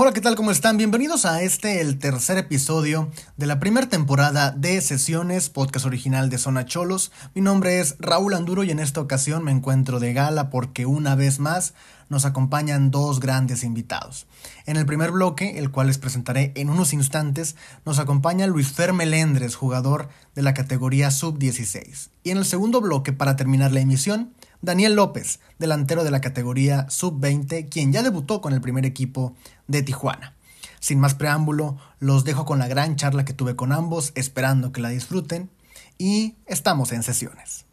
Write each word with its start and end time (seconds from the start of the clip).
Hola, 0.00 0.12
¿qué 0.12 0.20
tal? 0.20 0.36
¿Cómo 0.36 0.52
están? 0.52 0.76
Bienvenidos 0.76 1.24
a 1.24 1.42
este, 1.42 1.80
el 1.80 1.98
tercer 1.98 2.38
episodio 2.38 3.10
de 3.36 3.46
la 3.46 3.58
primera 3.58 3.88
temporada 3.88 4.52
de 4.52 4.80
Sesiones, 4.80 5.50
podcast 5.50 5.86
original 5.86 6.30
de 6.30 6.38
Zona 6.38 6.66
Cholos. 6.66 7.10
Mi 7.34 7.42
nombre 7.42 7.80
es 7.80 7.96
Raúl 7.98 8.34
Anduro 8.34 8.62
y 8.62 8.70
en 8.70 8.78
esta 8.78 9.00
ocasión 9.00 9.42
me 9.42 9.50
encuentro 9.50 9.98
de 9.98 10.12
gala 10.12 10.50
porque 10.50 10.86
una 10.86 11.16
vez 11.16 11.40
más 11.40 11.74
nos 12.08 12.26
acompañan 12.26 12.92
dos 12.92 13.18
grandes 13.18 13.64
invitados. 13.64 14.28
En 14.66 14.76
el 14.76 14.86
primer 14.86 15.10
bloque, 15.10 15.58
el 15.58 15.72
cual 15.72 15.88
les 15.88 15.98
presentaré 15.98 16.52
en 16.54 16.70
unos 16.70 16.92
instantes, 16.92 17.56
nos 17.84 17.98
acompaña 17.98 18.46
Luis 18.46 18.70
Fer 18.70 18.92
Melendres, 18.92 19.56
jugador 19.56 20.10
de 20.36 20.42
la 20.42 20.54
categoría 20.54 21.10
Sub-16. 21.10 22.10
Y 22.22 22.30
en 22.30 22.38
el 22.38 22.44
segundo 22.44 22.80
bloque, 22.80 23.12
para 23.12 23.34
terminar 23.34 23.72
la 23.72 23.80
emisión, 23.80 24.32
Daniel 24.60 24.94
López, 24.94 25.38
delantero 25.58 26.02
de 26.02 26.10
la 26.10 26.20
categoría 26.20 26.90
Sub-20, 26.90 27.68
quien 27.68 27.92
ya 27.92 28.02
debutó 28.02 28.40
con 28.40 28.52
el 28.52 28.60
primer 28.60 28.84
equipo 28.84 29.34
de 29.68 29.82
Tijuana. 29.82 30.34
Sin 30.80 30.98
más 30.98 31.14
preámbulo, 31.14 31.78
los 32.00 32.24
dejo 32.24 32.44
con 32.44 32.58
la 32.58 32.66
gran 32.66 32.96
charla 32.96 33.24
que 33.24 33.32
tuve 33.32 33.54
con 33.54 33.72
ambos, 33.72 34.12
esperando 34.16 34.72
que 34.72 34.80
la 34.80 34.88
disfruten, 34.88 35.48
y 35.96 36.34
estamos 36.46 36.92
en 36.92 37.02
sesiones. 37.02 37.66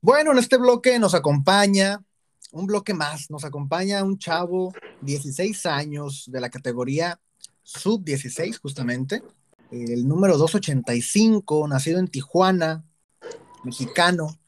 Bueno, 0.00 0.32
en 0.32 0.38
este 0.38 0.56
bloque 0.56 0.98
nos 0.98 1.14
acompaña 1.14 2.02
un 2.52 2.66
bloque 2.66 2.94
más, 2.94 3.30
nos 3.30 3.44
acompaña 3.44 4.02
un 4.02 4.18
chavo 4.18 4.72
16 5.02 5.66
años 5.66 6.24
de 6.26 6.40
la 6.40 6.48
categoría 6.48 7.20
sub-16 7.62 8.58
justamente, 8.58 9.22
el 9.70 10.08
número 10.08 10.36
285, 10.36 11.68
nacido 11.68 11.98
en 11.98 12.08
Tijuana, 12.08 12.84
mexicano. 13.64 14.38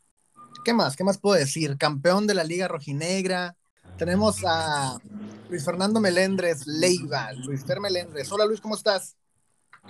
¿Qué 0.64 0.72
más? 0.72 0.96
¿Qué 0.96 1.04
más 1.04 1.18
puedo 1.18 1.38
decir? 1.38 1.76
Campeón 1.76 2.26
de 2.26 2.34
la 2.34 2.44
Liga 2.44 2.68
Rojinegra. 2.68 3.56
Tenemos 3.98 4.44
a 4.44 4.98
Luis 5.48 5.64
Fernando 5.64 6.00
Melendres 6.00 6.66
Leiva. 6.66 7.32
Luis 7.32 7.64
Fer 7.64 7.80
Melendres. 7.80 8.30
Hola 8.32 8.46
Luis, 8.46 8.60
¿cómo 8.60 8.74
estás? 8.74 9.16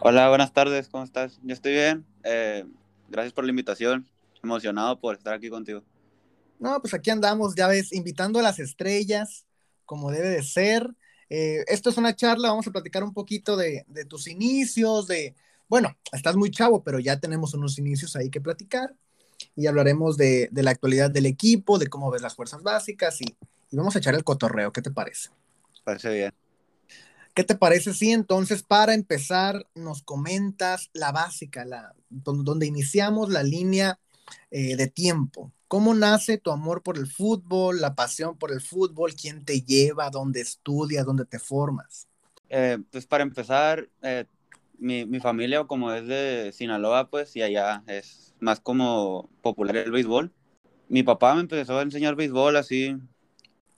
Hola, 0.01 0.29
buenas 0.29 0.53
tardes, 0.53 0.89
¿cómo 0.89 1.05
estás? 1.05 1.39
Yo 1.43 1.55
estoy 1.55 1.73
bien. 1.73 2.07
Eh, 2.25 2.65
gracias 3.09 3.33
por 3.33 3.45
la 3.45 3.51
invitación. 3.51 4.09
Emocionado 4.43 4.99
por 4.99 5.15
estar 5.15 5.35
aquí 5.35 5.49
contigo. 5.49 5.83
No, 6.59 6.81
pues 6.81 6.95
aquí 6.95 7.11
andamos, 7.11 7.55
ya 7.55 7.69
ves, 7.69 7.93
invitando 7.93 8.39
a 8.39 8.43
las 8.43 8.59
estrellas, 8.59 9.47
como 9.85 10.11
debe 10.11 10.29
de 10.29 10.43
ser. 10.43 10.95
Eh, 11.35 11.65
esto 11.67 11.89
es 11.89 11.97
una 11.97 12.15
charla, 12.15 12.51
vamos 12.51 12.67
a 12.67 12.73
platicar 12.73 13.03
un 13.03 13.15
poquito 13.15 13.57
de, 13.57 13.87
tus 14.07 14.29
inicios, 14.29 15.07
de, 15.07 15.35
bueno, 15.67 15.97
estás 16.13 16.37
muy 16.37 16.51
chavo, 16.51 16.85
pero 16.85 16.99
ya 16.99 17.21
tenemos 17.21 17.55
unos 17.55 17.79
inicios 17.79 18.15
ahí 18.17 18.29
que 18.29 18.43
platicar 18.43 18.95
y 19.57 19.67
hablaremos 19.67 20.19
de, 20.19 20.51
la 20.53 20.73
actualidad 20.73 21.11
del 21.11 21.25
equipo, 21.25 21.79
de 21.79 21.87
cómo 21.87 22.11
ves 22.11 22.21
las 22.21 22.35
fuerzas 22.35 22.63
básicas 22.63 23.19
y, 23.23 23.35
vamos 23.71 23.97
a 23.97 24.01
echar 24.01 24.15
el 24.15 24.25
cotorreo, 24.25 24.75
¿qué 24.75 24.83
te 24.83 24.91
parece? 24.91 25.31
Parece 25.85 26.13
bien. 26.13 26.35
¿Qué 27.33 27.45
te 27.45 27.55
parece? 27.55 27.95
Sí, 27.95 28.13
entonces 28.13 28.63
para 28.63 28.93
empezar 28.93 29.67
nos 29.75 30.03
comentas 30.03 30.91
la 30.93 31.13
básica, 31.13 31.65
la, 31.65 31.95
donde, 32.11 32.67
iniciamos 32.67 33.31
la 33.31 33.43
línea 33.43 33.99
eh, 34.51 34.77
de 34.77 34.87
tiempo. 34.87 35.51
¿Cómo 35.73 35.95
nace 35.95 36.37
tu 36.37 36.51
amor 36.51 36.83
por 36.83 36.99
el 36.99 37.07
fútbol, 37.07 37.81
la 37.81 37.95
pasión 37.95 38.37
por 38.37 38.53
el 38.53 38.61
fútbol? 38.61 39.15
¿Quién 39.15 39.43
te 39.43 39.63
lleva? 39.63 40.11
¿Dónde 40.11 40.43
estudias? 40.43 41.07
¿Dónde 41.07 41.25
te 41.25 41.39
formas? 41.39 42.07
Eh, 42.51 42.77
pues 42.91 43.07
para 43.07 43.23
empezar, 43.23 43.89
eh, 44.03 44.27
mi, 44.77 45.07
mi, 45.07 45.19
familia 45.19 45.65
como 45.65 45.91
es 45.91 46.07
de 46.07 46.53
Sinaloa, 46.53 47.09
pues, 47.09 47.35
y 47.37 47.41
allá 47.41 47.83
es 47.87 48.35
más 48.39 48.61
como 48.61 49.31
popular 49.41 49.79
el 49.79 49.93
béisbol. 49.93 50.31
Mi 50.91 51.03
papá 51.03 51.35
me 51.37 51.41
empezó 51.41 51.79
a 51.79 51.83
enseñar 51.83 52.17
béisbol 52.17 52.55
así, 52.59 52.95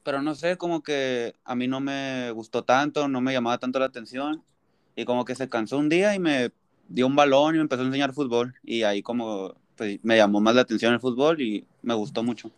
pero 0.03 0.21
no 0.21 0.35
sé, 0.35 0.57
como 0.57 0.83
que 0.83 1.37
a 1.45 1.55
mí 1.55 1.69
no 1.69 1.79
me 1.79 2.33
gustó 2.33 2.65
tanto, 2.65 3.07
no 3.07 3.21
me 3.21 3.33
llamaba 3.33 3.59
tanto 3.59 3.79
la 3.79 3.87
atención, 3.87 4.43
y 4.97 5.05
como 5.05 5.25
que 5.25 5.37
se 5.37 5.49
cansó 5.49 5.79
un 5.79 5.89
día 5.89 6.13
y 6.17 6.19
me 6.19 6.51
dio 6.89 7.07
un 7.07 7.15
balón 7.15 7.55
y 7.55 7.59
me 7.59 7.63
empezó 7.63 7.83
a 7.83 7.87
enseñar 7.87 8.13
fútbol, 8.13 8.57
y 8.65 8.83
ahí 8.83 9.01
como 9.01 9.55
pues, 9.77 9.99
me 10.03 10.17
llamó 10.17 10.41
más 10.41 10.55
la 10.55 10.62
atención 10.62 10.95
el 10.95 11.01
fútbol 11.01 11.41
y 11.41 11.67
me 11.83 11.95
gustó 11.95 12.23
mucho. 12.23 12.51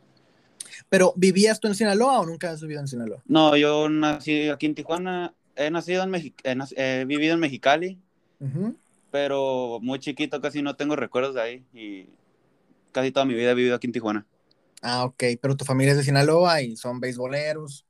¿Pero 0.89 1.13
vivías 1.17 1.61
tú 1.61 1.69
en 1.69 1.75
Sinaloa 1.75 2.21
o 2.21 2.27
nunca 2.27 2.51
has 2.51 2.61
vivido 2.61 2.81
en 2.81 2.89
Sinaloa? 2.89 3.23
No, 3.27 3.57
yo 3.57 3.89
nací 3.89 4.49
aquí 4.49 4.67
en 4.67 4.75
Tijuana, 4.75 5.35
he 5.55 5.71
nacido 5.71 6.03
en 6.03 6.11
México, 6.11 6.37
he, 6.45 7.05
vivido 7.07 7.35
en 7.35 7.41
Mexicali, 7.41 7.99
pero 9.11 9.79
muy 9.81 9.99
chiquito 9.99 10.41
casi 10.41 10.63
no 10.63 10.77
tengo 10.77 10.97
recuerdos 10.97 11.35
de 11.35 11.41
ahí 11.41 11.67
y 11.73 12.09
casi 12.93 13.11
toda 13.11 13.27
mi 13.27 13.35
vida 13.35 13.53
he 13.53 13.55
vivido 13.55 13.77
aquí 13.77 13.87
en 13.87 13.93
Tijuana. 13.93 14.27
Ah, 14.83 15.05
ok, 15.05 15.25
pero 15.41 15.57
tu 15.57 15.65
familia 15.65 15.93
es 15.93 15.99
de 15.99 16.05
Sinaloa 16.05 16.63
y 16.63 16.77
son 16.77 17.01
beisboleros. 17.01 17.87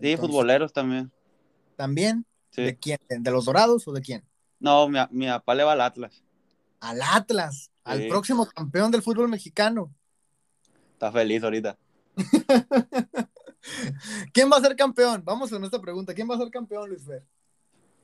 Sí, 0.00 0.16
futboleros 0.16 0.72
también. 0.72 1.10
¿También? 1.76 2.24
¿De 2.56 2.76
quién? 2.76 2.98
¿De 3.08 3.30
los 3.30 3.44
Dorados 3.44 3.86
o 3.88 3.92
de 3.92 4.00
quién? 4.00 4.24
No, 4.58 4.88
mi, 4.88 4.98
mi 5.10 5.26
papá 5.26 5.54
le 5.54 5.64
va 5.64 5.72
al 5.72 5.80
Atlas. 5.80 6.22
¿Al 6.80 7.00
Atlas? 7.02 7.69
Al 7.84 8.08
próximo 8.08 8.46
campeón 8.46 8.90
del 8.90 9.02
fútbol 9.02 9.28
mexicano. 9.28 9.92
Está 10.92 11.10
feliz 11.12 11.42
ahorita. 11.42 11.78
¿Quién 14.32 14.50
va 14.50 14.56
a 14.56 14.60
ser 14.60 14.76
campeón? 14.76 15.22
Vamos 15.24 15.52
a 15.52 15.58
nuestra 15.58 15.80
pregunta. 15.80 16.14
¿Quién 16.14 16.28
va 16.30 16.34
a 16.34 16.38
ser 16.38 16.50
campeón, 16.50 16.88
Luis 16.88 17.04
Fer? 17.04 17.22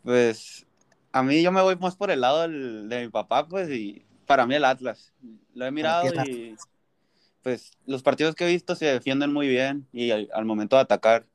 Pues 0.02 0.66
a 1.12 1.22
mí 1.22 1.42
yo 1.42 1.52
me 1.52 1.62
voy 1.62 1.76
más 1.76 1.96
por 1.96 2.10
el 2.10 2.20
lado 2.20 2.48
de 2.48 3.04
mi 3.04 3.08
papá, 3.08 3.46
pues, 3.48 3.70
y 3.70 4.04
para 4.26 4.46
mí 4.46 4.54
el 4.54 4.64
Atlas. 4.64 5.12
Lo 5.54 5.66
he 5.66 5.70
mirado 5.70 6.06
y 6.24 6.56
pues 7.42 7.70
los 7.86 8.02
partidos 8.02 8.34
que 8.34 8.44
he 8.44 8.52
visto 8.52 8.74
se 8.74 8.86
defienden 8.86 9.32
muy 9.32 9.46
bien 9.46 9.86
y 9.92 10.10
al 10.10 10.44
momento 10.44 10.74
de 10.74 10.82
atacar 10.82 11.26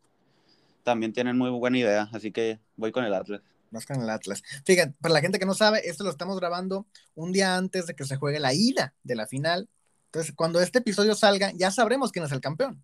también 0.84 1.14
tienen 1.14 1.38
muy 1.38 1.50
buena 1.52 1.78
idea, 1.78 2.10
así 2.12 2.34
que 2.34 2.60
voy 2.76 2.92
con 2.92 3.06
el 3.06 3.14
Atlas 3.14 3.42
más 3.72 3.86
con 3.86 4.02
el 4.02 4.10
Atlas. 4.10 4.44
Fíjate, 4.66 4.94
para 5.02 5.14
la 5.14 5.22
gente 5.22 5.40
que 5.40 5.46
no 5.46 5.54
sabe, 5.54 5.82
esto 5.90 6.04
lo 6.04 6.12
estamos 6.12 6.40
grabando 6.40 6.86
un 7.16 7.32
día 7.32 7.56
antes 7.56 7.88
de 7.88 7.96
que 7.96 8.06
se 8.06 8.18
juegue 8.18 8.40
la 8.40 8.54
ida 8.54 8.94
de 9.04 9.16
la 9.16 9.28
final. 9.28 9.70
Entonces, 10.06 10.34
cuando 10.36 10.62
este 10.62 10.80
episodio 10.80 11.16
salga, 11.16 11.52
ya 11.52 11.72
sabremos 11.72 12.12
quién 12.12 12.26
es 12.26 12.32
el 12.32 12.42
campeón. 12.42 12.84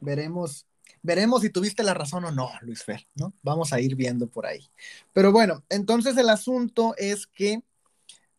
Veremos, 0.00 0.66
veremos 1.02 1.42
si 1.42 1.50
tuviste 1.50 1.82
la 1.82 1.94
razón 1.94 2.24
o 2.26 2.30
no, 2.30 2.50
Luis 2.60 2.82
Fer, 2.84 3.06
¿no? 3.14 3.32
Vamos 3.42 3.72
a 3.72 3.80
ir 3.80 3.96
viendo 3.96 4.28
por 4.28 4.46
ahí. 4.46 4.68
Pero 5.14 5.32
bueno, 5.32 5.64
entonces 5.70 6.16
el 6.18 6.28
asunto 6.28 6.94
es 6.98 7.26
que 7.26 7.62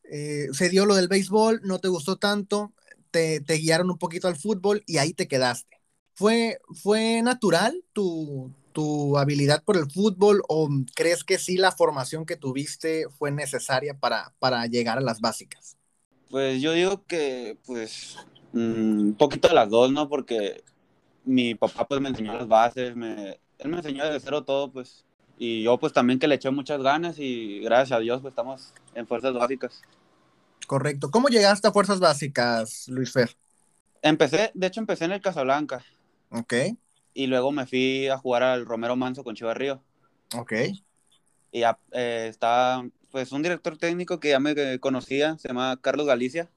eh, 0.03 0.47
se 0.53 0.69
dio 0.69 0.85
lo 0.85 0.95
del 0.95 1.07
béisbol, 1.07 1.61
no 1.63 1.79
te 1.79 1.87
gustó 1.87 2.17
tanto, 2.17 2.73
te, 3.09 3.41
te 3.41 3.55
guiaron 3.55 3.89
un 3.89 3.97
poquito 3.97 4.27
al 4.27 4.35
fútbol 4.35 4.83
y 4.85 4.97
ahí 4.97 5.13
te 5.13 5.27
quedaste. 5.27 5.81
¿Fue, 6.13 6.59
fue 6.81 7.21
natural 7.23 7.83
tu, 7.93 8.53
tu 8.75 9.17
habilidad 9.17 9.63
por 9.63 9.77
el 9.77 9.89
fútbol 9.89 10.43
o 10.49 10.69
crees 10.93 11.23
que 11.23 11.39
sí 11.39 11.55
la 11.55 11.71
formación 11.71 12.25
que 12.25 12.35
tuviste 12.35 13.07
fue 13.17 13.31
necesaria 13.31 13.97
para, 13.97 14.33
para 14.37 14.67
llegar 14.67 14.97
a 14.97 15.01
las 15.01 15.21
básicas? 15.21 15.77
Pues 16.29 16.61
yo 16.61 16.73
digo 16.73 17.05
que 17.05 17.57
pues 17.65 18.17
mm, 18.51 18.99
un 18.99 19.15
poquito 19.17 19.47
de 19.47 19.53
las 19.53 19.69
dos, 19.69 19.91
¿no? 19.93 20.09
Porque 20.09 20.61
mi 21.23 21.55
papá 21.55 21.87
pues 21.87 22.01
me 22.01 22.09
enseñó 22.09 22.33
las 22.33 22.49
bases, 22.49 22.97
me, 22.97 23.39
él 23.59 23.69
me 23.69 23.77
enseñó 23.77 24.03
desde 24.03 24.19
cero 24.19 24.43
todo, 24.43 24.69
pues. 24.69 25.05
Y 25.37 25.63
yo 25.63 25.77
pues 25.79 25.93
también 25.93 26.19
que 26.19 26.27
le 26.27 26.35
eché 26.35 26.51
muchas 26.51 26.81
ganas 26.81 27.17
y 27.17 27.61
gracias 27.61 27.97
a 27.97 28.01
Dios 28.01 28.21
pues 28.21 28.33
estamos 28.33 28.73
en 28.93 29.07
fuerzas 29.07 29.33
básicas. 29.33 29.81
Correcto. 30.67 31.09
¿Cómo 31.11 31.29
llegaste 31.29 31.69
a 31.69 31.71
fuerzas 31.71 32.01
básicas, 32.01 32.89
Luis 32.89 33.13
Fer? 33.13 33.37
Empecé, 34.01 34.51
de 34.53 34.67
hecho 34.67 34.81
empecé 34.81 35.05
en 35.05 35.13
el 35.13 35.21
Casablanca. 35.21 35.81
Ok 36.29 36.53
y 37.15 37.27
luego 37.27 37.51
me 37.51 37.65
fui 37.65 38.07
a 38.09 38.17
jugar 38.17 38.43
al 38.43 38.65
Romero 38.65 38.95
Manso 38.95 39.23
con 39.23 39.35
Chivas 39.35 39.57
Río. 39.57 39.81
Ok. 40.37 40.53
Y 41.51 41.61
ya 41.61 41.79
eh, 41.93 42.27
estaba, 42.29 42.85
pues, 43.09 43.31
un 43.31 43.41
director 43.41 43.77
técnico 43.77 44.19
que 44.19 44.29
ya 44.29 44.39
me 44.39 44.77
conocía, 44.79 45.37
se 45.39 45.47
llama 45.47 45.79
Carlos 45.81 46.05
Galicia. 46.05 46.49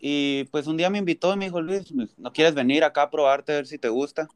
Y 0.00 0.44
pues 0.50 0.66
un 0.66 0.76
día 0.76 0.90
me 0.90 0.98
invitó 0.98 1.32
y 1.32 1.36
me 1.36 1.46
dijo, 1.46 1.60
Luis, 1.60 1.92
pues, 1.94 2.18
¿no 2.18 2.32
quieres 2.32 2.54
venir 2.54 2.82
acá 2.82 3.02
a 3.02 3.10
probarte 3.10 3.52
a 3.52 3.56
ver 3.56 3.66
si 3.66 3.78
te 3.78 3.88
gusta? 3.88 4.28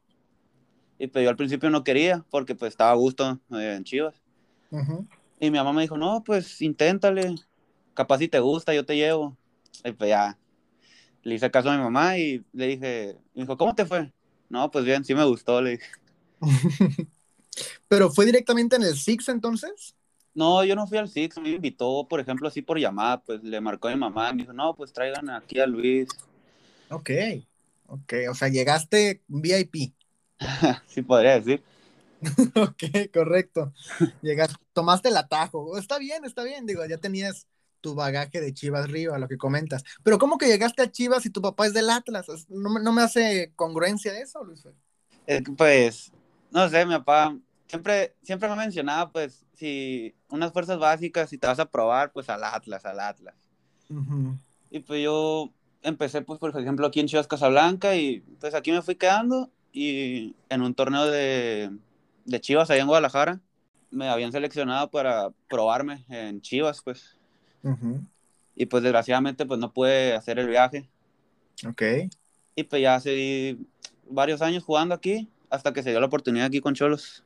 Y 0.97 1.07
pues 1.07 1.23
yo 1.23 1.29
al 1.29 1.35
principio 1.35 1.69
no 1.69 1.83
quería 1.83 2.25
porque 2.29 2.55
pues 2.55 2.69
estaba 2.69 2.91
a 2.91 2.95
gusto 2.95 3.39
eh, 3.51 3.75
en 3.75 3.83
Chivas. 3.83 4.15
Y 5.39 5.51
mi 5.51 5.57
mamá 5.57 5.73
me 5.73 5.81
dijo, 5.81 5.97
no, 5.97 6.23
pues 6.23 6.61
inténtale, 6.61 7.35
capaz 7.93 8.19
si 8.19 8.29
te 8.29 8.39
gusta, 8.39 8.73
yo 8.73 8.85
te 8.85 8.95
llevo. 8.95 9.35
Y 9.83 9.91
pues 9.91 10.09
ya, 10.09 10.37
le 11.23 11.35
hice 11.35 11.51
caso 11.51 11.69
a 11.69 11.77
mi 11.77 11.83
mamá 11.83 12.17
y 12.17 12.43
le 12.53 12.67
dije, 12.67 13.17
me 13.33 13.43
dijo, 13.43 13.57
¿cómo 13.57 13.75
te 13.75 13.85
fue? 13.85 14.11
No, 14.49 14.69
pues 14.69 14.85
bien, 14.85 15.03
sí 15.03 15.15
me 15.15 15.25
gustó, 15.25 15.61
le 15.61 15.71
dije. 15.71 15.91
¿Pero 17.87 18.11
fue 18.11 18.25
directamente 18.25 18.75
en 18.75 18.83
el 18.83 18.95
Six 18.95 19.29
entonces? 19.29 19.95
No, 20.33 20.63
yo 20.63 20.75
no 20.75 20.87
fui 20.87 20.97
al 20.97 21.09
Six, 21.09 21.37
me 21.37 21.51
invitó, 21.51 22.07
por 22.07 22.19
ejemplo, 22.19 22.47
así 22.47 22.61
por 22.61 22.79
llamada, 22.79 23.21
pues 23.21 23.43
le 23.43 23.61
marcó 23.61 23.87
a 23.87 23.91
mi 23.91 23.99
mamá, 23.99 24.31
me 24.33 24.43
dijo, 24.43 24.53
no, 24.53 24.75
pues 24.75 24.91
traigan 24.91 25.29
aquí 25.29 25.59
a 25.59 25.67
Luis. 25.67 26.09
Ok, 26.89 27.09
ok, 27.87 28.13
o 28.29 28.33
sea, 28.33 28.47
llegaste 28.47 29.21
VIP. 29.27 29.93
sí, 30.87 31.01
podría 31.01 31.39
decir. 31.39 31.63
ok, 32.55 33.11
correcto. 33.13 33.73
Llegaste, 34.21 34.55
tomaste 34.73 35.09
el 35.09 35.17
atajo. 35.17 35.77
Está 35.77 35.99
bien, 35.99 36.25
está 36.25 36.43
bien, 36.43 36.65
digo, 36.65 36.85
ya 36.85 36.97
tenías 36.97 37.47
tu 37.83 37.93
bagaje 37.95 38.39
de 38.39 38.53
Chivas 38.53 38.89
Río, 38.89 39.13
a 39.13 39.19
lo 39.19 39.27
que 39.27 39.37
comentas. 39.37 39.83
Pero 40.03 40.17
¿cómo 40.17 40.37
que 40.37 40.47
llegaste 40.47 40.81
a 40.81 40.89
Chivas 40.89 41.25
y 41.25 41.29
tu 41.29 41.41
papá 41.41 41.67
es 41.67 41.73
del 41.73 41.89
Atlas? 41.89 42.25
No, 42.49 42.91
me 42.93 43.01
hace 43.01 43.51
congruencia 43.57 44.17
eso, 44.17 44.43
Luis. 44.43 44.65
pues, 45.57 46.11
no 46.49 46.69
sé, 46.69 46.85
mi 46.85 46.93
papá 46.93 47.37
siempre, 47.67 48.15
siempre 48.23 48.47
me 48.49 48.55
mencionaba, 48.55 49.11
pues, 49.11 49.45
si 49.53 50.15
unas 50.29 50.53
fuerzas 50.53 50.79
básicas, 50.79 51.29
si 51.29 51.37
te 51.37 51.45
vas 51.45 51.59
a 51.59 51.69
probar, 51.69 52.13
pues 52.13 52.29
al 52.29 52.43
Atlas, 52.45 52.85
al 52.85 53.01
Atlas. 53.01 53.35
Y 54.71 54.79
pues 54.79 55.03
yo 55.03 55.51
empecé, 55.83 56.21
pues, 56.21 56.39
por 56.39 56.57
ejemplo, 56.57 56.87
aquí 56.87 57.01
en 57.01 57.07
Chivas 57.07 57.27
Casablanca 57.27 57.95
y 57.95 58.21
pues 58.39 58.55
aquí 58.55 58.71
me 58.71 58.81
fui 58.81 58.95
quedando 58.95 59.51
y 59.73 60.35
en 60.49 60.61
un 60.61 60.73
torneo 60.73 61.05
de, 61.05 61.69
de 62.25 62.41
Chivas 62.41 62.71
allá 62.71 62.81
en 62.81 62.87
Guadalajara 62.87 63.41
me 63.93 64.09
habían 64.09 64.31
seleccionado 64.31 64.89
para 64.89 65.29
probarme 65.47 66.03
en 66.09 66.41
Chivas, 66.41 66.81
pues. 66.83 67.12
Y 68.55 68.65
pues 68.65 68.83
desgraciadamente 68.83 69.45
pues 69.45 69.59
no 69.59 69.71
pude 69.71 70.13
hacer 70.13 70.39
el 70.39 70.47
viaje. 70.47 70.87
Ok. 71.67 71.81
Y 72.55 72.63
pues 72.63 72.81
ya 72.81 72.95
hace 72.95 73.57
varios 74.09 74.41
años 74.41 74.63
jugando 74.63 74.93
aquí 74.93 75.29
hasta 75.49 75.73
que 75.73 75.83
se 75.83 75.91
dio 75.91 75.99
la 75.99 76.07
oportunidad 76.07 76.47
aquí 76.47 76.61
con 76.61 76.75
Cholos. 76.75 77.23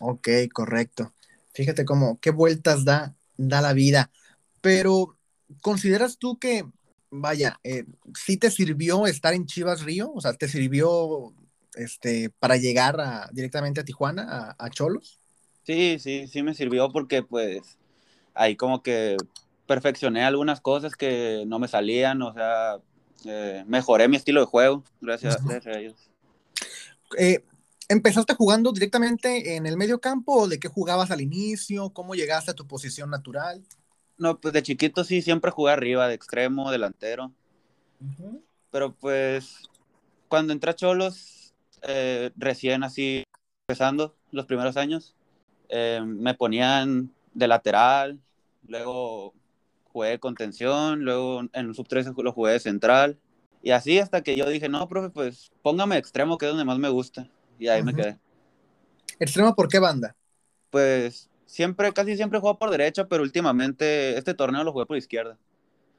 Ok, 0.00 0.28
correcto. 0.52 1.12
Fíjate 1.52 1.84
cómo, 1.84 2.18
qué 2.20 2.30
vueltas 2.30 2.84
da, 2.84 3.14
da 3.36 3.60
la 3.60 3.72
vida. 3.72 4.10
Pero, 4.60 5.16
¿consideras 5.60 6.16
tú 6.18 6.38
que, 6.38 6.64
vaya, 7.10 7.58
eh, 7.64 7.84
sí 8.14 8.36
te 8.36 8.50
sirvió 8.50 9.06
estar 9.06 9.34
en 9.34 9.46
Chivas 9.46 9.82
Río? 9.82 10.12
O 10.12 10.20
sea, 10.20 10.32
¿te 10.34 10.48
sirvió 10.48 11.34
este, 11.74 12.30
para 12.38 12.56
llegar 12.56 12.96
directamente 13.32 13.80
a 13.80 13.84
Tijuana, 13.84 14.54
a, 14.58 14.64
a 14.64 14.70
Cholos? 14.70 15.18
Sí, 15.64 15.98
sí, 15.98 16.28
sí 16.28 16.42
me 16.42 16.54
sirvió 16.54 16.90
porque 16.90 17.22
pues 17.22 17.76
ahí 18.34 18.56
como 18.56 18.82
que 18.82 19.16
perfeccioné 19.70 20.24
algunas 20.24 20.60
cosas 20.60 20.96
que 20.96 21.44
no 21.46 21.60
me 21.60 21.68
salían, 21.68 22.20
o 22.22 22.34
sea, 22.34 22.80
eh, 23.24 23.62
mejoré 23.68 24.08
mi 24.08 24.16
estilo 24.16 24.40
de 24.40 24.46
juego, 24.46 24.82
gracias, 25.00 25.36
a 25.64 25.78
ellos. 25.78 26.10
Eh, 27.16 27.44
¿Empezaste 27.88 28.34
jugando 28.34 28.72
directamente 28.72 29.54
en 29.54 29.66
el 29.66 29.76
medio 29.76 30.00
campo 30.00 30.32
o 30.32 30.48
de 30.48 30.58
qué 30.58 30.66
jugabas 30.66 31.12
al 31.12 31.20
inicio? 31.20 31.90
¿Cómo 31.90 32.16
llegaste 32.16 32.50
a 32.50 32.54
tu 32.54 32.66
posición 32.66 33.10
natural? 33.10 33.62
No, 34.18 34.40
pues 34.40 34.52
de 34.52 34.64
chiquito 34.64 35.04
sí, 35.04 35.22
siempre 35.22 35.52
jugué 35.52 35.70
arriba, 35.70 36.08
de 36.08 36.14
extremo, 36.14 36.72
delantero. 36.72 37.30
Pero 38.72 38.92
pues 38.92 39.70
cuando 40.26 40.52
entré 40.52 40.72
a 40.72 40.74
Cholos, 40.74 41.54
eh, 41.82 42.32
recién 42.34 42.82
así, 42.82 43.22
empezando 43.68 44.16
los 44.32 44.46
primeros 44.46 44.76
años, 44.76 45.14
me 45.70 46.34
ponían 46.34 47.12
de 47.34 47.46
lateral, 47.46 48.18
luego 48.66 49.32
jugué 49.92 50.18
contención, 50.18 51.04
luego 51.04 51.40
en 51.40 51.50
el 51.52 51.74
sub-13 51.74 52.14
lo 52.22 52.32
jugué 52.32 52.52
de 52.52 52.60
central. 52.60 53.18
Y 53.62 53.72
así 53.72 53.98
hasta 53.98 54.22
que 54.22 54.36
yo 54.36 54.48
dije, 54.48 54.68
no, 54.68 54.88
profe, 54.88 55.10
pues 55.10 55.50
póngame 55.62 55.98
extremo, 55.98 56.38
que 56.38 56.46
es 56.46 56.50
donde 56.50 56.64
más 56.64 56.78
me 56.78 56.88
gusta. 56.88 57.30
Y 57.58 57.68
ahí 57.68 57.82
me 57.82 57.94
quedé. 57.94 58.18
¿Extremo 59.18 59.54
por 59.54 59.68
qué 59.68 59.78
banda? 59.78 60.16
Pues 60.70 61.28
siempre, 61.44 61.92
casi 61.92 62.16
siempre 62.16 62.40
juego 62.40 62.58
por 62.58 62.70
derecha, 62.70 63.06
pero 63.06 63.22
últimamente 63.22 64.16
este 64.16 64.32
torneo 64.32 64.64
lo 64.64 64.72
jugué 64.72 64.86
por 64.86 64.96
izquierda. 64.96 65.36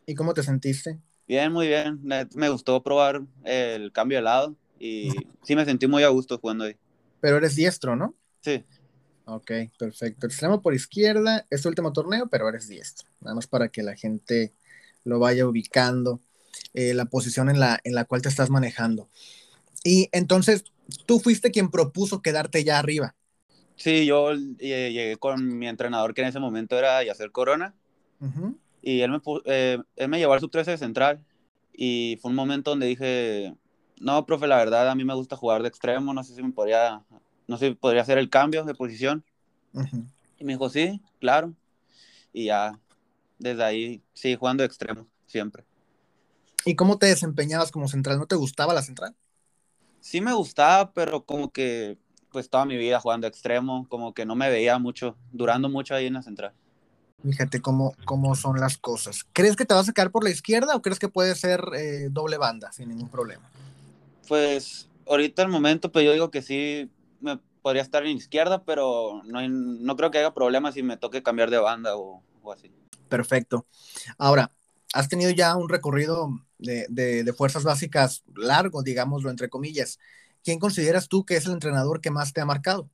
¿Y 0.07 0.15
cómo 0.15 0.33
te 0.33 0.41
sentiste? 0.41 0.97
Bien, 1.27 1.51
muy 1.51 1.67
bien. 1.67 2.01
Me 2.03 2.49
gustó 2.49 2.81
probar 2.81 3.21
el 3.43 3.91
cambio 3.91 4.17
de 4.17 4.23
lado 4.23 4.55
y 4.79 5.11
sí 5.43 5.55
me 5.55 5.65
sentí 5.65 5.85
muy 5.85 6.03
a 6.03 6.09
gusto 6.09 6.39
jugando 6.39 6.63
ahí. 6.63 6.75
Pero 7.19 7.37
eres 7.37 7.55
diestro, 7.55 7.95
¿no? 7.95 8.15
Sí. 8.39 8.65
Ok, 9.33 9.49
perfecto. 9.79 10.27
Extremo 10.27 10.61
por 10.61 10.73
izquierda, 10.73 11.45
es 11.49 11.61
tu 11.61 11.69
último 11.69 11.93
torneo, 11.93 12.27
pero 12.27 12.49
eres 12.49 12.67
diestro. 12.67 13.07
Nada 13.21 13.33
más 13.33 13.47
para 13.47 13.69
que 13.69 13.81
la 13.81 13.95
gente 13.95 14.51
lo 15.05 15.19
vaya 15.19 15.47
ubicando, 15.47 16.19
eh, 16.73 16.93
la 16.93 17.05
posición 17.05 17.49
en 17.49 17.57
la, 17.57 17.79
en 17.85 17.95
la 17.95 18.03
cual 18.03 18.21
te 18.21 18.27
estás 18.27 18.49
manejando. 18.49 19.07
Y 19.85 20.09
entonces, 20.11 20.65
tú 21.05 21.21
fuiste 21.21 21.49
quien 21.49 21.71
propuso 21.71 22.21
quedarte 22.21 22.65
ya 22.65 22.77
arriba. 22.77 23.15
Sí, 23.77 24.05
yo 24.05 24.33
llegué 24.33 25.15
con 25.15 25.57
mi 25.57 25.69
entrenador, 25.69 26.13
que 26.13 26.21
en 26.23 26.27
ese 26.27 26.39
momento 26.39 26.77
era 26.77 27.01
Yacer 27.01 27.31
Corona, 27.31 27.73
y 28.81 28.99
él 28.99 29.11
me, 29.11 29.21
eh, 29.45 29.77
él 29.95 30.09
me 30.09 30.19
llevó 30.19 30.33
al 30.33 30.41
sub-13 30.41 30.65
de 30.65 30.77
central. 30.77 31.25
Y 31.73 32.19
fue 32.21 32.31
un 32.31 32.35
momento 32.35 32.71
donde 32.71 32.85
dije, 32.85 33.55
no, 34.01 34.25
profe, 34.25 34.45
la 34.47 34.57
verdad, 34.57 34.89
a 34.89 34.95
mí 34.95 35.05
me 35.05 35.15
gusta 35.15 35.37
jugar 35.37 35.61
de 35.61 35.69
extremo, 35.69 36.13
no 36.13 36.21
sé 36.21 36.35
si 36.35 36.43
me 36.43 36.51
podría 36.51 37.01
no 37.51 37.57
sé, 37.57 37.75
podría 37.75 38.01
hacer 38.01 38.17
el 38.17 38.29
cambio 38.29 38.63
de 38.63 38.73
posición. 38.73 39.25
Y 40.39 40.45
me 40.45 40.53
dijo, 40.53 40.69
sí, 40.69 41.01
claro. 41.19 41.53
Y 42.31 42.45
ya, 42.45 42.79
desde 43.39 43.61
ahí, 43.61 44.01
sí, 44.13 44.37
jugando 44.37 44.61
de 44.61 44.67
extremo, 44.67 45.05
siempre. 45.27 45.65
¿Y 46.63 46.75
cómo 46.75 46.97
te 46.97 47.07
desempeñabas 47.07 47.69
como 47.69 47.89
central? 47.89 48.19
¿No 48.19 48.25
te 48.25 48.37
gustaba 48.37 48.73
la 48.73 48.81
central? 48.81 49.13
Sí 49.99 50.21
me 50.21 50.31
gustaba, 50.31 50.93
pero 50.93 51.25
como 51.25 51.51
que, 51.51 51.97
pues 52.31 52.49
toda 52.49 52.63
mi 52.63 52.77
vida 52.77 53.01
jugando 53.01 53.27
extremo, 53.27 53.85
como 53.89 54.13
que 54.13 54.25
no 54.25 54.35
me 54.35 54.49
veía 54.49 54.79
mucho, 54.79 55.17
durando 55.33 55.67
mucho 55.67 55.93
ahí 55.93 56.05
en 56.05 56.13
la 56.13 56.23
central. 56.23 56.53
Fíjate 57.21 57.61
cómo, 57.61 57.93
cómo 58.05 58.33
son 58.35 58.61
las 58.61 58.77
cosas. 58.77 59.25
¿Crees 59.33 59.57
que 59.57 59.65
te 59.65 59.73
vas 59.73 59.83
a 59.83 59.87
sacar 59.87 60.09
por 60.09 60.23
la 60.23 60.29
izquierda 60.29 60.73
o 60.73 60.81
crees 60.81 60.99
que 60.99 61.09
puede 61.09 61.35
ser 61.35 61.61
eh, 61.75 62.07
doble 62.09 62.37
banda 62.37 62.71
sin 62.71 62.87
ningún 62.87 63.09
problema? 63.09 63.51
Pues 64.29 64.87
ahorita 65.05 65.41
el 65.41 65.49
momento, 65.49 65.91
pues 65.91 66.05
yo 66.05 66.13
digo 66.13 66.31
que 66.31 66.41
sí, 66.41 66.89
me 67.21 67.39
podría 67.61 67.81
estar 67.81 68.05
en 68.05 68.17
izquierda, 68.17 68.63
pero 68.63 69.21
no, 69.25 69.47
no 69.47 69.95
creo 69.95 70.11
que 70.11 70.17
haya 70.17 70.33
problemas 70.33 70.73
si 70.73 70.83
me 70.83 70.97
toque 70.97 71.23
cambiar 71.23 71.49
de 71.49 71.59
banda 71.59 71.95
o, 71.95 72.23
así. 72.51 72.71
Perfecto. 73.07 73.65
Ahora, 74.17 74.51
has 74.93 75.07
tenido 75.07 75.31
ya 75.31 75.55
un 75.55 75.69
recorrido 75.69 76.29
de, 76.57 76.87
de, 76.89 77.33
fuerzas 77.33 77.63
básicas 77.63 78.23
largo, 78.35 78.83
digámoslo 78.83 79.29
entre 79.29 79.49
comillas. 79.49 79.99
¿Quién 80.43 80.59
consideras 80.59 81.07
tú 81.07 81.23
que 81.23 81.35
es 81.37 81.45
el 81.45 81.53
entrenador 81.53 82.01
que 82.01 82.09
más 82.11 82.33
te 82.33 82.41
ha 82.41 82.45
marcado? 82.45 82.89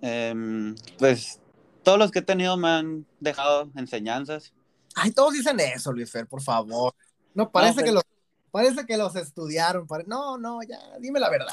Em, 0.00 0.74
pues 0.98 1.40
todos 1.82 1.98
los 1.98 2.10
que 2.10 2.20
he 2.20 2.22
tenido 2.22 2.56
me 2.56 2.68
han 2.68 3.06
dejado 3.20 3.70
enseñanzas. 3.76 4.52
Ay, 4.94 5.10
todos 5.10 5.34
dicen 5.34 5.60
eso, 5.60 5.92
Luis 5.92 6.10
Fer, 6.10 6.26
por 6.26 6.42
favor. 6.42 6.94
No, 7.34 7.50
parece, 7.50 7.84
que, 7.84 7.92
los, 7.92 8.02
parece 8.50 8.86
que 8.86 8.96
los 8.96 9.14
estudiaron. 9.14 9.86
No, 10.06 10.38
no, 10.38 10.62
ya, 10.62 10.78
dime 11.00 11.20
la 11.20 11.28
verdad 11.28 11.52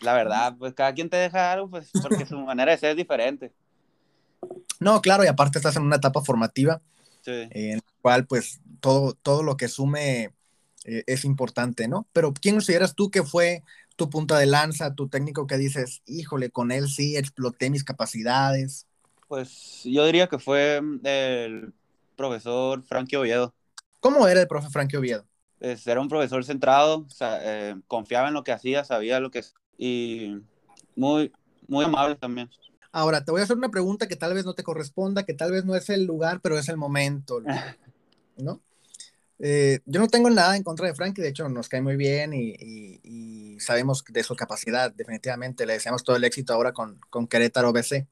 la 0.00 0.14
verdad, 0.14 0.56
pues 0.58 0.74
cada 0.74 0.94
quien 0.94 1.10
te 1.10 1.16
deja 1.16 1.52
algo, 1.52 1.68
pues 1.70 1.90
porque 2.02 2.26
su 2.26 2.38
manera 2.40 2.72
de 2.72 2.78
ser 2.78 2.90
es 2.90 2.96
diferente. 2.96 3.52
No, 4.80 5.00
claro, 5.00 5.24
y 5.24 5.26
aparte 5.26 5.58
estás 5.58 5.76
en 5.76 5.82
una 5.82 5.96
etapa 5.96 6.22
formativa 6.22 6.80
en 7.26 7.76
la 7.76 7.84
cual 8.00 8.26
pues 8.26 8.60
todo, 8.80 9.12
todo 9.14 9.42
lo 9.42 9.56
que 9.56 9.68
sume 9.68 10.32
eh, 10.84 11.04
es 11.06 11.24
importante, 11.24 11.88
¿no? 11.88 12.06
Pero 12.12 12.32
¿quién 12.32 12.54
consideras 12.54 12.94
tú 12.94 13.10
que 13.10 13.22
fue 13.22 13.62
tu 13.96 14.08
punta 14.08 14.38
de 14.38 14.46
lanza, 14.46 14.94
tu 14.94 15.08
técnico 15.08 15.46
que 15.46 15.58
dices, 15.58 16.02
híjole, 16.06 16.50
con 16.50 16.70
él 16.70 16.88
sí 16.88 17.16
exploté 17.16 17.68
mis 17.70 17.84
capacidades? 17.84 18.86
Pues 19.26 19.82
yo 19.84 20.06
diría 20.06 20.28
que 20.28 20.38
fue 20.38 20.80
el 21.04 21.72
profesor 22.16 22.82
Frankie 22.84 23.16
Oviedo. 23.16 23.54
¿Cómo 24.00 24.26
era 24.26 24.40
el 24.40 24.48
profe 24.48 24.70
Frankie 24.70 24.96
Oviedo? 24.96 25.26
Pues, 25.58 25.86
era 25.86 26.00
un 26.00 26.08
profesor 26.08 26.44
centrado, 26.44 27.06
eh, 27.20 27.74
confiaba 27.88 28.28
en 28.28 28.34
lo 28.34 28.44
que 28.44 28.52
hacía, 28.52 28.84
sabía 28.84 29.20
lo 29.20 29.30
que 29.30 29.42
y 29.78 30.42
muy, 30.96 31.32
muy 31.66 31.84
amable 31.84 32.16
también. 32.16 32.50
Ahora, 32.90 33.24
te 33.24 33.30
voy 33.30 33.40
a 33.40 33.44
hacer 33.44 33.56
una 33.56 33.70
pregunta 33.70 34.08
que 34.08 34.16
tal 34.16 34.34
vez 34.34 34.44
no 34.44 34.54
te 34.54 34.64
corresponda, 34.64 35.22
que 35.22 35.34
tal 35.34 35.52
vez 35.52 35.64
no 35.64 35.76
es 35.76 35.88
el 35.88 36.04
lugar, 36.04 36.40
pero 36.42 36.58
es 36.58 36.68
el 36.68 36.76
momento, 36.76 37.40
¿no? 38.36 38.60
Eh, 39.38 39.78
yo 39.86 40.00
no 40.00 40.08
tengo 40.08 40.28
nada 40.30 40.56
en 40.56 40.64
contra 40.64 40.88
de 40.88 40.94
Frankie, 40.94 41.22
de 41.22 41.28
hecho 41.28 41.48
nos 41.48 41.68
cae 41.68 41.80
muy 41.80 41.94
bien 41.94 42.32
y, 42.34 43.56
sabemos 43.60 44.04
de 44.08 44.22
su 44.22 44.36
capacidad, 44.36 44.92
definitivamente. 44.92 45.66
Le 45.66 45.74
deseamos 45.74 46.04
todo 46.04 46.16
el 46.16 46.24
éxito 46.24 46.54
ahora 46.54 46.72
con, 46.72 47.00
con 47.10 47.26
Querétaro 47.26 47.72
BC. 47.72 48.06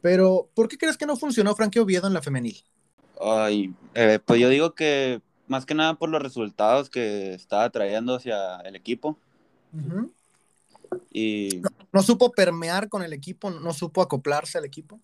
Pero, 0.00 0.48
¿por 0.54 0.68
qué 0.68 0.76
crees 0.76 0.96
que 0.96 1.06
no 1.06 1.16
funcionó 1.16 1.54
Frankie 1.54 1.78
Oviedo 1.78 2.06
en 2.06 2.14
la 2.14 2.22
femenil? 2.22 2.62
Ay, 3.20 3.74
eh, 3.94 4.18
pues 4.24 4.40
yo 4.40 4.48
digo 4.48 4.74
que 4.74 5.20
más 5.46 5.66
que 5.66 5.74
nada 5.74 5.94
por 5.94 6.08
los 6.08 6.22
resultados 6.22 6.90
que 6.90 7.34
estaba 7.34 7.70
trayendo 7.70 8.16
hacia 8.16 8.56
el 8.60 8.76
equipo. 8.76 9.18
Y... 11.10 11.62
¿No, 11.92 12.02
supo 12.02 12.30
permear 12.32 12.88
con 12.88 13.02
el 13.02 13.12
equipo? 13.12 13.50
¿No 13.50 13.72
supo 13.72 14.02
acoplarse 14.02 14.58
al 14.58 14.64
equipo? 14.64 15.00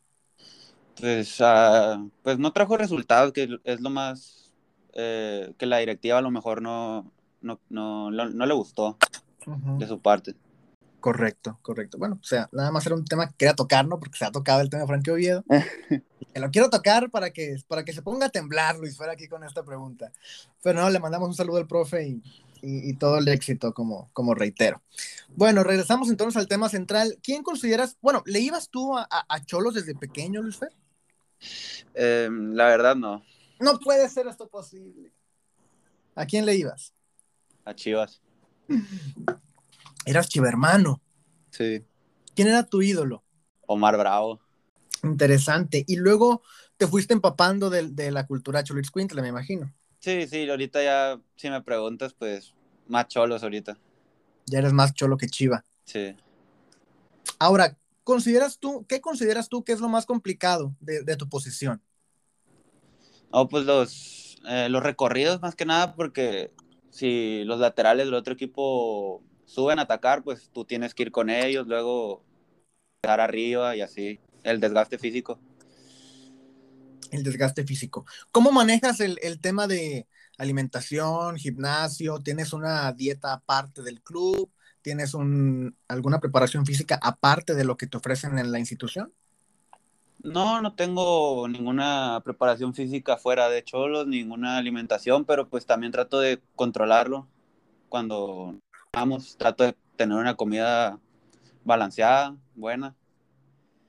Pues, 1.00 1.41
uh, 1.41 2.11
pues 2.23 2.38
no 2.38 2.53
trajo 2.53 2.76
resultados, 2.76 3.33
que 3.33 3.59
es 3.64 3.81
lo 3.81 3.91
más 3.91 4.53
eh, 4.93 5.53
que 5.59 5.67
la 5.67 5.79
directiva 5.79 6.19
a 6.19 6.23
lo 6.23 6.31
mejor 6.31 6.62
no, 6.62 7.11
no, 7.41 7.59
no, 7.69 8.11
no 8.11 8.47
le 8.47 8.55
gustó 8.55 8.97
de 9.79 9.87
su 9.87 10.00
parte. 10.00 10.35
Correcto, 11.05 11.59
correcto. 11.61 11.99
Bueno, 11.99 12.19
o 12.19 12.25
sea, 12.25 12.49
nada 12.50 12.71
más 12.71 12.87
era 12.87 12.95
un 12.95 13.05
tema 13.05 13.29
que 13.29 13.35
quería 13.37 13.55
tocar, 13.55 13.87
¿no? 13.87 13.99
Porque 13.99 14.17
se 14.17 14.25
ha 14.25 14.33
tocado 14.33 14.62
el 14.62 14.71
tema 14.71 14.85
de 14.85 14.87
Frankie 14.87 15.11
Oviedo. 15.11 15.45
que 16.33 16.41
lo 16.41 16.50
quiero 16.50 16.71
tocar 16.71 17.11
para 17.11 17.31
que, 17.31 17.57
para 17.69 17.85
que 17.85 17.93
se 17.93 18.00
ponga 18.00 18.26
a 18.26 18.31
temblar, 18.31 18.79
Luis, 18.79 18.97
fuera 18.97 19.12
aquí 19.12 19.29
con 19.29 19.45
esta 19.45 19.62
pregunta. 19.62 20.12
Pero 20.62 20.81
no, 20.81 20.88
le 20.88 21.00
mandamos 21.00 21.29
un 21.29 21.35
saludo 21.35 21.59
al 21.59 21.67
profe 21.67 22.09
y, 22.09 22.23
y, 22.64 22.94
todo 22.94 23.18
el 23.18 23.28
éxito, 23.28 23.75
como, 23.75 24.11
como 24.12 24.35
reitero. 24.35 24.83
Bueno, 25.37 25.62
regresamos 25.62 26.09
entonces 26.09 26.40
al 26.40 26.49
tema 26.49 26.68
central. 26.68 27.18
¿Quién 27.23 27.42
consideras, 27.42 27.97
bueno, 28.00 28.23
¿le 28.26 28.40
ibas 28.40 28.71
tú 28.71 28.97
a, 28.97 29.06
a 29.11 29.44
Cholos 29.44 29.75
desde 29.75 29.94
pequeño, 29.94 30.42
Luis 30.42 30.56
Fer? 30.56 30.75
Em, 31.94 32.54
la 32.54 32.66
verdad 32.66 32.97
no. 32.97 33.25
No 33.61 33.78
puede 33.78 34.09
ser 34.09 34.26
esto 34.26 34.49
posible. 34.49 35.12
¿A 36.14 36.26
quién 36.26 36.47
le 36.47 36.54
ibas? 36.54 36.92
A 37.64 37.75
Chivas. 37.75 38.21
Eras 40.06 40.28
chivermano. 40.28 41.00
Sí. 41.50 41.85
¿Quién 42.35 42.49
era 42.49 42.64
tu 42.64 42.83
ídolo? 42.83 43.25
Omar 43.66 43.97
Bravo. 43.97 44.40
Interesante. 45.02 45.85
Y 45.87 45.97
luego 45.97 46.42
te 46.76 46.87
fuiste 46.87 47.14
empapando 47.14 47.71
de, 47.71 47.88
de 47.90 48.11
la 48.11 48.26
cultura 48.26 48.64
Cholixcuintle, 48.64 49.23
me 49.23 49.28
imagino. 49.28 49.73
Sí, 50.04 50.26
sí, 50.26 50.46
ahorita 50.50 50.84
ya, 50.84 51.18
si 51.34 51.49
me 51.49 51.62
preguntas, 51.62 52.12
pues 52.12 52.52
más 52.88 53.08
cholos 53.08 53.42
ahorita. 53.42 53.78
Ya 54.44 54.58
eres 54.58 54.75
más 54.75 54.92
cholo 54.92 55.16
que 55.16 55.28
chiva. 55.28 55.64
Sí. 55.87 56.14
Ahora, 57.38 57.78
¿consideras 58.02 58.58
tú, 58.58 58.84
qué 58.87 59.00
consideras 59.00 59.49
tú 59.49 59.64
que 59.64 59.73
es 59.73 59.80
lo 59.80 59.88
más 59.88 60.04
complicado 60.04 60.76
de, 60.80 61.04
de 61.04 61.16
tu 61.16 61.26
posición? 61.26 61.80
No, 63.32 63.49
pues 63.49 63.64
los, 63.64 64.42
eh, 64.46 64.68
los 64.68 64.82
recorridos 64.82 65.40
más 65.40 65.54
que 65.54 65.64
nada, 65.64 65.94
porque 65.94 66.52
si 66.90 67.42
los 67.44 67.58
laterales 67.58 68.04
del 68.04 68.12
otro 68.12 68.34
equipo 68.34 69.23
suben 69.46 69.78
a 69.78 69.82
atacar, 69.82 70.23
pues 70.23 70.50
tú 70.52 70.66
tienes 70.66 70.92
que 70.92 71.04
ir 71.04 71.12
con 71.12 71.30
ellos, 71.30 71.66
luego 71.66 72.23
quedar 73.02 73.20
arriba 73.20 73.75
y 73.75 73.80
así, 73.80 74.20
el 74.42 74.61
desgaste 74.61 74.99
físico. 74.99 75.40
El 77.14 77.23
desgaste 77.23 77.64
físico. 77.64 78.04
¿Cómo 78.33 78.50
manejas 78.50 79.00
el, 79.00 79.18
el 79.23 79.40
tema 79.40 79.68
de 79.68 80.09
alimentación, 80.37 81.37
gimnasio? 81.37 82.18
¿Tienes 82.18 82.52
una 82.52 82.92
dieta 82.92 83.33
aparte 83.35 83.83
del 83.83 84.02
club? 84.02 84.50
¿Tienes 84.83 85.14
un, 85.14 85.76
alguna 85.87 86.18
preparación 86.18 86.66
física 86.66 86.99
aparte 87.00 87.54
de 87.54 87.64
lo 87.64 87.76
que 87.76 87.87
te 87.87 87.97
ofrecen 87.97 88.38
en 88.38 88.50
la 88.50 88.59
institución? 88.59 89.12
No, 90.23 90.61
no 90.61 90.75
tengo 90.75 91.47
ninguna 91.49 92.21
preparación 92.25 92.75
física 92.75 93.16
fuera 93.16 93.49
de 93.49 93.62
cholos, 93.62 94.06
ninguna 94.06 94.56
alimentación, 94.56 95.25
pero 95.25 95.49
pues 95.49 95.66
también 95.66 95.92
trato 95.92 96.18
de 96.18 96.42
controlarlo. 96.56 97.28
Cuando 97.88 98.59
vamos, 98.92 99.37
trato 99.37 99.64
de 99.64 99.76
tener 99.97 100.18
una 100.18 100.35
comida 100.35 100.99
balanceada, 101.62 102.37
buena. 102.54 102.97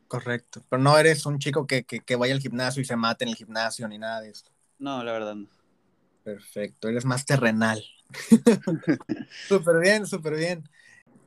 Correcto. 0.07 0.63
Pero 0.69 0.81
no 0.81 0.97
eres 0.97 1.25
un 1.25 1.39
chico 1.39 1.65
que, 1.65 1.83
que, 1.83 1.99
que 1.99 2.15
vaya 2.15 2.33
al 2.33 2.39
gimnasio 2.39 2.81
y 2.81 2.85
se 2.85 2.95
mate 2.95 3.25
en 3.25 3.29
el 3.29 3.35
gimnasio 3.35 3.87
ni 3.87 3.97
nada 3.97 4.21
de 4.21 4.29
esto. 4.29 4.51
No, 4.77 5.03
la 5.03 5.11
verdad 5.11 5.35
no. 5.35 5.47
Perfecto, 6.23 6.89
eres 6.89 7.05
más 7.05 7.25
terrenal. 7.25 7.83
súper 9.47 9.79
bien, 9.79 10.05
súper 10.05 10.35
bien. 10.35 10.69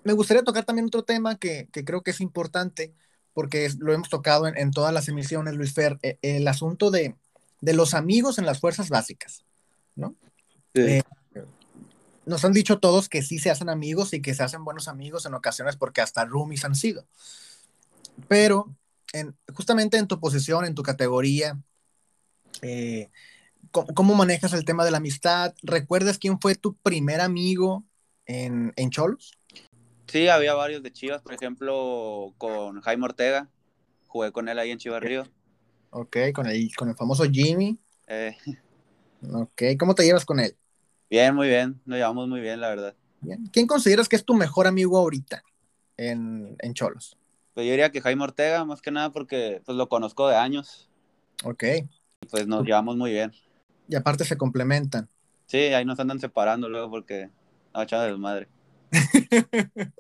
Me 0.05 0.13
gustaría 0.13 0.43
tocar 0.43 0.65
también 0.65 0.87
otro 0.87 1.03
tema 1.03 1.37
que, 1.37 1.69
que 1.73 1.85
creo 1.85 2.03
que 2.03 2.13
es 2.13 2.21
importante, 2.21 2.95
porque 3.33 3.65
es, 3.65 3.79
lo 3.79 3.93
hemos 3.93 4.09
tocado 4.09 4.47
en, 4.47 4.57
en, 4.57 4.71
todas 4.71 4.93
las 4.93 5.09
emisiones, 5.09 5.55
Luis 5.55 5.73
Fer, 5.73 5.99
eh, 6.03 6.19
el 6.23 6.49
asunto 6.49 6.91
de, 6.91 7.15
de, 7.61 7.73
los 7.73 7.95
amigos 7.95 8.39
en 8.39 8.47
las 8.47 8.61
fuerzas 8.61 8.89
básicas, 8.89 9.45
¿no? 9.95 10.15
Sí. 10.75 10.83
Eh, 10.83 11.03
nos 12.27 12.45
han 12.45 12.53
dicho 12.53 12.79
todos 12.79 13.09
que 13.09 13.23
sí 13.23 13.39
se 13.39 13.51
hacen 13.51 13.69
amigos 13.71 14.13
y 14.13 14.21
que 14.21 14.35
se 14.35 14.43
hacen 14.43 14.65
buenos 14.65 14.87
amigos 14.87 15.25
en 15.25 15.35
ocasiones 15.35 15.77
porque 15.77 16.01
hasta 16.01 16.25
roomies 16.25 16.65
han 16.65 16.75
sido. 16.75 17.07
Pero 18.27 18.75
en, 19.13 19.37
justamente 19.55 19.97
en 19.97 20.09
tu 20.09 20.19
posición, 20.19 20.65
en 20.65 20.75
tu 20.75 20.83
categoría, 20.83 21.59
eh, 22.63 23.11
¿cómo, 23.71 23.95
¿cómo, 23.95 24.15
manejas 24.15 24.53
el 24.53 24.65
tema 24.65 24.85
de 24.85 24.91
la 24.91 24.99
amistad? 24.99 25.55
¿Recuerdas 25.63 26.19
quién 26.19 26.41
fue 26.41 26.55
tu 26.55 26.75
primer 26.77 27.21
amigo 27.21 27.85
en, 28.27 28.73
en 28.77 28.91
Cholos? 28.91 29.39
Sí, 30.09 30.29
había 30.29 30.55
varios 30.55 30.83
de 30.83 30.91
Chivas, 30.91 31.21
por 31.21 31.35
ejemplo, 31.35 32.33
con 32.39 32.81
Jaime 32.81 33.05
Ortega. 33.05 33.49
Jugué 34.07 34.33
con 34.33 34.49
él 34.49 34.59
ahí 34.59 34.71
en 34.71 34.79
Chivas 34.79 35.03
Río. 35.03 35.25
Ok, 35.91 36.17
con 36.35 36.47
el, 36.47 36.75
con 36.75 36.89
el 36.89 36.97
famoso 36.97 37.25
Jimmy. 37.25 37.79
Eh, 38.07 38.35
ok, 39.31 39.63
¿cómo 39.79 39.95
te 39.95 40.05
llevas 40.05 40.25
con 40.25 40.41
él? 40.41 40.57
Bien, 41.11 41.35
muy 41.35 41.49
bien. 41.49 41.81
Nos 41.85 41.99
llevamos 41.99 42.27
muy 42.27 42.41
bien, 42.41 42.61
la 42.61 42.71
verdad. 42.71 42.95
Bien. 43.21 43.47
¿Quién 43.53 43.67
consideras 43.67 44.09
que 44.09 44.17
es 44.17 44.25
tu 44.25 44.35
mejor 44.35 44.67
amigo 44.67 44.97
ahorita 44.97 45.43
en, 45.97 46.57
en 46.59 46.75
Cholos? 46.75 47.19
Pues 47.59 47.67
yo 47.67 47.73
diría 47.73 47.91
que 47.91 48.01
Jaime 48.01 48.23
Ortega, 48.23 48.65
más 48.65 48.81
que 48.81 48.93
nada 48.93 49.11
porque 49.11 49.63
pues, 49.67 49.77
lo 49.77 49.89
conozco 49.89 50.29
de 50.29 50.37
años. 50.37 50.89
Ok. 51.43 51.65
Pues 52.31 52.47
nos 52.47 52.65
llevamos 52.65 52.97
muy 52.97 53.11
bien. 53.11 53.33
Y 53.89 53.97
aparte 53.97 54.25
se 54.25 54.39
complementan. 54.39 55.09
Sí, 55.47 55.57
ahí 55.57 55.85
nos 55.85 55.99
andan 55.99 56.21
separando 56.21 56.69
luego 56.69 56.89
porque 56.89 57.31
no 57.75 57.83
echado 57.83 58.05
de 58.05 58.17
madre. 58.17 58.47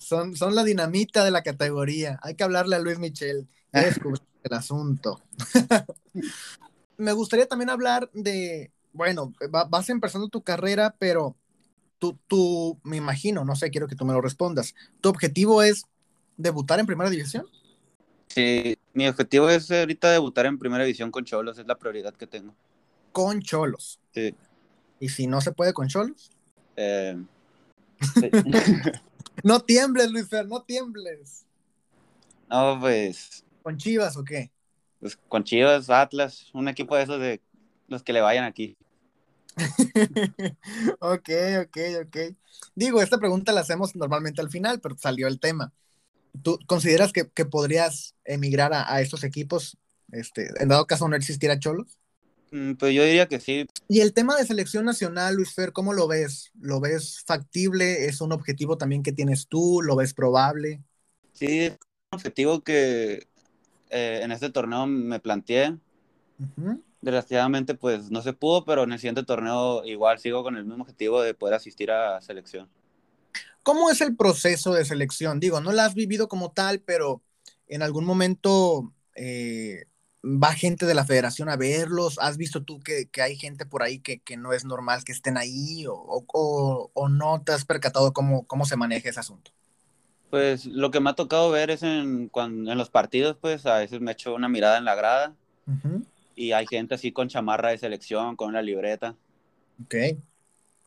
son, 0.00 0.36
son 0.36 0.54
la 0.54 0.62
dinamita 0.62 1.24
de 1.24 1.32
la 1.32 1.42
categoría. 1.42 2.20
Hay 2.22 2.36
que 2.36 2.44
hablarle 2.44 2.76
a 2.76 2.78
Luis 2.78 3.00
Michel 3.00 3.48
y 3.74 3.80
descubrir 3.80 4.22
el 4.44 4.52
asunto. 4.52 5.20
Me 6.98 7.10
gustaría 7.10 7.48
también 7.48 7.70
hablar 7.70 8.08
de, 8.12 8.70
bueno, 8.92 9.32
va, 9.52 9.64
vas 9.64 9.90
empezando 9.90 10.28
tu 10.28 10.42
carrera, 10.42 10.94
pero 11.00 11.34
tú, 11.98 12.16
tú, 12.28 12.78
me 12.84 12.96
imagino, 12.96 13.44
no 13.44 13.56
sé, 13.56 13.70
quiero 13.70 13.88
que 13.88 13.96
tú 13.96 14.04
me 14.04 14.12
lo 14.12 14.20
respondas. 14.20 14.76
¿Tu 15.00 15.08
objetivo 15.08 15.64
es 15.64 15.86
debutar 16.36 16.80
en 16.80 16.86
primera 16.86 17.10
división? 17.10 17.46
Sí, 18.28 18.76
mi 18.92 19.08
objetivo 19.08 19.48
es 19.48 19.70
ahorita 19.70 20.10
debutar 20.10 20.46
en 20.46 20.58
primera 20.58 20.84
división 20.84 21.10
con 21.10 21.24
Cholos, 21.24 21.58
es 21.58 21.66
la 21.66 21.76
prioridad 21.76 22.14
que 22.14 22.26
tengo. 22.26 22.54
Con 23.12 23.40
Cholos. 23.40 24.00
Sí. 24.12 24.34
¿Y 25.00 25.08
si 25.08 25.26
no 25.26 25.40
se 25.40 25.52
puede 25.52 25.72
con 25.72 25.88
Cholos? 25.88 26.30
Eh, 26.76 27.16
sí. 28.14 28.30
no 29.42 29.60
tiembles, 29.60 30.10
Luis 30.10 30.28
Fer, 30.28 30.46
no 30.46 30.62
tiembles. 30.62 31.46
No, 32.48 32.78
pues. 32.80 33.44
¿Con 33.62 33.76
Chivas 33.78 34.16
o 34.16 34.24
qué? 34.24 34.50
Pues 35.00 35.16
con 35.28 35.44
Chivas, 35.44 35.90
Atlas, 35.90 36.50
un 36.52 36.68
equipo 36.68 36.96
de 36.96 37.02
esos 37.02 37.20
de 37.20 37.40
los 37.88 38.02
que 38.02 38.12
le 38.12 38.20
vayan 38.20 38.44
aquí. 38.44 38.76
ok, 41.00 41.30
ok, 41.62 41.78
ok. 42.04 42.16
Digo, 42.74 43.00
esta 43.00 43.18
pregunta 43.18 43.52
la 43.52 43.60
hacemos 43.60 43.96
normalmente 43.96 44.40
al 44.40 44.50
final, 44.50 44.80
pero 44.80 44.96
salió 44.98 45.28
el 45.28 45.40
tema. 45.40 45.72
¿Tú 46.42 46.58
consideras 46.66 47.12
que, 47.12 47.28
que 47.30 47.44
podrías 47.44 48.14
emigrar 48.24 48.72
a, 48.72 48.92
a, 48.92 49.00
estos 49.00 49.24
equipos, 49.24 49.76
este, 50.12 50.50
en 50.60 50.68
dado 50.68 50.86
caso 50.86 51.08
no 51.08 51.16
existiera 51.16 51.58
Cholos? 51.58 51.98
Mm, 52.50 52.74
pues 52.74 52.94
yo 52.94 53.04
diría 53.04 53.26
que 53.26 53.40
sí. 53.40 53.66
Y 53.88 54.00
el 54.00 54.12
tema 54.12 54.36
de 54.36 54.46
selección 54.46 54.84
nacional, 54.84 55.34
Luis 55.34 55.52
Fer, 55.52 55.72
¿cómo 55.72 55.92
lo 55.92 56.08
ves? 56.08 56.52
¿Lo 56.60 56.80
ves 56.80 57.22
factible? 57.26 58.06
¿Es 58.06 58.20
un 58.20 58.32
objetivo 58.32 58.78
también 58.78 59.02
que 59.02 59.12
tienes 59.12 59.48
tú? 59.48 59.82
¿Lo 59.82 59.96
ves 59.96 60.14
probable? 60.14 60.82
Sí, 61.32 61.60
es 61.60 61.72
un 61.72 62.16
objetivo 62.18 62.62
que 62.62 63.26
eh, 63.90 64.20
en 64.22 64.32
este 64.32 64.50
torneo 64.50 64.86
me 64.86 65.20
planteé. 65.20 65.70
Uh 66.38 66.44
-huh. 66.56 66.82
Desgraciadamente, 67.00 67.74
pues 67.74 68.10
no 68.10 68.22
se 68.22 68.32
pudo, 68.32 68.64
pero 68.64 68.84
en 68.84 68.92
el 68.92 68.98
siguiente 68.98 69.22
torneo 69.22 69.84
igual 69.84 70.18
sigo 70.18 70.42
con 70.42 70.56
el 70.56 70.64
mismo 70.64 70.82
objetivo 70.82 71.20
de 71.22 71.34
poder 71.34 71.54
asistir 71.54 71.90
a 71.90 72.20
selección. 72.20 72.68
¿Cómo 73.66 73.90
es 73.90 74.00
el 74.00 74.14
proceso 74.14 74.74
de 74.74 74.84
selección? 74.84 75.40
Digo, 75.40 75.60
no 75.60 75.72
la 75.72 75.86
has 75.86 75.96
vivido 75.96 76.28
como 76.28 76.52
tal, 76.52 76.78
pero 76.78 77.20
en 77.66 77.82
algún 77.82 78.04
momento 78.04 78.92
eh, 79.16 79.86
va 80.22 80.52
gente 80.52 80.86
de 80.86 80.94
la 80.94 81.04
federación 81.04 81.48
a 81.48 81.56
verlos. 81.56 82.16
¿Has 82.20 82.36
visto 82.36 82.62
tú 82.62 82.78
que, 82.78 83.08
que 83.08 83.22
hay 83.22 83.34
gente 83.34 83.66
por 83.66 83.82
ahí 83.82 83.98
que, 83.98 84.20
que, 84.20 84.36
no 84.36 84.52
es 84.52 84.64
normal 84.64 85.02
que 85.02 85.10
estén 85.10 85.36
ahí 85.36 85.84
o, 85.88 85.96
o, 85.96 86.92
o 86.94 87.08
no 87.08 87.42
te 87.42 87.50
has 87.50 87.64
percatado 87.64 88.12
cómo, 88.12 88.46
cómo, 88.46 88.66
se 88.66 88.76
maneja 88.76 89.08
ese 89.08 89.18
asunto? 89.18 89.50
Pues 90.30 90.66
lo 90.66 90.92
que 90.92 91.00
me 91.00 91.10
ha 91.10 91.14
tocado 91.14 91.50
ver 91.50 91.72
es 91.72 91.82
en, 91.82 92.28
cuando, 92.28 92.70
en 92.70 92.78
los 92.78 92.90
partidos, 92.90 93.36
pues 93.36 93.66
a 93.66 93.78
veces 93.78 94.00
me 94.00 94.12
echo 94.12 94.32
una 94.36 94.48
mirada 94.48 94.78
en 94.78 94.84
la 94.84 94.94
grada 94.94 95.34
uh 95.66 95.72
-huh. 95.72 96.04
y 96.36 96.52
hay 96.52 96.68
gente 96.68 96.94
así 96.94 97.10
con 97.10 97.26
chamarra 97.26 97.70
de 97.70 97.78
selección, 97.78 98.36
con 98.36 98.50
una 98.50 98.62
libreta. 98.62 99.16
Ok. 99.82 99.96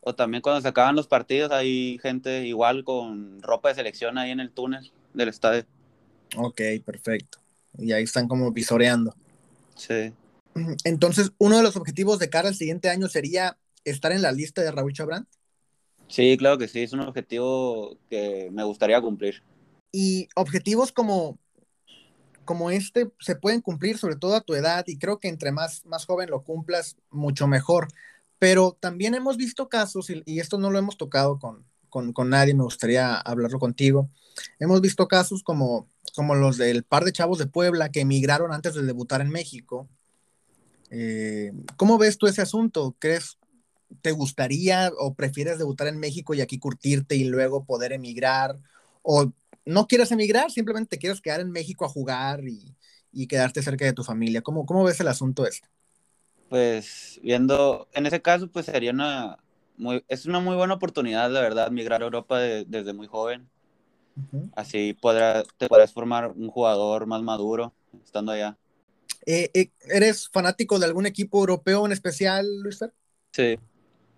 O 0.00 0.14
también 0.14 0.42
cuando 0.42 0.60
se 0.60 0.68
acaban 0.68 0.96
los 0.96 1.06
partidos 1.06 1.52
hay 1.52 1.98
gente 2.00 2.46
igual 2.46 2.84
con 2.84 3.42
ropa 3.42 3.68
de 3.68 3.74
selección 3.74 4.16
ahí 4.18 4.30
en 4.30 4.40
el 4.40 4.50
túnel 4.50 4.90
del 5.12 5.28
estadio. 5.28 5.64
Ok, 6.36 6.60
perfecto. 6.84 7.38
Y 7.78 7.92
ahí 7.92 8.04
están 8.04 8.28
como 8.28 8.50
visoreando. 8.52 9.14
Sí. 9.74 10.12
Entonces, 10.84 11.32
uno 11.38 11.56
de 11.56 11.62
los 11.62 11.76
objetivos 11.76 12.18
de 12.18 12.30
cara 12.30 12.48
al 12.48 12.54
siguiente 12.54 12.88
año 12.88 13.08
sería 13.08 13.58
estar 13.84 14.12
en 14.12 14.22
la 14.22 14.32
lista 14.32 14.62
de 14.62 14.70
Raúl 14.70 14.92
Chabrán. 14.92 15.26
Sí, 16.08 16.36
claro 16.36 16.58
que 16.58 16.68
sí, 16.68 16.82
es 16.82 16.92
un 16.92 17.00
objetivo 17.00 17.96
que 18.08 18.48
me 18.52 18.64
gustaría 18.64 19.00
cumplir. 19.00 19.42
Y 19.92 20.28
objetivos 20.34 20.92
como, 20.92 21.38
como 22.44 22.70
este 22.70 23.10
se 23.20 23.36
pueden 23.36 23.60
cumplir 23.60 23.96
sobre 23.96 24.16
todo 24.16 24.34
a 24.34 24.40
tu 24.40 24.54
edad 24.54 24.84
y 24.88 24.98
creo 24.98 25.18
que 25.18 25.28
entre 25.28 25.52
más, 25.52 25.86
más 25.86 26.06
joven 26.06 26.30
lo 26.30 26.42
cumplas, 26.42 26.96
mucho 27.10 27.46
mejor. 27.46 27.88
Pero 28.40 28.74
también 28.80 29.14
hemos 29.14 29.36
visto 29.36 29.68
casos, 29.68 30.08
y, 30.08 30.40
esto 30.40 30.56
no 30.56 30.70
lo 30.70 30.78
hemos 30.78 30.96
tocado 30.96 31.38
con, 31.38 31.66
con, 31.90 32.14
con, 32.14 32.30
nadie, 32.30 32.54
me 32.54 32.64
gustaría 32.64 33.14
hablarlo 33.14 33.58
contigo. 33.58 34.08
Hemos 34.58 34.80
visto 34.80 35.06
casos 35.08 35.42
como, 35.42 35.86
como 36.16 36.34
los 36.34 36.56
del 36.56 36.82
par 36.82 37.04
de 37.04 37.12
chavos 37.12 37.36
de 37.36 37.46
Puebla 37.46 37.90
que 37.90 38.00
emigraron 38.00 38.50
antes 38.54 38.74
de 38.74 38.82
debutar 38.82 39.20
en 39.20 39.28
México. 39.28 39.90
Eh, 40.90 41.52
¿Cómo 41.76 41.98
ves 41.98 42.16
tú 42.16 42.26
ese 42.28 42.40
asunto? 42.40 42.96
¿Crees, 42.98 43.36
te 44.00 44.12
gustaría 44.12 44.90
o 44.98 45.12
prefieres 45.12 45.58
debutar 45.58 45.88
en 45.88 45.98
México 45.98 46.32
y 46.32 46.40
aquí 46.40 46.58
curtirte 46.58 47.16
y 47.16 47.24
luego 47.24 47.66
poder 47.66 47.92
emigrar? 47.92 48.58
¿O 49.02 49.30
no 49.66 49.86
quieres 49.86 50.12
emigrar, 50.12 50.50
simplemente 50.50 50.96
te 50.96 50.98
quieres 50.98 51.20
quedar 51.20 51.40
en 51.40 51.50
México 51.50 51.84
a 51.84 51.90
jugar 51.90 52.42
y, 52.48 52.74
y 53.12 53.26
quedarte 53.26 53.60
cerca 53.60 53.84
de 53.84 53.92
tu 53.92 54.02
familia? 54.02 54.40
¿Cómo, 54.40 54.64
cómo 54.64 54.82
ves 54.82 54.98
el 55.00 55.08
asunto 55.08 55.46
este? 55.46 55.68
Pues 56.50 57.20
viendo, 57.22 57.88
en 57.94 58.06
ese 58.06 58.20
caso, 58.20 58.48
pues 58.48 58.66
sería 58.66 58.90
una 58.90 59.38
muy, 59.76 60.04
es 60.08 60.26
una 60.26 60.40
muy 60.40 60.56
buena 60.56 60.74
oportunidad, 60.74 61.30
la 61.30 61.40
verdad, 61.40 61.70
migrar 61.70 62.02
a 62.02 62.06
Europa 62.06 62.40
desde 62.40 62.92
muy 62.92 63.06
joven. 63.06 63.48
Así 64.56 64.92
podrá, 64.92 65.44
te 65.56 65.68
podrás 65.68 65.92
formar 65.92 66.32
un 66.32 66.50
jugador 66.50 67.06
más 67.06 67.22
maduro 67.22 67.72
estando 68.04 68.32
allá. 68.32 68.58
Eh, 69.24 69.48
eh, 69.54 69.70
¿Eres 69.82 70.28
fanático 70.28 70.80
de 70.80 70.86
algún 70.86 71.06
equipo 71.06 71.38
europeo 71.38 71.86
en 71.86 71.92
especial, 71.92 72.60
Luis 72.60 72.78
Fer? 72.78 72.92
Sí. 73.32 73.56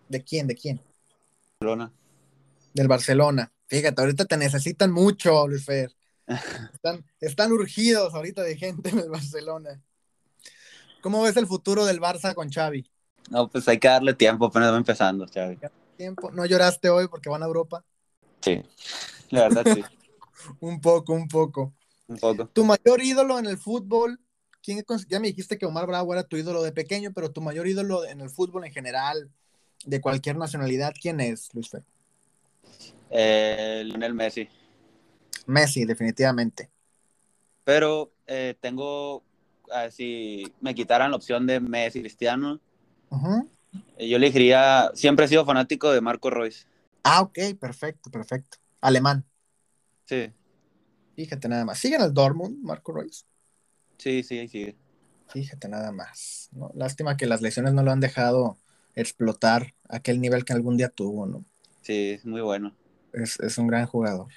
¿De 0.08 0.24
quién? 0.24 0.46
¿De 0.46 0.56
quién? 0.56 0.80
Barcelona. 1.60 1.92
Del 2.72 2.88
Barcelona. 2.88 3.52
Fíjate, 3.66 4.00
ahorita 4.00 4.24
te 4.24 4.38
necesitan 4.38 4.90
mucho, 4.90 5.46
Luis 5.46 5.66
Fer. 5.66 5.92
Están, 6.72 7.04
están 7.20 7.52
urgidos 7.52 8.14
ahorita 8.14 8.42
de 8.42 8.56
gente 8.56 8.88
en 8.88 9.00
el 9.00 9.10
Barcelona. 9.10 9.82
¿Cómo 11.02 11.20
ves 11.22 11.36
el 11.36 11.46
futuro 11.46 11.84
del 11.84 12.00
Barça 12.00 12.34
con 12.34 12.50
Xavi? 12.50 12.90
No, 13.28 13.48
pues 13.48 13.68
hay 13.68 13.78
que 13.78 13.88
darle 13.88 14.14
tiempo, 14.14 14.46
apenas 14.46 14.72
va 14.72 14.78
empezando, 14.78 15.26
Xavi. 15.26 15.58
¿Tiempo? 15.96 16.30
¿No 16.30 16.46
lloraste 16.46 16.88
hoy 16.88 17.08
porque 17.08 17.28
van 17.28 17.42
a 17.42 17.46
Europa? 17.46 17.84
Sí, 18.40 18.62
la 19.30 19.48
verdad 19.48 19.64
sí. 19.74 19.84
un 20.60 20.80
poco, 20.80 21.12
un 21.12 21.28
poco. 21.28 21.74
Un 22.08 22.16
poco. 22.16 22.46
¿Tu 22.46 22.64
mayor 22.64 23.02
ídolo 23.02 23.38
en 23.38 23.46
el 23.46 23.58
fútbol? 23.58 24.18
¿quién, 24.62 24.84
ya 25.08 25.20
me 25.20 25.28
dijiste 25.28 25.58
que 25.58 25.66
Omar 25.66 25.86
Bravo 25.86 26.12
era 26.12 26.22
tu 26.22 26.36
ídolo 26.36 26.62
de 26.62 26.72
pequeño, 26.72 27.12
pero 27.12 27.32
tu 27.32 27.40
mayor 27.40 27.66
ídolo 27.66 28.04
en 28.04 28.20
el 28.20 28.30
fútbol 28.30 28.64
en 28.64 28.72
general, 28.72 29.30
de 29.84 30.00
cualquier 30.00 30.36
nacionalidad, 30.36 30.94
¿quién 31.00 31.20
es, 31.20 31.52
Luis 31.52 31.68
Fer? 31.68 31.82
Eh, 33.10 33.82
Lionel 33.84 34.14
Messi. 34.14 34.48
Messi, 35.46 35.84
definitivamente. 35.84 36.70
Pero 37.64 38.12
eh, 38.26 38.54
tengo, 38.60 39.22
si 39.90 40.52
me 40.60 40.74
quitaran 40.74 41.10
la 41.10 41.16
opción 41.16 41.46
de 41.46 41.60
Messi 41.60 42.00
Cristiano, 42.00 42.60
eh, 43.96 44.08
yo 44.08 44.16
elegiría, 44.16 44.90
siempre 44.94 45.26
he 45.26 45.28
sido 45.28 45.44
fanático 45.44 45.90
de 45.90 46.00
Marco 46.00 46.30
Royce. 46.30 46.66
Ah, 47.02 47.22
ok, 47.22 47.38
perfecto, 47.58 48.10
perfecto. 48.10 48.58
Alemán. 48.80 49.24
Sí. 50.04 50.32
Fíjate 51.16 51.48
nada 51.48 51.64
más. 51.64 51.78
¿Sigue 51.78 51.96
en 51.96 52.02
el 52.02 52.14
Dortmund, 52.14 52.62
Marco 52.62 52.92
Royce? 52.92 53.24
Sí, 53.98 54.22
sí, 54.22 54.48
sí. 54.48 54.76
Fíjate 55.28 55.68
nada 55.68 55.92
más. 55.92 56.50
Lástima 56.74 57.16
que 57.16 57.26
las 57.26 57.40
lesiones 57.40 57.72
no 57.72 57.82
lo 57.82 57.90
han 57.90 58.00
dejado 58.00 58.58
explotar 58.94 59.74
aquel 59.88 60.20
nivel 60.20 60.44
que 60.44 60.52
algún 60.52 60.76
día 60.76 60.88
tuvo, 60.88 61.26
¿no? 61.26 61.44
Sí, 61.82 62.10
es 62.10 62.24
muy 62.24 62.40
bueno. 62.40 62.74
Es, 63.12 63.58
un 63.58 63.66
gran 63.66 63.86
jugador. 63.86 64.28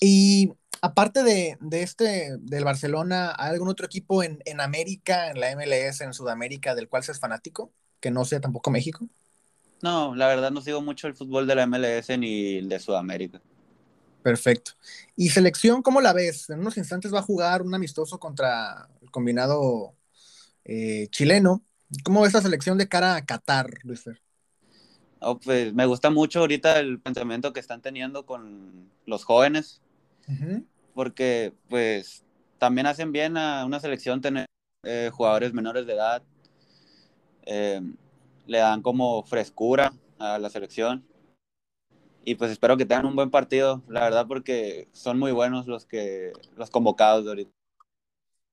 Y 0.00 0.52
aparte 0.80 1.22
de, 1.22 1.58
este, 1.72 2.36
del 2.38 2.64
Barcelona, 2.64 3.34
¿hay 3.38 3.50
algún 3.50 3.68
otro 3.68 3.86
equipo 3.86 4.22
en, 4.22 4.40
en, 4.44 4.60
América, 4.60 5.30
en 5.30 5.40
la 5.40 5.50
MLS, 5.56 6.00
en 6.00 6.12
Sudamérica, 6.12 6.74
del 6.74 6.88
cual 6.88 7.04
seas 7.04 7.20
fanático? 7.20 7.72
Que 8.00 8.10
no 8.10 8.24
sea 8.24 8.40
tampoco 8.40 8.70
México. 8.70 9.08
No, 9.82 10.14
la 10.14 10.28
verdad 10.28 10.50
no 10.50 10.60
sigo 10.60 10.80
mucho 10.80 11.06
el 11.06 11.14
fútbol 11.14 11.46
de 11.46 11.54
la 11.54 11.66
MLS 11.66 12.18
ni 12.18 12.56
el 12.56 12.68
de 12.68 12.78
Sudamérica. 12.78 13.40
Perfecto. 14.22 14.72
¿Y 15.16 15.28
selección, 15.28 15.82
cómo 15.82 16.00
la 16.00 16.14
ves? 16.14 16.48
En 16.48 16.60
unos 16.60 16.78
instantes 16.78 17.12
va 17.12 17.18
a 17.18 17.22
jugar 17.22 17.60
un 17.60 17.74
amistoso 17.74 18.18
contra 18.18 18.88
el 19.02 19.10
combinado 19.10 19.94
eh, 20.64 21.08
chileno. 21.10 21.62
¿Cómo 22.02 22.22
ves 22.22 22.32
la 22.32 22.40
selección 22.40 22.78
de 22.78 22.88
cara 22.88 23.16
a 23.16 23.24
Qatar, 23.26 23.68
Luis 23.82 24.02
Fer? 24.02 24.22
Oh, 25.20 25.38
pues 25.38 25.74
me 25.74 25.84
gusta 25.84 26.08
mucho 26.08 26.40
ahorita 26.40 26.80
el 26.80 27.00
pensamiento 27.00 27.52
que 27.52 27.60
están 27.60 27.82
teniendo 27.82 28.24
con 28.24 28.90
los 29.04 29.24
jóvenes, 29.24 29.82
porque 30.94 31.52
pues 31.68 32.24
también 32.58 32.86
hacen 32.86 33.12
bien 33.12 33.36
a 33.36 33.64
una 33.64 33.80
selección 33.80 34.20
tener 34.20 34.46
eh, 34.84 35.10
jugadores 35.12 35.52
menores 35.52 35.86
de 35.86 35.94
edad, 35.94 36.22
eh, 37.46 37.80
le 38.46 38.58
dan 38.58 38.82
como 38.82 39.22
frescura 39.24 39.92
a 40.18 40.38
la 40.38 40.50
selección 40.50 41.04
y 42.24 42.36
pues 42.36 42.50
espero 42.50 42.76
que 42.76 42.86
tengan 42.86 43.06
un 43.06 43.16
buen 43.16 43.30
partido, 43.30 43.82
la 43.88 44.00
verdad, 44.00 44.26
porque 44.26 44.88
son 44.92 45.18
muy 45.18 45.32
buenos 45.32 45.66
los 45.66 45.84
que 45.84 46.32
los 46.56 46.70
convocados 46.70 47.24
de 47.24 47.30
ahorita. 47.30 47.50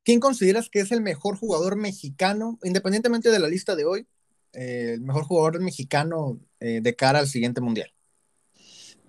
¿Quién 0.04 0.20
consideras 0.20 0.70
que 0.70 0.80
es 0.80 0.92
el 0.92 1.02
mejor 1.02 1.38
jugador 1.38 1.78
mexicano, 1.78 2.60
independientemente 2.64 3.30
de 3.30 3.40
la 3.40 3.48
lista 3.48 3.76
de 3.76 3.86
hoy, 3.86 4.08
eh, 4.54 4.94
el 4.96 5.02
mejor 5.02 5.24
jugador 5.24 5.62
mexicano 5.62 6.40
eh, 6.60 6.82
de 6.82 6.96
cara 6.96 7.20
al 7.20 7.28
siguiente 7.28 7.62
mundial? 7.62 7.94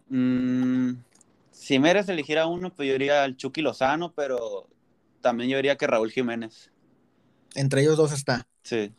Mm, 0.09 0.93
si 1.62 1.79
me 1.79 1.90
eres 1.90 2.09
elegir 2.09 2.40
a 2.40 2.48
uno, 2.48 2.75
pues 2.75 2.88
yo 2.88 2.94
diría 2.94 3.22
al 3.22 3.37
Chucky 3.37 3.62
Lozano, 3.62 4.12
pero 4.14 4.68
también 5.20 5.48
yo 5.48 5.57
diría 5.59 5.77
que 5.77 5.87
Raúl 5.87 6.11
Jiménez. 6.11 6.72
Entre 7.55 7.83
ellos 7.83 7.96
dos 7.96 8.11
está. 8.11 8.48
Sí. 8.64 8.92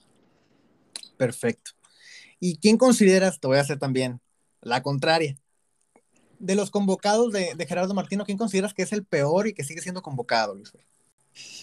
Perfecto. 1.17 1.71
¿Y 2.39 2.55
quién 2.59 2.77
consideras, 2.77 3.41
te 3.41 3.47
voy 3.47 3.57
a 3.57 3.61
hacer 3.61 3.79
también 3.79 4.21
la 4.61 4.81
contraria, 4.81 5.35
de 6.39 6.55
los 6.55 6.71
convocados 6.71 7.33
de, 7.33 7.53
Gerardo 7.67 7.93
Martino, 7.93 8.23
¿quién 8.23 8.37
consideras 8.37 8.73
que 8.73 8.83
es 8.83 8.93
el 8.93 9.03
peor 9.03 9.47
y 9.47 9.53
que 9.53 9.65
sigue 9.65 9.81
siendo 9.81 10.01
convocado, 10.01 10.55
Luis? 10.55 10.71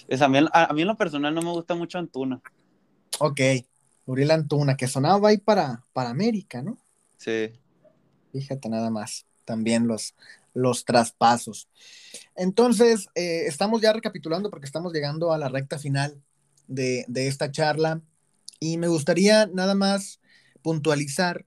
Es 0.06 0.20
a, 0.20 0.28
mí, 0.28 0.38
a, 0.52 0.72
mí 0.74 0.82
en 0.82 0.88
lo 0.88 0.98
personal 0.98 1.34
no 1.34 1.40
me 1.40 1.50
gusta 1.50 1.74
mucho 1.74 1.96
Antuna. 1.96 2.42
Ok, 3.20 3.40
Uriel 4.04 4.32
Antuna, 4.32 4.76
que 4.76 4.86
sonaba 4.86 5.30
ahí 5.30 5.38
para, 5.38 5.82
para 5.94 6.10
América, 6.10 6.60
¿no? 6.60 6.76
Sí. 7.16 7.52
Fíjate 8.32 8.68
nada 8.68 8.90
más, 8.90 9.24
también 9.46 9.86
los, 9.86 10.14
los 10.54 10.84
traspasos. 10.84 11.68
Entonces, 12.34 13.08
eh, 13.14 13.44
estamos 13.46 13.80
ya 13.80 13.92
recapitulando 13.92 14.50
porque 14.50 14.66
estamos 14.66 14.92
llegando 14.92 15.32
a 15.32 15.38
la 15.38 15.48
recta 15.48 15.78
final 15.78 16.22
de, 16.66 17.04
de 17.08 17.28
esta 17.28 17.50
charla 17.50 18.00
y 18.58 18.78
me 18.78 18.88
gustaría 18.88 19.46
nada 19.46 19.74
más 19.74 20.20
puntualizar 20.62 21.44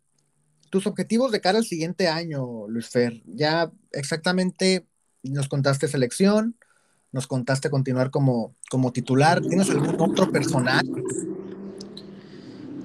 tus 0.70 0.88
objetivos 0.88 1.32
de 1.32 1.40
cara 1.40 1.60
al 1.60 1.66
siguiente 1.66 2.08
año, 2.08 2.68
Luis 2.68 2.90
Fer, 2.90 3.22
ya 3.26 3.72
exactamente 3.92 4.88
nos 5.22 5.48
contaste 5.48 5.88
selección, 5.88 6.58
nos 7.12 7.28
contaste 7.28 7.70
continuar 7.70 8.10
como, 8.10 8.56
como 8.70 8.92
titular. 8.92 9.42
¿Tienes 9.42 9.70
algún 9.70 10.02
otro 10.02 10.32
personal? 10.32 10.84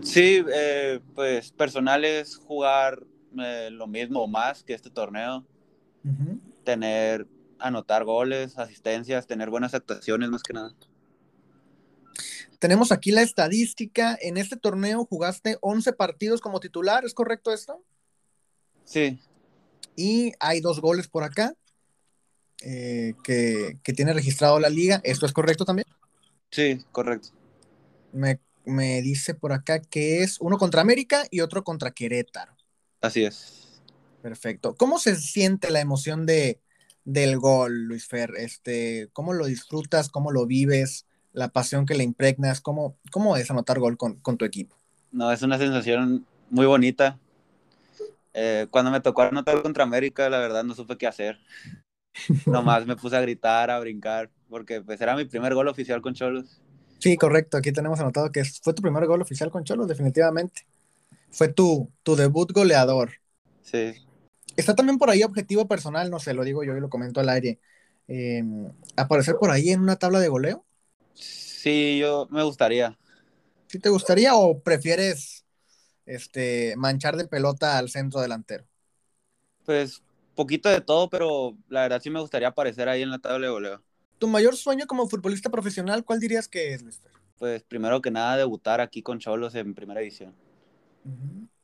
Sí, 0.02 0.44
eh, 0.52 1.00
pues 1.14 1.50
personal 1.50 2.04
es 2.04 2.36
jugar 2.36 3.02
eh, 3.38 3.70
lo 3.72 3.86
mismo 3.86 4.22
o 4.22 4.26
más 4.26 4.62
que 4.62 4.74
este 4.74 4.90
torneo. 4.90 5.46
Tener, 6.64 7.26
anotar 7.58 8.04
goles, 8.04 8.58
asistencias, 8.58 9.26
tener 9.26 9.50
buenas 9.50 9.74
actuaciones 9.74 10.28
más 10.30 10.42
que 10.42 10.52
nada. 10.52 10.74
Tenemos 12.58 12.90
aquí 12.90 13.10
la 13.10 13.22
estadística. 13.22 14.18
En 14.20 14.36
este 14.36 14.56
torneo 14.56 15.04
jugaste 15.04 15.58
11 15.60 15.92
partidos 15.92 16.40
como 16.40 16.60
titular, 16.60 17.04
¿es 17.04 17.14
correcto 17.14 17.52
esto? 17.52 17.84
Sí. 18.84 19.20
Y 19.94 20.32
hay 20.40 20.60
dos 20.60 20.80
goles 20.80 21.08
por 21.08 21.22
acá 21.22 21.54
eh, 22.62 23.14
que, 23.22 23.78
tiene 23.94 24.12
registrado 24.12 24.58
la 24.58 24.68
liga. 24.68 25.00
¿Esto 25.04 25.26
es 25.26 25.32
correcto 25.32 25.64
también? 25.64 25.86
Sí, 26.50 26.84
correcto. 26.92 27.28
Me, 28.12 29.02
dice 29.02 29.34
por 29.34 29.52
acá 29.52 29.80
que 29.80 30.22
es 30.22 30.38
uno 30.40 30.58
contra 30.58 30.80
América 30.80 31.24
y 31.30 31.40
otro 31.40 31.62
contra 31.62 31.92
Querétaro. 31.92 32.56
Así 33.00 33.24
es. 33.24 33.67
Perfecto. 34.22 34.74
¿Cómo 34.76 34.98
se 34.98 35.16
siente 35.16 35.70
la 35.70 35.80
emoción 35.80 36.26
de, 36.26 36.60
del 37.04 37.38
gol, 37.38 37.84
Luis 37.84 38.06
Fer? 38.06 38.32
Este, 38.36 39.08
¿Cómo 39.12 39.32
lo 39.32 39.46
disfrutas? 39.46 40.08
¿Cómo 40.08 40.32
lo 40.32 40.46
vives? 40.46 41.06
la 41.38 41.48
pasión 41.48 41.86
que 41.86 41.94
le 41.94 42.04
impregnas, 42.04 42.60
¿cómo, 42.60 42.96
cómo 43.10 43.36
es 43.36 43.50
anotar 43.50 43.78
gol 43.78 43.96
con, 43.96 44.20
tu 44.20 44.44
equipo? 44.44 44.76
No, 45.12 45.30
es 45.30 45.42
una 45.42 45.56
sensación 45.56 46.26
muy 46.50 46.66
bonita. 46.66 47.18
Eh, 48.34 48.66
cuando 48.70 48.90
me 48.90 49.00
tocó 49.00 49.22
anotar 49.22 49.62
contra 49.62 49.84
América, 49.84 50.28
la 50.28 50.38
verdad 50.38 50.64
no 50.64 50.74
supe 50.74 50.98
qué 50.98 51.06
hacer. 51.06 51.38
Nomás 52.46 52.86
me 52.86 52.96
puse 52.96 53.16
a 53.16 53.20
gritar, 53.20 53.70
a 53.70 53.78
brincar, 53.78 54.30
porque 54.48 54.80
pues 54.80 55.00
era 55.00 55.16
mi 55.16 55.24
primer 55.24 55.54
gol 55.54 55.68
oficial 55.68 56.02
con 56.02 56.14
Cholos. 56.14 56.60
Sí, 56.98 57.16
correcto. 57.16 57.56
Aquí 57.56 57.72
tenemos 57.72 58.00
anotado 58.00 58.32
que 58.32 58.44
fue 58.44 58.74
tu 58.74 58.82
primer 58.82 59.06
gol 59.06 59.22
oficial 59.22 59.50
con 59.50 59.64
Cholos, 59.64 59.86
definitivamente. 59.86 60.66
Fue 61.30 61.48
tu, 61.48 61.90
tu 62.02 62.16
debut 62.16 62.50
goleador. 62.52 63.12
Sí. 63.62 63.94
Está 64.58 64.74
también 64.74 64.98
por 64.98 65.08
ahí 65.08 65.22
objetivo 65.22 65.68
personal, 65.68 66.10
no 66.10 66.18
sé, 66.18 66.34
lo 66.34 66.42
digo 66.42 66.64
yo 66.64 66.76
y 66.76 66.80
lo 66.80 66.90
comento 66.90 67.20
al 67.20 67.28
aire. 67.28 67.60
Eh, 68.08 68.42
aparecer 68.96 69.36
por 69.36 69.52
ahí 69.52 69.70
en 69.70 69.80
una 69.80 69.94
tabla 69.94 70.18
de 70.18 70.26
goleo. 70.26 70.66
Sí, 71.14 71.98
yo 72.00 72.26
me 72.32 72.42
gustaría. 72.42 72.98
¿Sí 73.68 73.78
te 73.78 73.88
gustaría 73.88 74.34
o 74.34 74.58
prefieres 74.58 75.44
este, 76.06 76.74
manchar 76.76 77.16
de 77.16 77.28
pelota 77.28 77.78
al 77.78 77.88
centro 77.88 78.20
delantero? 78.20 78.66
Pues 79.64 80.02
poquito 80.34 80.68
de 80.68 80.80
todo, 80.80 81.08
pero 81.08 81.56
la 81.68 81.82
verdad 81.82 82.02
sí 82.02 82.10
me 82.10 82.20
gustaría 82.20 82.48
aparecer 82.48 82.88
ahí 82.88 83.02
en 83.02 83.10
la 83.10 83.20
tabla 83.20 83.46
de 83.46 83.52
goleo. 83.52 83.82
¿Tu 84.18 84.26
mayor 84.26 84.56
sueño 84.56 84.88
como 84.88 85.08
futbolista 85.08 85.50
profesional, 85.50 86.04
cuál 86.04 86.18
dirías 86.18 86.48
que 86.48 86.74
es, 86.74 86.82
Mister? 86.82 87.12
Pues 87.38 87.62
primero 87.62 88.02
que 88.02 88.10
nada, 88.10 88.36
debutar 88.36 88.80
aquí 88.80 89.02
con 89.02 89.20
Cholos 89.20 89.54
en 89.54 89.72
primera 89.72 90.00
edición. 90.00 90.34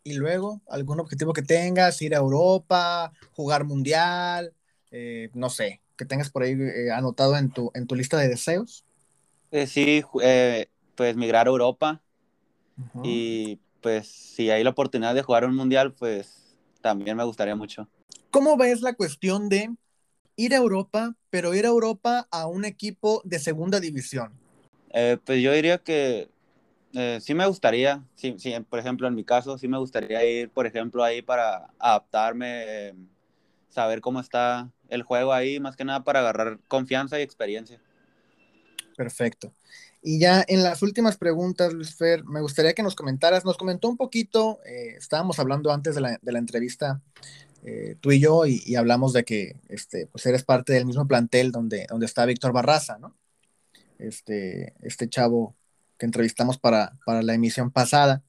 Y 0.05 0.15
luego, 0.15 0.61
algún 0.69 1.01
objetivo 1.01 1.33
que 1.33 1.41
tengas, 1.43 2.01
ir 2.03 2.15
a 2.15 2.19
Europa, 2.19 3.13
jugar 3.33 3.65
mundial, 3.65 4.53
eh, 4.91 5.31
no 5.33 5.49
sé, 5.49 5.81
que 5.97 6.05
tengas 6.05 6.31
por 6.31 6.43
ahí 6.43 6.53
eh, 6.53 6.93
anotado 6.93 7.37
en 7.39 7.51
tu, 7.51 7.71
en 7.75 7.87
tu 7.87 7.95
lista 7.95 8.19
de 8.19 8.29
deseos. 8.29 8.85
Eh, 9.51 9.67
sí, 9.67 10.05
pues 10.95 11.17
migrar 11.17 11.47
a 11.47 11.51
Europa, 11.51 12.03
Y 13.03 13.59
pues 13.81 14.07
si 14.09 14.51
hay 14.51 14.63
la 14.63 14.71
oportunidad 14.71 15.15
de 15.15 15.23
jugar 15.23 15.47
un 15.47 15.57
mundial, 15.57 15.93
pues 15.93 16.55
también 16.83 17.17
me 17.17 17.25
gustaría 17.25 17.57
mucho. 17.57 17.89
¿Cómo 18.31 18.57
ves 18.57 18.83
la 18.83 18.93
cuestión 18.95 19.49
de 19.49 19.71
ir 20.37 20.55
a 20.55 20.59
Europa, 20.59 21.15
pero 21.31 21.55
ir 21.55 21.65
a 21.65 21.69
Europa 21.69 22.29
a 22.31 22.47
un 22.47 22.65
equipo 22.65 23.23
de 23.25 23.39
segunda 23.39 23.81
división? 23.81 24.33
Pues 25.25 25.43
yo 25.43 25.53
diría 25.53 25.79
que 25.79 26.29
eh, 26.95 27.19
sí 27.21 27.35
me 27.35 27.47
gustaría, 27.47 28.05
por 28.69 28.79
ejemplo, 28.79 29.09
en 29.09 29.15
mi 29.15 29.25
caso, 29.25 29.59
sí 29.59 29.67
me 29.67 29.79
gustaría 29.79 30.25
ir, 30.25 30.51
por 30.51 30.67
ejemplo, 30.67 31.03
ahí 31.03 31.23
para 31.23 31.71
adaptarme, 31.79 32.95
saber 33.69 34.01
cómo 34.01 34.21
está 34.21 34.71
el 34.89 35.03
juego 35.03 35.33
ahí, 35.33 35.59
más 35.59 35.75
que 35.75 35.85
nada 35.85 36.05
para 36.05 36.21
agarrar 36.21 36.61
confianza 36.69 37.19
y 37.19 37.23
experiencia. 37.23 37.81
Perfecto. 38.97 39.53
Y 40.03 40.21
ya 40.21 40.45
en 40.47 40.63
las 40.63 40.83
últimas 40.83 41.17
preguntas, 41.17 41.73
Luis 41.73 41.97
Fer, 41.97 42.25
me 42.25 42.41
gustaría 42.41 42.75
que 42.75 42.83
nos 42.85 42.95
comentaras, 42.95 43.45
nos 43.45 43.57
comentó 43.57 43.89
un 43.89 43.97
poquito, 43.97 44.61
eh, 44.65 44.95
estábamos 44.97 45.41
hablando 45.41 45.73
antes 45.73 45.97
de 45.97 46.01
la, 46.01 46.39
entrevista, 46.39 47.03
eh, 47.65 47.97
tú 48.01 48.13
y 48.13 48.21
yo, 48.21 48.47
y, 48.47 48.77
hablamos 48.77 49.13
de 49.13 49.25
que 49.25 49.57
este, 49.69 50.07
pues 50.07 50.25
eres 50.27 50.45
parte 50.45 50.75
del 50.75 50.87
mismo 50.87 51.09
plantel 51.09 51.51
donde, 51.51 51.87
donde 51.89 52.07
está 52.07 52.25
Víctor 52.25 52.53
Barraza, 52.53 52.99
¿no? 52.99 53.17
Este, 53.99 54.75
este 54.83 55.09
chavo 55.09 55.57
que 55.99 56.07
entrevistamos 56.07 56.59
para, 56.59 56.93
para 57.05 57.23
la 57.23 57.35
emisión 57.35 57.71
pasada. 57.71 58.23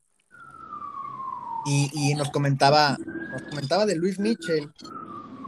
Y, 1.65 1.89
y, 1.93 2.13
nos 2.13 2.29
comentaba, 2.29 2.97
nos 3.31 3.41
comentaba 3.43 3.85
de 3.85 3.95
Luis 3.95 4.19
Mitchell. 4.19 4.71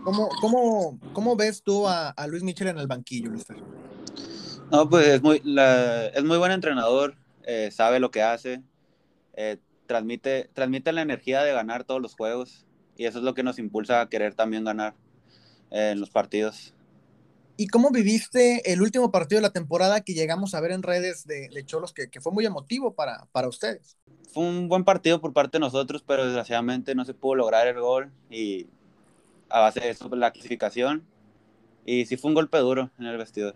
¿Cómo, 0.03 0.29
cómo, 0.41 0.99
cómo 1.13 1.35
ves 1.35 1.61
tú 1.61 1.87
a, 1.87 2.09
a, 2.09 2.27
Luis 2.27 2.41
Mitchell 2.41 2.69
en 2.69 2.79
el 2.79 2.87
banquillo, 2.87 3.29
Luis? 3.29 3.45
No, 4.71 4.89
pues 4.89 5.07
es 5.07 5.21
muy, 5.21 5.37
es 5.37 6.23
muy 6.23 6.37
buen 6.37 6.51
entrenador, 6.51 7.15
eh, 7.43 7.69
sabe 7.71 7.99
lo 7.99 8.11
que 8.11 8.21
hace, 8.21 8.61
eh, 9.35 9.57
transmite, 9.85 10.49
transmite 10.53 10.91
la 10.91 11.01
energía 11.01 11.43
de 11.43 11.53
ganar 11.53 11.85
todos 11.85 12.01
los 12.01 12.15
juegos 12.15 12.65
y 12.97 13.05
eso 13.05 13.19
es 13.19 13.23
lo 13.23 13.33
que 13.33 13.43
nos 13.43 13.59
impulsa 13.59 14.01
a 14.01 14.09
querer 14.09 14.33
también 14.33 14.65
ganar 14.65 14.95
eh, 15.71 15.91
en 15.91 15.99
los 15.99 16.09
partidos. 16.09 16.73
¿Y 17.59 17.67
cómo 17.67 17.89
viviste 17.89 18.71
el 18.71 18.83
último 18.83 19.11
partido 19.11 19.39
de 19.39 19.47
la 19.47 19.53
temporada 19.53 20.01
que 20.01 20.13
llegamos 20.13 20.53
a 20.53 20.61
ver 20.61 20.71
en 20.71 20.83
redes 20.83 21.25
de, 21.25 21.49
de 21.49 21.65
Cholos, 21.65 21.91
que, 21.91 22.07
que, 22.07 22.21
fue 22.21 22.31
muy 22.31 22.45
emotivo 22.45 22.93
para, 22.93 23.27
para 23.31 23.47
ustedes? 23.47 23.97
Fue 24.31 24.43
un 24.43 24.69
buen 24.69 24.83
partido 24.83 25.19
por 25.19 25.33
parte 25.33 25.57
de 25.57 25.61
nosotros, 25.61 26.03
pero 26.05 26.23
desgraciadamente 26.23 26.93
no 26.93 27.03
se 27.03 27.15
pudo 27.15 27.33
lograr 27.33 27.67
el 27.67 27.79
gol 27.79 28.11
y 28.29 28.67
a 29.49 29.59
base 29.61 29.79
de 29.79 29.89
eso 29.89 30.07
la 30.15 30.31
clasificación. 30.31 31.03
Y 31.83 32.05
sí 32.05 32.15
fue 32.15 32.29
un 32.29 32.35
golpe 32.35 32.59
duro 32.59 32.91
en 32.99 33.07
el 33.07 33.17
vestidor. 33.17 33.55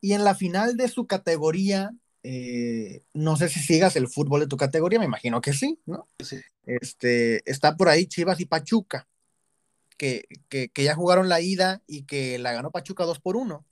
Y 0.00 0.12
en 0.12 0.22
la 0.22 0.34
final 0.34 0.76
de 0.76 0.86
su 0.88 1.06
categoría, 1.06 1.90
eh, 2.22 3.02
no 3.14 3.36
sé 3.36 3.48
si 3.48 3.58
sigas 3.58 3.96
el 3.96 4.06
fútbol 4.06 4.40
de 4.40 4.46
tu 4.46 4.56
categoría, 4.56 4.98
me 4.98 5.06
imagino 5.06 5.40
que 5.40 5.54
sí, 5.54 5.80
¿no? 5.86 6.06
Sí. 6.22 6.40
Este, 6.66 7.50
está 7.50 7.76
por 7.76 7.88
ahí 7.88 8.06
Chivas 8.06 8.38
y 8.38 8.46
Pachuca, 8.46 9.08
que, 9.96 10.24
que, 10.48 10.68
que 10.68 10.84
ya 10.84 10.94
jugaron 10.94 11.28
la 11.28 11.40
ida 11.40 11.82
y 11.86 12.02
que 12.02 12.38
la 12.38 12.52
ganó 12.52 12.70
Pachuca 12.70 13.04
2 13.04 13.20
por 13.20 13.36
1. 13.36 13.64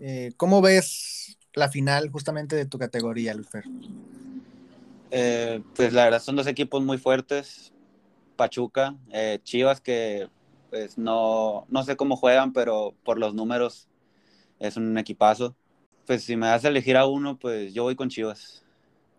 Eh, 0.00 0.32
¿Cómo 0.36 0.60
ves 0.60 1.38
la 1.54 1.68
final 1.68 2.10
justamente 2.10 2.56
de 2.56 2.66
tu 2.66 2.78
categoría, 2.78 3.34
Lufer? 3.34 3.64
Eh, 5.10 5.62
pues 5.74 5.92
la 5.92 6.04
verdad 6.04 6.22
son 6.22 6.36
dos 6.36 6.46
equipos 6.46 6.82
muy 6.82 6.98
fuertes. 6.98 7.72
Pachuca, 8.36 8.96
eh, 9.12 9.40
Chivas 9.42 9.80
que 9.80 10.28
pues 10.70 10.98
no, 10.98 11.66
no 11.68 11.82
sé 11.82 11.96
cómo 11.96 12.16
juegan, 12.16 12.52
pero 12.52 12.94
por 13.04 13.18
los 13.18 13.34
números 13.34 13.88
es 14.58 14.76
un 14.76 14.96
equipazo. 14.98 15.56
Pues 16.06 16.24
si 16.24 16.36
me 16.36 16.46
das 16.46 16.64
a 16.64 16.68
elegir 16.68 16.96
a 16.96 17.06
uno, 17.06 17.38
pues 17.38 17.72
yo 17.74 17.82
voy 17.82 17.96
con 17.96 18.08
Chivas. 18.08 18.64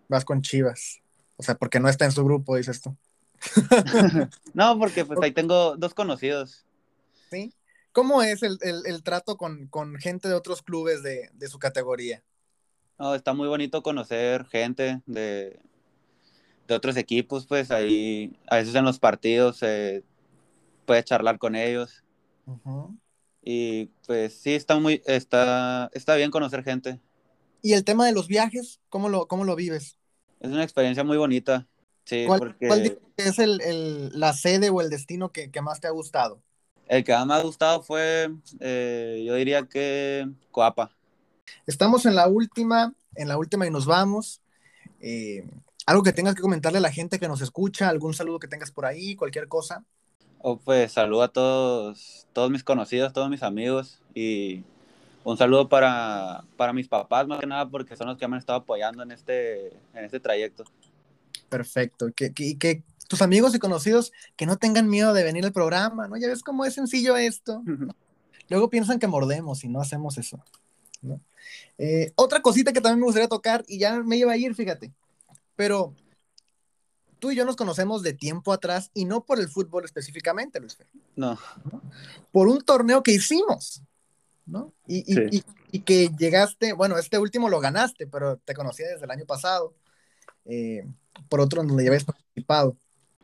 Vas 0.08 0.26
con 0.26 0.42
Chivas. 0.42 1.02
O 1.38 1.44
sea, 1.44 1.56
porque 1.56 1.80
no 1.80 1.90
está 1.90 2.06
en 2.06 2.12
su 2.12 2.24
grupo, 2.24 2.56
dices 2.56 2.82
tú. 2.82 2.96
no, 4.54 4.78
porque 4.80 5.06
pues 5.06 5.20
ahí 5.22 5.32
tengo 5.32 5.76
dos 5.78 5.94
conocidos. 5.94 6.66
¿Sí? 7.30 7.54
¿Cómo 7.92 8.22
es 8.22 8.44
el, 8.44 8.58
el, 8.62 8.86
el 8.86 9.04
trato 9.04 9.38
con, 9.38 9.68
con, 9.68 9.96
gente 9.98 10.28
de 10.28 10.34
otros 10.34 10.62
clubes 10.62 11.04
de, 11.04 11.30
de, 11.34 11.48
su 11.48 11.58
categoría? 11.60 12.24
No, 12.98 13.16
está 13.16 13.34
muy 13.34 13.48
bonito 13.48 13.82
conocer 13.82 14.46
gente 14.46 15.02
de, 15.06 15.60
de 16.68 16.76
otros 16.76 16.98
equipos, 16.98 17.48
pues 17.48 17.72
ahí 17.72 18.38
a 18.48 18.58
veces 18.58 18.76
en 18.76 18.86
los 18.86 19.00
partidos 19.00 19.58
se 19.58 19.98
eh, 19.98 20.04
puede 20.86 21.04
charlar 21.04 21.40
con 21.40 21.56
ellos. 21.56 22.04
Uh 22.46 22.58
-huh. 22.64 22.98
Y 23.42 23.88
pues 24.06 24.34
sí, 24.34 24.54
está 24.54 24.80
muy, 24.80 25.02
está, 25.06 25.90
está 25.94 26.16
bien 26.16 26.32
conocer 26.32 26.64
gente. 26.64 27.00
¿Y 27.62 27.74
el 27.74 27.84
tema 27.84 28.06
de 28.06 28.14
los 28.14 28.28
viajes? 28.28 28.80
¿Cómo 28.90 29.10
lo, 29.10 29.28
cómo 29.28 29.44
lo 29.44 29.56
vives? 29.56 29.98
Es 30.40 30.52
una 30.52 30.64
experiencia 30.64 31.04
muy 31.04 31.18
bonita. 31.18 31.68
Sí, 32.06 32.26
¿Cuál, 32.26 32.40
porque 32.40 32.68
¿cuál 32.68 33.00
es 33.28 33.40
el, 33.40 33.62
el, 33.62 34.20
la 34.20 34.34
sede 34.34 34.70
o 34.70 34.82
el 34.82 34.90
destino 34.90 35.32
que, 35.32 35.52
que, 35.52 35.62
más 35.62 35.80
te 35.80 35.88
ha 35.88 35.92
gustado? 35.92 36.42
El 36.88 37.04
que 37.04 37.14
más 37.14 37.26
me 37.26 37.34
ha 37.34 37.42
gustado 37.42 37.82
fue, 37.82 38.32
eh, 38.60 39.24
yo 39.26 39.36
diría 39.36 39.64
que 39.68 40.28
Coapa. 40.52 40.92
Estamos 41.66 42.06
en 42.06 42.16
la 42.16 42.28
última, 42.28 42.94
en 43.16 43.28
la 43.28 43.38
última 43.38 43.68
y 43.68 43.72
nos 43.72 43.86
vamos. 43.86 44.42
Eh, 45.02 45.46
algo 45.86 46.04
que 46.04 46.14
tengas 46.14 46.36
que 46.36 46.42
comentarle 46.42 46.78
a 46.78 46.82
la 46.82 46.92
gente 46.92 47.20
que 47.20 47.28
nos 47.28 47.42
escucha, 47.42 47.90
algún 47.90 48.14
saludo 48.14 48.40
que 48.40 48.48
tengas 48.48 48.72
por 48.72 48.86
ahí, 48.86 49.16
cualquier 49.16 49.48
cosa. 49.48 49.84
Oh, 50.40 50.58
pues 50.58 50.94
saludo 50.94 51.24
a 51.24 51.28
todos, 51.28 52.28
todos 52.32 52.50
mis 52.50 52.64
conocidos, 52.64 53.12
todos 53.12 53.30
mis 53.30 53.44
amigos 53.44 54.00
y 54.14 54.64
un 55.24 55.38
saludo 55.38 55.68
para, 55.68 56.44
para 56.56 56.74
mis 56.74 56.88
papás 56.88 57.28
más 57.28 57.40
que 57.40 57.46
nada 57.46 57.70
porque 57.70 57.96
son 57.96 58.08
los 58.08 58.18
que 58.18 58.28
me 58.28 58.36
han 58.36 58.40
estado 58.40 58.60
apoyando 58.60 59.04
en 59.04 59.12
este, 59.12 59.68
en 59.94 60.06
este 60.06 60.20
trayecto. 60.20 60.64
Perfecto. 61.50 62.12
Que, 62.16 62.34
que, 62.34 62.58
que, 62.58 62.84
tus 63.10 63.24
amigos 63.24 63.56
y 63.56 63.60
conocidos 63.60 64.14
que 64.36 64.46
no 64.46 64.58
tengan 64.58 64.88
miedo 64.88 65.14
de 65.14 65.24
venir 65.24 65.44
al 65.44 65.52
programa, 65.52 66.08
¿no? 66.08 66.16
Ya 66.16 66.28
ves 66.28 66.44
cómo 66.44 66.64
es 66.64 66.76
sencillo 66.76 67.18
esto. 67.18 67.64
Luego 68.50 68.70
piensan 68.70 69.00
que 69.00 69.08
mordemos 69.08 69.64
y 69.64 69.68
no 69.68 69.82
hacemos 69.82 70.20
eso. 70.20 70.40
¿no? 71.02 71.20
Eh, 71.80 72.14
otra 72.16 72.44
cosita 72.44 72.72
que 72.72 72.82
también 72.82 73.00
me 73.00 73.06
gustaría 73.06 73.28
tocar 73.28 73.66
y 73.68 73.80
ya 73.80 74.04
me 74.04 74.16
iba 74.16 74.32
a 74.32 74.38
ir, 74.38 74.54
fíjate. 74.54 74.94
Pero 75.56 75.96
tú 77.18 77.32
y 77.32 77.36
yo 77.36 77.46
nos 77.46 77.56
conocemos 77.56 78.04
de 78.04 78.14
tiempo 78.14 78.54
atrás 78.54 78.92
y 78.94 79.06
no 79.06 79.26
por 79.26 79.40
el 79.40 79.50
fútbol 79.50 79.86
específicamente, 79.86 80.60
Luis. 80.60 80.78
No. 81.16 81.36
¿no? 81.72 81.82
Por 82.32 82.48
un 82.48 82.62
torneo 82.62 83.02
que 83.02 83.14
hicimos, 83.14 83.82
¿no? 84.46 84.72
Y, 84.86 85.00
y, 85.00 85.16
sí. 85.16 85.22
y, 85.32 85.44
y, 85.72 85.80
que 85.80 86.12
llegaste, 86.16 86.74
bueno, 86.74 87.00
este 87.00 87.18
último 87.18 87.50
lo 87.50 87.60
ganaste, 87.60 88.06
pero 88.06 88.38
te 88.38 88.54
conocía 88.54 88.88
desde 88.88 89.06
el 89.06 89.12
año 89.12 89.26
pasado. 89.26 89.74
Eh, 90.46 90.86
por 91.28 91.40
otro 91.42 91.64
donde 91.64 91.84
ya 91.84 91.90
habías 91.90 92.06
participado. 92.06 92.78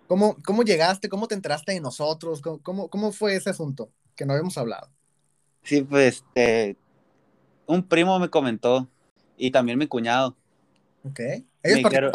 ¿Cómo, 0.07 0.37
¿Cómo 0.43 0.63
llegaste? 0.63 1.09
¿Cómo 1.09 1.27
te 1.27 1.35
enteraste 1.35 1.73
de 1.73 1.81
nosotros? 1.81 2.41
¿Cómo, 2.41 2.61
cómo, 2.61 2.89
cómo 2.89 3.11
fue 3.11 3.35
ese 3.35 3.49
asunto 3.49 3.89
que 4.15 4.25
no 4.25 4.33
habíamos 4.33 4.57
hablado? 4.57 4.89
Sí, 5.63 5.81
pues 5.81 6.23
eh, 6.35 6.75
un 7.65 7.83
primo 7.83 8.19
me 8.19 8.29
comentó 8.29 8.87
y 9.37 9.51
también 9.51 9.79
mi 9.79 9.87
cuñado. 9.87 10.35
Ok. 11.03 11.19
¿Ellos 11.63 11.81
participaron? 11.81 12.11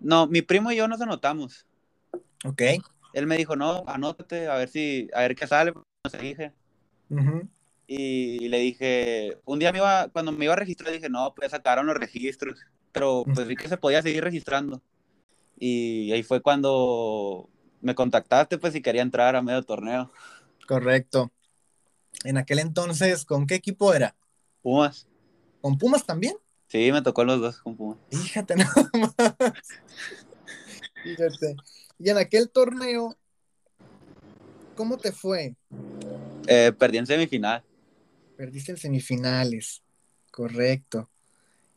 No, 0.00 0.26
mi 0.26 0.42
primo 0.42 0.70
y 0.70 0.76
yo 0.76 0.86
nos 0.86 1.00
anotamos. 1.00 1.66
Ok. 2.44 2.62
Él 3.14 3.26
me 3.26 3.36
dijo, 3.36 3.56
no, 3.56 3.84
anótate, 3.86 4.48
a 4.48 4.56
ver 4.56 4.68
si, 4.68 5.08
a 5.14 5.20
ver 5.20 5.34
qué 5.34 5.46
sale, 5.46 5.72
no 5.72 6.10
se 6.10 6.18
dije. 6.18 6.52
Uh 7.08 7.16
-huh. 7.16 7.48
y, 7.86 8.44
y, 8.44 8.48
le 8.48 8.58
dije, 8.58 9.38
un 9.44 9.58
día 9.58 9.72
me 9.72 9.78
iba, 9.78 10.08
cuando 10.08 10.32
me 10.32 10.44
iba 10.44 10.54
a 10.54 10.56
registrar, 10.56 10.92
dije, 10.92 11.08
no, 11.08 11.32
pues 11.34 11.52
sacaron 11.52 11.86
los 11.86 11.96
registros, 11.96 12.58
pero 12.92 13.24
pues 13.34 13.46
vi 13.46 13.56
que 13.56 13.68
se 13.68 13.76
podía 13.76 14.02
seguir 14.02 14.24
registrando. 14.24 14.82
Y 15.58 16.12
ahí 16.12 16.22
fue 16.22 16.42
cuando 16.42 17.48
me 17.80 17.94
contactaste, 17.94 18.58
pues 18.58 18.72
si 18.72 18.82
quería 18.82 19.02
entrar 19.02 19.36
a 19.36 19.42
medio 19.42 19.62
torneo. 19.62 20.10
Correcto. 20.66 21.32
En 22.24 22.38
aquel 22.38 22.58
entonces, 22.58 23.24
¿con 23.24 23.46
qué 23.46 23.56
equipo 23.56 23.92
era? 23.92 24.16
Pumas. 24.62 25.06
¿Con 25.60 25.78
Pumas 25.78 26.04
también? 26.04 26.34
Sí, 26.68 26.90
me 26.90 27.02
tocó 27.02 27.24
los 27.24 27.40
dos 27.40 27.58
con 27.58 27.76
Pumas. 27.76 27.98
Fíjate 28.10 28.56
nada 28.56 28.90
más. 28.94 29.14
Fíjate. 31.02 31.56
Y 31.98 32.10
en 32.10 32.18
aquel 32.18 32.50
torneo, 32.50 33.16
¿cómo 34.74 34.96
te 34.96 35.12
fue? 35.12 35.54
Eh, 36.46 36.72
perdí 36.78 36.98
en 36.98 37.06
semifinal. 37.06 37.62
Perdiste 38.36 38.72
en 38.72 38.78
semifinales, 38.78 39.82
correcto. 40.30 41.10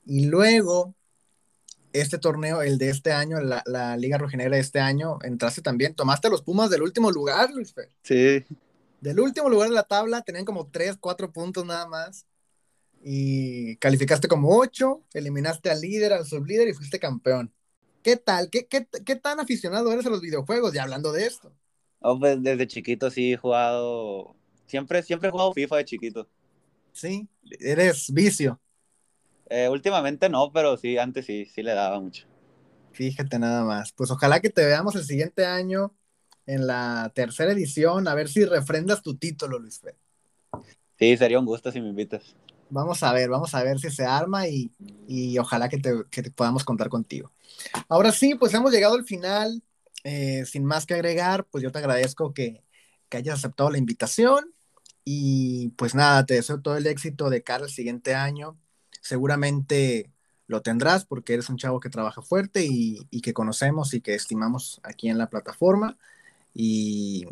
Y 0.06 0.26
luego, 0.26 0.96
este 2.02 2.18
torneo, 2.18 2.62
el 2.62 2.78
de 2.78 2.90
este 2.90 3.12
año, 3.12 3.40
la, 3.40 3.64
la 3.66 3.98
Liga 3.98 4.18
Rojinegra 4.18 4.56
de 4.56 4.62
este 4.62 4.80
año, 4.80 5.20
entraste 5.24 5.62
también, 5.62 5.96
tomaste 5.96 6.30
los 6.30 6.42
Pumas 6.42 6.70
del 6.70 6.82
último 6.82 7.12
lugar, 7.12 7.52
Luis 7.54 7.74
Fer. 7.74 7.92
Sí. 8.04 8.44
Del 9.02 9.20
último 9.20 9.50
lugar 9.50 9.70
de 9.70 9.76
la 9.76 9.84
tabla, 9.84 10.22
tenían 10.22 10.46
como 10.46 10.68
3, 10.68 10.98
4 11.00 11.32
puntos 11.32 11.66
nada 11.66 11.88
más. 11.88 12.26
Y 13.04 13.78
calificaste 13.78 14.28
como 14.28 14.58
8, 14.58 15.04
eliminaste 15.14 15.70
al 15.70 15.82
líder, 15.82 16.14
al 16.14 16.26
sublíder 16.26 16.68
y 16.68 16.74
fuiste 16.74 17.00
campeón. 17.00 17.54
¿Qué 18.02 18.18
tal? 18.18 18.50
¿Qué, 18.50 18.68
qué, 18.68 18.88
qué 19.06 19.16
tan 19.16 19.40
aficionado 19.40 19.92
eres 19.92 20.06
a 20.06 20.10
los 20.10 20.22
videojuegos? 20.22 20.74
Ya 20.74 20.84
hablando 20.84 21.12
de 21.12 21.26
esto. 21.26 21.54
Oh, 22.00 22.20
pues 22.20 22.42
desde 22.42 22.68
chiquito 22.68 23.10
sí 23.12 23.34
he 23.34 23.38
jugado. 23.38 24.36
Siempre, 24.66 25.04
siempre 25.04 25.30
he 25.30 25.32
jugado 25.32 25.54
FIFA 25.54 25.78
de 25.78 25.86
chiquito. 25.86 26.30
Sí, 26.92 27.28
eres 27.60 28.12
vicio. 28.12 28.60
Eh, 29.50 29.70
últimamente 29.70 30.30
no, 30.30 30.52
pero 30.52 30.78
sí, 30.78 30.98
antes 30.98 31.26
sí, 31.26 31.46
sí 31.46 31.64
le 31.64 31.74
daba 31.74 32.00
mucho. 32.00 32.26
Fíjate 32.92 33.40
nada 33.40 33.64
más. 33.64 33.92
Pues 33.94 34.12
ojalá 34.12 34.40
que 34.40 34.50
te 34.50 34.66
veamos 34.66 34.96
el 34.96 35.04
siguiente 35.04 35.46
año 35.46 35.94
en 36.46 36.66
la 36.66 37.12
tercera 37.14 37.52
edición, 37.52 38.08
a 38.08 38.16
ver 38.16 38.30
si 38.30 38.46
refrendas 38.46 39.02
tu 39.02 39.18
título, 39.18 39.60
Luis. 39.60 39.82
Sí, 40.98 41.18
sería 41.18 41.40
un 41.40 41.46
gusto 41.46 41.72
si 41.72 41.80
me 41.82 41.90
invitas. 41.90 42.36
Vamos 42.70 43.04
a 43.04 43.14
ver, 43.14 43.30
vamos 43.30 43.54
a 43.54 43.64
ver 43.64 43.80
si 43.80 43.90
se 43.92 44.04
arma 44.04 44.48
y, 44.48 44.72
y 45.08 45.38
ojalá 45.38 45.70
que 45.70 45.78
te, 45.78 45.94
que 46.10 46.24
te, 46.24 46.32
podamos 46.32 46.64
contar 46.64 46.90
contigo. 46.90 47.32
Ahora 47.88 48.12
sí, 48.12 48.36
pues 48.36 48.54
hemos 48.54 48.72
llegado 48.72 48.96
al 48.96 49.06
final. 49.06 49.62
Eh, 50.04 50.46
sin 50.46 50.64
más 50.64 50.86
que 50.86 50.94
agregar, 50.94 51.46
pues 51.46 51.64
yo 51.64 51.72
te 51.72 51.80
agradezco 51.80 52.34
que, 52.34 52.64
que 53.10 53.18
hayas 53.18 53.40
aceptado 53.40 53.70
la 53.70 53.78
invitación 53.78 54.54
y 55.04 55.70
pues 55.70 55.96
nada, 55.96 56.26
te 56.26 56.36
deseo 56.36 56.62
todo 56.62 56.78
el 56.78 56.88
éxito 56.88 57.30
de 57.30 57.44
cara 57.44 57.66
al 57.66 57.70
siguiente 57.70 58.16
año. 58.16 58.58
Seguramente 59.02 60.12
lo 60.48 60.62
tendrás 60.62 61.06
porque 61.06 61.34
eres 61.34 61.50
un 61.50 61.58
chavo 61.58 61.80
que 61.80 61.90
trabaja 61.90 62.22
fuerte 62.22 62.66
y, 62.70 63.06
que 63.22 63.34
conocemos 63.34 63.94
y 63.94 64.02
que 64.02 64.16
estimamos 64.16 64.80
aquí 64.84 65.10
en 65.10 65.18
la 65.18 65.30
plataforma. 65.30 65.98
Y 66.54 67.26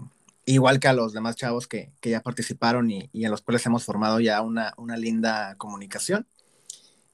igual 0.46 0.80
que 0.80 0.88
a 0.88 0.94
los 0.94 1.14
demás 1.14 1.36
chavos 1.36 1.68
que, 1.68 1.92
que 2.02 2.12
ya 2.12 2.22
participaron 2.22 2.92
y, 2.92 3.10
en 3.14 3.32
los 3.32 3.42
cuales 3.42 3.66
hemos 3.66 3.86
formado 3.86 4.20
ya 4.20 4.42
una, 4.42 4.74
una 4.78 4.98
linda 4.98 5.56
comunicación. 5.56 6.28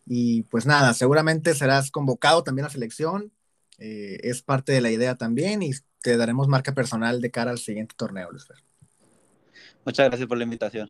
Y 0.06 0.44
pues 0.44 0.66
nada, 0.66 0.94
seguramente 0.94 1.54
serás 1.54 1.92
convocado 1.92 2.44
también 2.44 2.66
a 2.66 2.70
selección. 2.70 3.32
Eh, 3.78 4.20
es 4.24 4.42
parte 4.42 4.72
de 4.72 4.82
la 4.82 4.92
idea 4.92 5.16
también 5.16 5.64
y 5.64 5.72
te 6.02 6.18
daremos 6.18 6.48
marca 6.48 6.74
personal 6.74 7.22
de 7.22 7.32
cara 7.32 7.52
al 7.52 7.60
siguiente 7.60 7.96
torneo, 7.98 8.32
Luis. 8.32 8.46
Muchas 9.86 10.08
gracias 10.10 10.28
por 10.28 10.38
la 10.38 10.44
invitación. 10.44 10.90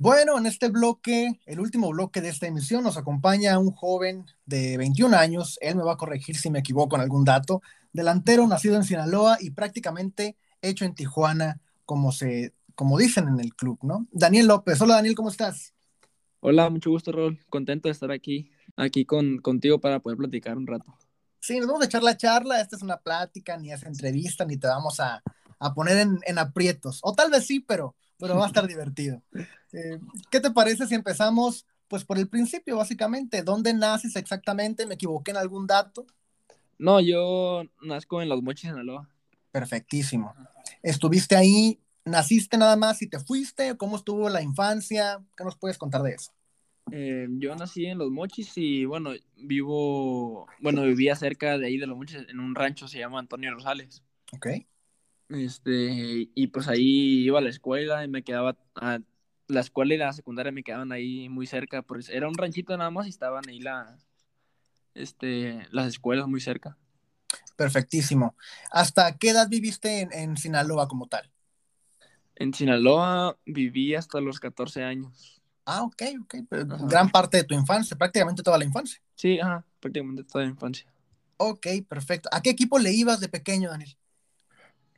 Bueno, 0.00 0.38
en 0.38 0.46
este 0.46 0.68
bloque, 0.68 1.40
el 1.44 1.58
último 1.58 1.90
bloque 1.90 2.20
de 2.20 2.28
esta 2.28 2.46
emisión, 2.46 2.84
nos 2.84 2.96
acompaña 2.96 3.58
un 3.58 3.72
joven 3.72 4.26
de 4.46 4.76
21 4.76 5.16
años. 5.16 5.58
Él 5.60 5.74
me 5.74 5.82
va 5.82 5.94
a 5.94 5.96
corregir 5.96 6.36
si 6.36 6.50
me 6.50 6.60
equivoco 6.60 6.94
en 6.94 7.02
algún 7.02 7.24
dato. 7.24 7.62
Delantero, 7.92 8.46
nacido 8.46 8.76
en 8.76 8.84
Sinaloa 8.84 9.38
y 9.40 9.50
prácticamente 9.50 10.36
hecho 10.62 10.84
en 10.84 10.94
Tijuana, 10.94 11.60
como, 11.84 12.12
se, 12.12 12.54
como 12.76 12.96
dicen 12.96 13.26
en 13.26 13.40
el 13.40 13.56
club, 13.56 13.80
¿no? 13.82 14.06
Daniel 14.12 14.46
López. 14.46 14.80
Hola, 14.80 14.94
Daniel, 14.94 15.16
¿cómo 15.16 15.30
estás? 15.30 15.74
Hola, 16.38 16.70
mucho 16.70 16.90
gusto, 16.90 17.10
Rol. 17.10 17.40
Contento 17.50 17.88
de 17.88 17.92
estar 17.92 18.12
aquí, 18.12 18.52
aquí 18.76 19.04
con, 19.04 19.38
contigo 19.38 19.80
para 19.80 19.98
poder 19.98 20.16
platicar 20.16 20.56
un 20.56 20.68
rato. 20.68 20.96
Sí, 21.40 21.58
nos 21.58 21.66
vamos 21.66 21.82
a 21.82 21.86
echar 21.86 22.04
la 22.04 22.16
charla. 22.16 22.60
Esta 22.60 22.76
es 22.76 22.82
una 22.82 22.98
plática, 22.98 23.56
ni 23.56 23.72
es 23.72 23.82
entrevista, 23.82 24.44
ni 24.44 24.58
te 24.58 24.68
vamos 24.68 25.00
a, 25.00 25.24
a 25.58 25.74
poner 25.74 25.98
en, 25.98 26.20
en 26.24 26.38
aprietos. 26.38 27.00
O 27.02 27.14
tal 27.14 27.32
vez 27.32 27.44
sí, 27.44 27.58
pero 27.58 27.96
pero 28.18 28.36
va 28.36 28.44
a 28.44 28.48
estar 28.48 28.66
divertido. 28.66 29.22
Eh, 29.72 29.98
¿Qué 30.30 30.40
te 30.40 30.50
parece 30.50 30.86
si 30.86 30.94
empezamos 30.94 31.66
pues 31.88 32.04
por 32.04 32.18
el 32.18 32.28
principio, 32.28 32.76
básicamente? 32.76 33.42
¿Dónde 33.42 33.72
naces 33.72 34.16
exactamente? 34.16 34.86
¿Me 34.86 34.94
equivoqué 34.94 35.30
en 35.30 35.36
algún 35.38 35.66
dato? 35.66 36.06
No, 36.78 37.00
yo 37.00 37.64
nazco 37.82 38.22
en 38.22 38.28
Los 38.28 38.42
Mochis, 38.42 38.70
Sinaloa. 38.70 39.08
Perfectísimo. 39.50 40.34
¿Estuviste 40.82 41.34
ahí? 41.34 41.80
¿Naciste 42.04 42.56
nada 42.56 42.76
más 42.76 43.02
y 43.02 43.08
te 43.08 43.18
fuiste? 43.18 43.76
¿Cómo 43.76 43.96
estuvo 43.96 44.28
la 44.28 44.42
infancia? 44.42 45.22
¿Qué 45.36 45.44
nos 45.44 45.56
puedes 45.56 45.78
contar 45.78 46.02
de 46.02 46.12
eso? 46.12 46.32
Eh, 46.90 47.26
yo 47.30 47.54
nací 47.54 47.86
en 47.86 47.98
Los 47.98 48.10
Mochis 48.10 48.52
y 48.56 48.84
bueno, 48.84 49.10
vivo, 49.36 50.46
bueno, 50.60 50.82
vivía 50.82 51.16
cerca 51.16 51.58
de 51.58 51.66
ahí 51.66 51.76
de 51.76 51.86
Los 51.86 51.98
Mochis 51.98 52.18
en 52.28 52.40
un 52.40 52.54
rancho 52.54 52.88
se 52.88 52.98
llama 52.98 53.18
Antonio 53.18 53.52
Rosales. 53.52 54.02
Ok. 54.32 54.48
Este, 55.28 56.30
y 56.34 56.46
pues 56.48 56.68
ahí 56.68 57.24
iba 57.24 57.38
a 57.38 57.42
la 57.42 57.50
escuela 57.50 58.04
y 58.04 58.08
me 58.08 58.22
quedaba, 58.22 58.56
a, 58.74 58.98
la 59.46 59.60
escuela 59.60 59.94
y 59.94 59.98
la 59.98 60.12
secundaria 60.12 60.52
me 60.52 60.62
quedaban 60.62 60.92
ahí 60.92 61.28
muy 61.28 61.46
cerca, 61.46 61.82
pues 61.82 62.08
era 62.08 62.28
un 62.28 62.34
ranchito 62.34 62.76
nada 62.76 62.90
más 62.90 63.06
y 63.06 63.10
estaban 63.10 63.44
ahí 63.48 63.60
la, 63.60 63.98
este, 64.94 65.66
las 65.70 65.86
escuelas 65.86 66.26
muy 66.28 66.40
cerca. 66.40 66.76
Perfectísimo. 67.56 68.36
¿Hasta 68.70 69.16
qué 69.18 69.30
edad 69.30 69.48
viviste 69.48 70.00
en, 70.00 70.12
en 70.12 70.36
Sinaloa 70.36 70.88
como 70.88 71.08
tal? 71.08 71.30
En 72.36 72.54
Sinaloa 72.54 73.36
viví 73.44 73.94
hasta 73.94 74.20
los 74.20 74.38
14 74.38 74.84
años. 74.84 75.42
Ah, 75.64 75.82
ok, 75.82 76.02
ok. 76.22 76.34
Ajá. 76.50 76.86
Gran 76.86 77.10
parte 77.10 77.38
de 77.38 77.44
tu 77.44 77.54
infancia, 77.54 77.96
prácticamente 77.96 78.42
toda 78.42 78.56
la 78.56 78.64
infancia. 78.64 79.02
Sí, 79.16 79.38
ajá, 79.40 79.66
prácticamente 79.80 80.24
toda 80.24 80.44
la 80.44 80.50
infancia. 80.50 80.86
Ok, 81.36 81.66
perfecto. 81.88 82.28
¿A 82.32 82.40
qué 82.40 82.50
equipo 82.50 82.78
le 82.78 82.92
ibas 82.92 83.20
de 83.20 83.28
pequeño, 83.28 83.70
Daniel? 83.70 83.96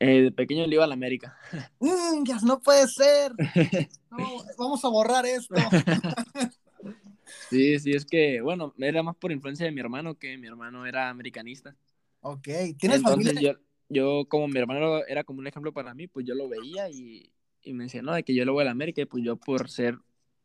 Eh, 0.03 0.23
de 0.23 0.31
pequeño 0.31 0.65
le 0.65 0.73
iba 0.73 0.83
a 0.83 0.87
la 0.87 0.95
América. 0.95 1.37
Mm, 1.79 2.23
ya 2.25 2.37
no 2.43 2.59
puede 2.59 2.87
ser. 2.87 3.33
No, 4.11 4.43
vamos 4.57 4.83
a 4.83 4.89
borrar 4.89 5.25
esto. 5.25 5.55
sí, 7.49 7.79
sí, 7.79 7.91
es 7.91 8.05
que, 8.05 8.41
bueno, 8.41 8.73
era 8.77 9.01
más 9.03 9.15
por 9.15 9.31
influencia 9.31 9.65
de 9.65 9.71
mi 9.71 9.79
hermano, 9.79 10.15
que 10.15 10.37
mi 10.37 10.47
hermano 10.47 10.85
era 10.85 11.07
americanista. 11.07 11.77
Ok, 12.19 12.43
¿tienes 12.43 12.97
Entonces, 12.97 13.31
familia? 13.31 13.41
Yo, 13.41 13.59
yo, 13.87 14.25
como 14.27 14.49
mi 14.49 14.59
hermano 14.59 15.05
era 15.05 15.23
como 15.23 15.39
un 15.39 15.47
ejemplo 15.47 15.71
para 15.71 15.93
mí, 15.93 16.07
pues 16.07 16.25
yo 16.25 16.35
lo 16.35 16.49
veía 16.49 16.89
y, 16.89 17.31
y 17.63 17.71
me 17.71 17.85
decía, 17.85 18.01
no, 18.01 18.13
de 18.13 18.23
que 18.23 18.35
yo 18.35 18.43
le 18.43 18.51
voy 18.51 18.63
a 18.63 18.65
la 18.65 18.71
América, 18.71 19.01
y 19.01 19.05
pues 19.05 19.23
yo 19.23 19.37
por 19.37 19.69
ser 19.69 19.97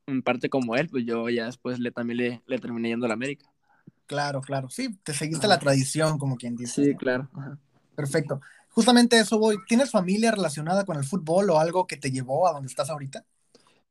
en 0.07 0.23
parte 0.23 0.49
como 0.49 0.77
él, 0.77 0.89
pues 0.89 1.05
yo 1.05 1.29
ya 1.29 1.47
después 1.47 1.81
le, 1.81 1.91
también 1.91 2.19
le, 2.19 2.43
le 2.47 2.59
terminé 2.61 2.91
yendo 2.91 3.07
a 3.07 3.09
la 3.09 3.15
América. 3.15 3.51
Claro, 4.07 4.43
claro. 4.43 4.71
Sí, 4.71 4.97
te 5.03 5.13
seguiste 5.13 5.47
Ajá. 5.47 5.57
la 5.57 5.59
tradición, 5.59 6.19
como 6.19 6.37
quien 6.37 6.55
dice. 6.55 6.85
Sí, 6.85 6.95
claro. 6.95 7.29
Ajá. 7.35 7.59
Perfecto. 7.97 8.41
Justamente 8.77 9.19
eso 9.19 9.39
voy. 9.39 9.57
¿Tienes 9.67 9.91
familia 9.91 10.33
relacionada 10.33 10.85
con 10.85 10.99
el 10.99 11.05
fútbol 11.05 11.49
o 11.49 11.59
algo 11.59 11.87
que 11.87 11.97
te 11.97 12.11
llevó 12.11 12.47
a 12.47 12.53
donde 12.53 12.69
estás 12.69 12.91
ahorita? 12.91 13.25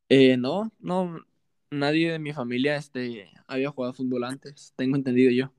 Eh, 0.09 0.37
no, 0.37 0.71
no. 0.77 1.25
Nadie 1.71 2.11
de 2.11 2.19
mi 2.19 2.33
familia 2.33 2.75
este, 2.75 3.31
había 3.47 3.71
jugado 3.71 3.95
fútbol 3.95 4.23
antes, 4.25 4.73
tengo 4.75 4.95
entendido 4.95 5.31
yo. 5.31 5.51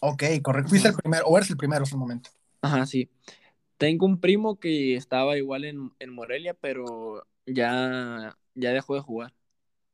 Ok, 0.00 0.24
correcto. 0.42 0.70
Fuiste 0.70 0.88
el 0.88 0.94
primero, 0.94 1.26
o 1.26 1.36
eres 1.38 1.48
el 1.48 1.56
primero 1.56 1.82
en 1.82 1.86
su 1.86 1.96
momento. 1.96 2.30
Ajá, 2.60 2.84
sí. 2.86 3.08
Tengo 3.78 4.04
un 4.04 4.20
primo 4.20 4.58
que 4.58 4.96
estaba 4.96 5.38
igual 5.38 5.64
en, 5.64 5.92
en 6.00 6.12
Morelia, 6.12 6.54
pero 6.54 7.24
ya, 7.46 8.36
ya 8.56 8.72
dejó 8.72 8.96
de 8.96 9.00
jugar. 9.00 9.32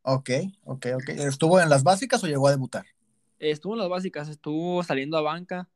Ok, 0.00 0.30
ok, 0.64 0.86
ok. 0.94 1.08
¿Estuvo 1.10 1.60
en 1.60 1.68
las 1.68 1.82
básicas 1.82 2.24
o 2.24 2.26
llegó 2.26 2.48
a 2.48 2.52
debutar? 2.52 2.86
Estuvo 3.38 3.74
en 3.74 3.80
las 3.80 3.90
básicas, 3.90 4.30
estuvo 4.30 4.82
saliendo 4.82 5.18
a 5.18 5.20
banca 5.20 5.68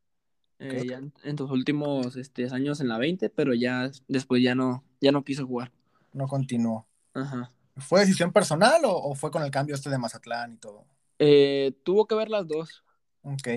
eh, 0.59 0.85
ya 0.89 0.99
en, 0.99 1.13
en, 1.23 1.37
tus 1.37 1.51
últimos 1.51 2.17
este, 2.17 2.49
años 2.51 2.81
en 2.81 2.89
la 2.89 2.99
20, 2.99 3.29
pero 3.31 3.55
ya 3.55 3.91
después 4.09 4.43
ya 4.43 4.55
no, 4.55 4.85
ya 5.01 5.13
no 5.13 5.25
quiso 5.25 5.47
jugar. 5.47 5.73
No 6.13 6.27
continuó. 6.27 6.87
Ajá. 7.15 7.53
¿Fue 7.77 8.01
decisión 8.01 8.33
personal 8.33 8.85
o, 8.85 8.93
o, 8.97 9.15
fue 9.15 9.31
con 9.31 9.43
el 9.43 9.51
cambio 9.51 9.75
este 9.75 9.91
de 9.91 9.99
Mazatlán 9.99 10.55
y 10.55 10.57
todo? 10.57 10.87
Eh, 11.19 11.75
tuvo 11.83 12.07
que 12.07 12.15
ver 12.15 12.31
las 12.31 12.47
dos. 12.47 12.85
Ok, 13.23 13.49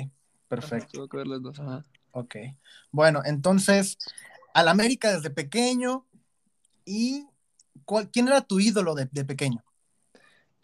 perfecto. 0.48 0.86
Ajá, 0.86 0.92
tuvo 0.92 1.08
que 1.08 1.18
ver 1.18 1.28
las 1.28 1.42
dos, 1.42 1.60
ajá. 1.60 1.86
Ok. 2.12 2.36
Bueno, 2.92 3.22
entonces, 3.24 3.98
al 4.54 4.68
América 4.68 5.14
desde 5.14 5.30
pequeño. 5.30 6.06
¿Y 6.86 7.28
cuál, 7.86 8.10
quién 8.10 8.28
era 8.28 8.42
tu 8.42 8.60
ídolo 8.60 8.96
de, 8.96 9.08
de 9.12 9.24
pequeño? 9.24 9.64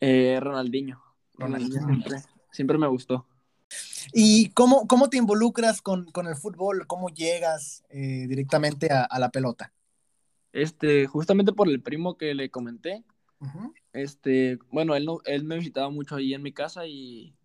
Eh, 0.01 0.39
Ronaldinho. 0.41 1.01
Ronaldinho, 1.35 1.81
Ronaldinho 1.81 2.03
siempre, 2.03 2.33
siempre 2.51 2.77
me 2.77 2.87
gustó. 2.87 3.25
¿Y 4.13 4.49
cómo, 4.49 4.87
cómo 4.87 5.09
te 5.09 5.17
involucras 5.17 5.81
con, 5.81 6.05
con, 6.11 6.27
el 6.27 6.35
fútbol? 6.35 6.87
¿Cómo 6.87 7.09
llegas 7.09 7.83
eh, 7.89 8.25
directamente 8.27 8.91
a, 8.91 9.03
a, 9.03 9.19
la 9.19 9.29
pelota? 9.29 9.73
Este, 10.53 11.05
justamente 11.07 11.53
por 11.53 11.69
el 11.69 11.81
primo 11.81 12.17
que 12.17 12.33
le 12.33 12.49
comenté. 12.49 13.03
Uh 13.39 13.45
-huh. 13.45 13.73
Este, 13.93 14.59
bueno, 14.71 14.95
él, 14.95 15.05
no, 15.05 15.19
él 15.25 15.43
me 15.43 15.57
visitaba 15.57 15.89
mucho 15.89 16.15
ahí 16.15 16.33
en 16.33 16.41
mi 16.41 16.51
casa 16.51 16.85
y, 16.87 17.35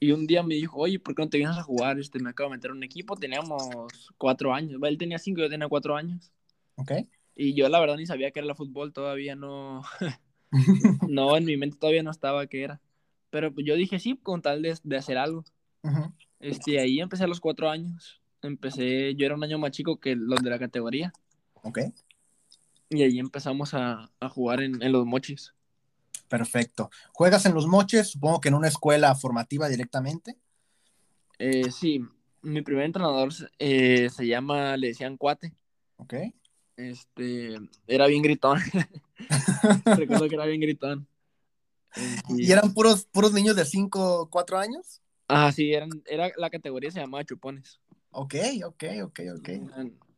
y 0.00 0.12
un 0.12 0.26
día 0.26 0.42
me 0.42 0.54
dijo, 0.54 0.78
oye, 0.78 0.98
¿por 0.98 1.14
qué 1.14 1.22
no 1.22 1.28
te 1.28 1.38
vienes 1.38 1.56
a 1.56 1.62
jugar? 1.62 1.98
Este, 1.98 2.18
me 2.18 2.30
acabo 2.30 2.50
de 2.50 2.56
meter 2.56 2.72
un 2.72 2.82
equipo, 2.82 3.16
teníamos 3.16 3.70
cuatro 4.18 4.52
años. 4.52 4.80
Él 4.82 4.98
tenía 4.98 5.18
cinco, 5.18 5.40
yo 5.40 5.48
tenía 5.48 5.68
cuatro 5.68 5.96
años. 5.96 6.32
Ok. 6.76 6.92
Y 7.34 7.54
yo 7.54 7.68
la 7.68 7.80
verdad 7.80 7.96
ni 7.96 8.06
sabía 8.06 8.30
que 8.30 8.40
era 8.40 8.48
el 8.48 8.54
fútbol, 8.56 8.92
todavía 8.92 9.36
no, 9.36 9.82
no, 11.08 11.36
en 11.36 11.44
mi 11.44 11.56
mente 11.56 11.78
todavía 11.78 12.02
no 12.02 12.10
estaba 12.10 12.46
que 12.46 12.62
era. 12.62 12.80
Pero 13.32 13.52
pues 13.52 13.64
yo 13.66 13.74
dije 13.76 13.98
sí, 13.98 14.20
con 14.22 14.42
tal 14.42 14.60
de, 14.60 14.78
de 14.84 14.96
hacer 14.98 15.16
algo. 15.16 15.42
Uh 15.82 15.88
-huh. 15.88 16.12
Este, 16.38 16.78
ahí 16.78 17.00
empecé 17.00 17.24
a 17.24 17.26
los 17.26 17.40
cuatro 17.40 17.70
años. 17.70 18.20
Empecé, 18.42 19.14
yo 19.14 19.24
era 19.24 19.34
un 19.34 19.42
año 19.42 19.58
más 19.58 19.70
chico 19.70 19.98
que 19.98 20.14
los 20.14 20.42
de 20.42 20.50
la 20.50 20.58
categoría. 20.58 21.14
Ok. 21.62 21.78
Y 22.90 23.02
ahí 23.02 23.18
empezamos 23.18 23.72
a, 23.72 24.10
a 24.20 24.28
jugar 24.28 24.62
en, 24.62 24.82
en, 24.82 24.92
los 24.92 25.06
mochis. 25.06 25.54
Perfecto. 26.28 26.90
¿Juegas 27.14 27.46
en 27.46 27.54
los 27.54 27.66
mochis? 27.66 28.08
Supongo 28.08 28.38
que 28.38 28.48
en 28.48 28.54
una 28.54 28.68
escuela 28.68 29.14
formativa 29.14 29.66
directamente. 29.66 30.36
Eh, 31.38 31.70
sí, 31.70 32.04
mi 32.42 32.60
primer 32.60 32.84
entrenador 32.84 33.30
eh, 33.58 34.10
se 34.10 34.26
llama, 34.26 34.76
le 34.76 34.88
decían 34.88 35.16
Cuate. 35.16 35.54
Ok. 35.96 36.14
Este, 36.76 37.56
era 37.86 38.06
bien 38.08 38.22
gritón. 38.22 38.58
Recuerdo 39.86 40.28
que 40.28 40.34
era 40.34 40.44
bien 40.44 40.60
gritón. 40.60 41.08
¿Y 42.28 42.50
eran 42.50 42.72
puros, 42.74 43.06
puros 43.06 43.32
niños 43.32 43.56
de 43.56 43.64
5, 43.64 44.28
4 44.30 44.58
años? 44.58 45.02
Ah, 45.28 45.52
sí, 45.52 45.72
eran, 45.72 45.90
era, 46.06 46.30
la 46.36 46.50
categoría 46.50 46.90
se 46.90 47.00
llamaba 47.00 47.24
chupones. 47.24 47.80
Ok, 48.10 48.34
ok, 48.64 48.84
ok, 49.04 49.20
ok. 49.38 49.48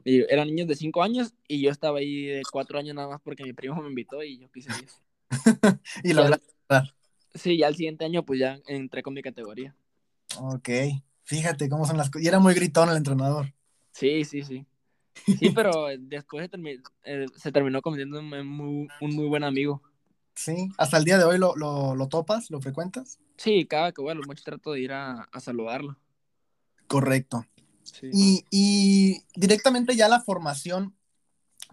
Y 0.05 0.21
eran 0.33 0.49
niños 0.49 0.69
de 0.69 0.77
5 0.77 1.03
años 1.03 1.33
y 1.49 1.63
yo 1.63 1.71
estaba 1.71 1.99
ahí 1.99 2.27
de 2.27 2.43
4 2.51 2.79
años 2.79 2.95
nada 2.95 3.09
más 3.09 3.21
porque 3.23 3.45
mi 3.45 3.53
primo 3.53 3.81
me 3.83 3.89
invitó 3.89 4.23
y 4.23 4.39
yo 4.39 4.51
quise 4.51 4.71
ir. 4.71 4.89
y 6.05 6.13
lo 6.13 6.25
Sí, 7.35 7.59
ya 7.59 7.67
el 7.67 7.75
siguiente 7.75 8.05
año 8.05 8.25
pues 8.25 8.39
ya 8.39 8.61
entré 8.67 9.03
con 9.03 9.15
mi 9.15 9.23
categoría. 9.23 9.75
Ok, 10.39 10.69
fíjate 11.25 11.69
cómo 11.69 11.85
son 11.87 11.97
las 11.97 12.11
cosas. 12.11 12.25
Y 12.25 12.29
era 12.29 12.39
muy 12.39 12.55
gritón 12.55 12.91
el 12.91 12.97
entrenador. 12.97 13.53
Sí, 13.91 14.25
sí, 14.25 14.43
sí. 14.43 14.67
Sí, 15.39 15.51
pero 15.51 15.87
después 15.99 16.51
se, 16.51 16.83
eh, 17.05 17.53
terminó 17.53 17.81
convirtiendo 17.83 18.19
en 18.19 18.51
un 18.51 18.89
muy 19.01 19.27
buen 19.27 19.45
amigo. 19.45 19.83
Sí, 20.35 20.69
hasta 20.79 20.97
el 20.97 21.05
día 21.05 21.19
de 21.19 21.25
hoy 21.25 21.39
lo, 21.39 21.55
lo, 21.57 22.09
topas, 22.09 22.51
lo 22.51 22.61
frecuentas. 22.61 23.19
Sí, 23.37 23.67
cada 23.67 23.93
que 23.93 24.03
voy 24.03 24.15
mucho 24.27 24.43
trato 24.45 24.73
de 24.73 24.81
ir 24.81 24.93
a, 24.93 25.29
saludarlo. 25.41 25.97
Correcto. 26.89 27.47
Y, 28.03 28.45
y, 28.51 29.23
directamente 29.35 29.95
ya 29.95 30.09
la 30.09 30.21
formación 30.21 30.97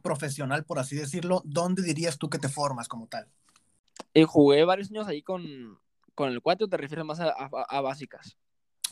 profesional, 0.01 0.63
por 0.65 0.79
así 0.79 0.95
decirlo, 0.95 1.41
¿dónde 1.45 1.81
dirías 1.83 2.17
tú 2.17 2.29
que 2.29 2.37
te 2.37 2.49
formas 2.49 2.87
como 2.87 3.07
tal? 3.07 3.27
Eh, 4.13 4.25
jugué 4.25 4.63
varios 4.63 4.91
años 4.91 5.07
ahí 5.07 5.21
con, 5.21 5.79
con 6.15 6.29
el 6.29 6.41
4, 6.41 6.67
¿te 6.67 6.77
refieres 6.77 7.05
más 7.05 7.19
a, 7.19 7.81
básicas? 7.81 8.37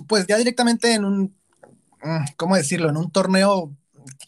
Pues 0.08 0.26
ya 0.28 0.38
directamente 0.38 0.94
en 0.94 1.06
un, 1.06 1.36
mm, 2.02 2.26
¿cómo 2.38 2.56
decirlo? 2.56 2.90
En 2.90 2.98
un 2.98 3.12
torneo 3.12 3.76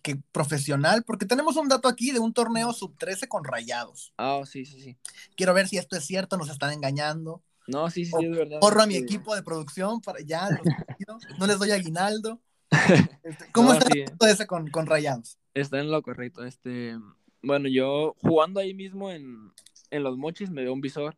que 0.01 0.17
profesional, 0.31 1.03
porque 1.03 1.25
tenemos 1.25 1.55
un 1.55 1.67
dato 1.67 1.87
aquí 1.87 2.11
de 2.11 2.19
un 2.19 2.33
torneo 2.33 2.73
sub-13 2.73 3.27
con 3.27 3.43
rayados. 3.43 4.13
Ah, 4.17 4.41
sí, 4.45 4.65
sí, 4.65 4.81
sí. 4.81 4.97
Quiero 5.35 5.53
ver 5.53 5.67
si 5.67 5.77
esto 5.77 5.95
es 5.95 6.05
cierto, 6.05 6.37
nos 6.37 6.49
están 6.49 6.71
engañando. 6.71 7.43
No, 7.67 7.89
sí, 7.89 8.05
sí, 8.05 8.13
es 8.19 8.31
verdad. 8.31 8.59
Corro 8.59 8.81
a 8.81 8.87
mi 8.87 8.95
equipo 8.95 9.35
de 9.35 9.43
producción 9.43 10.01
para 10.01 10.19
ya, 10.21 10.49
no 11.39 11.47
les 11.47 11.59
doy 11.59 11.71
aguinaldo. 11.71 12.39
Este, 13.23 13.51
¿Cómo 13.51 13.73
está 13.73 13.89
todo 14.17 14.29
ese 14.29 14.47
con, 14.47 14.69
con 14.69 14.87
rayados? 14.87 15.37
Está 15.53 15.79
en 15.79 15.91
lo 15.91 16.01
correcto. 16.01 16.43
Este, 16.45 16.97
bueno, 17.43 17.67
yo 17.67 18.15
jugando 18.21 18.59
ahí 18.59 18.73
mismo 18.73 19.11
en, 19.11 19.51
en 19.91 20.03
los 20.03 20.17
mochis 20.17 20.49
me 20.49 20.61
dio 20.61 20.73
un 20.73 20.81
visor. 20.81 21.17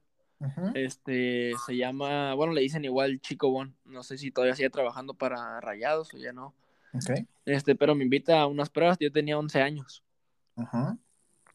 Este 0.73 1.53
se 1.65 1.77
llama, 1.77 2.33
bueno, 2.33 2.51
le 2.51 2.61
dicen 2.61 2.83
igual 2.83 3.21
Chico 3.21 3.49
Bon. 3.49 3.73
No 3.85 4.03
sé 4.03 4.17
si 4.17 4.31
todavía 4.31 4.55
sigue 4.55 4.69
trabajando 4.69 5.13
para 5.13 5.61
Rayados 5.61 6.13
o 6.13 6.17
ya 6.17 6.33
no. 6.33 6.53
Este, 7.45 7.75
pero 7.75 7.95
me 7.95 8.03
invita 8.03 8.39
a 8.39 8.47
unas 8.47 8.69
pruebas. 8.69 8.97
Yo 8.99 9.11
tenía 9.11 9.37
11 9.37 9.61
años. 9.61 10.03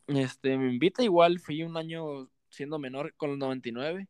Este, 0.06 0.58
me 0.58 0.70
invita 0.70 1.02
igual. 1.02 1.38
Fui 1.38 1.62
un 1.62 1.76
año 1.76 2.30
siendo 2.50 2.78
menor 2.78 3.14
con 3.16 3.30
los 3.30 3.38
99. 3.38 4.08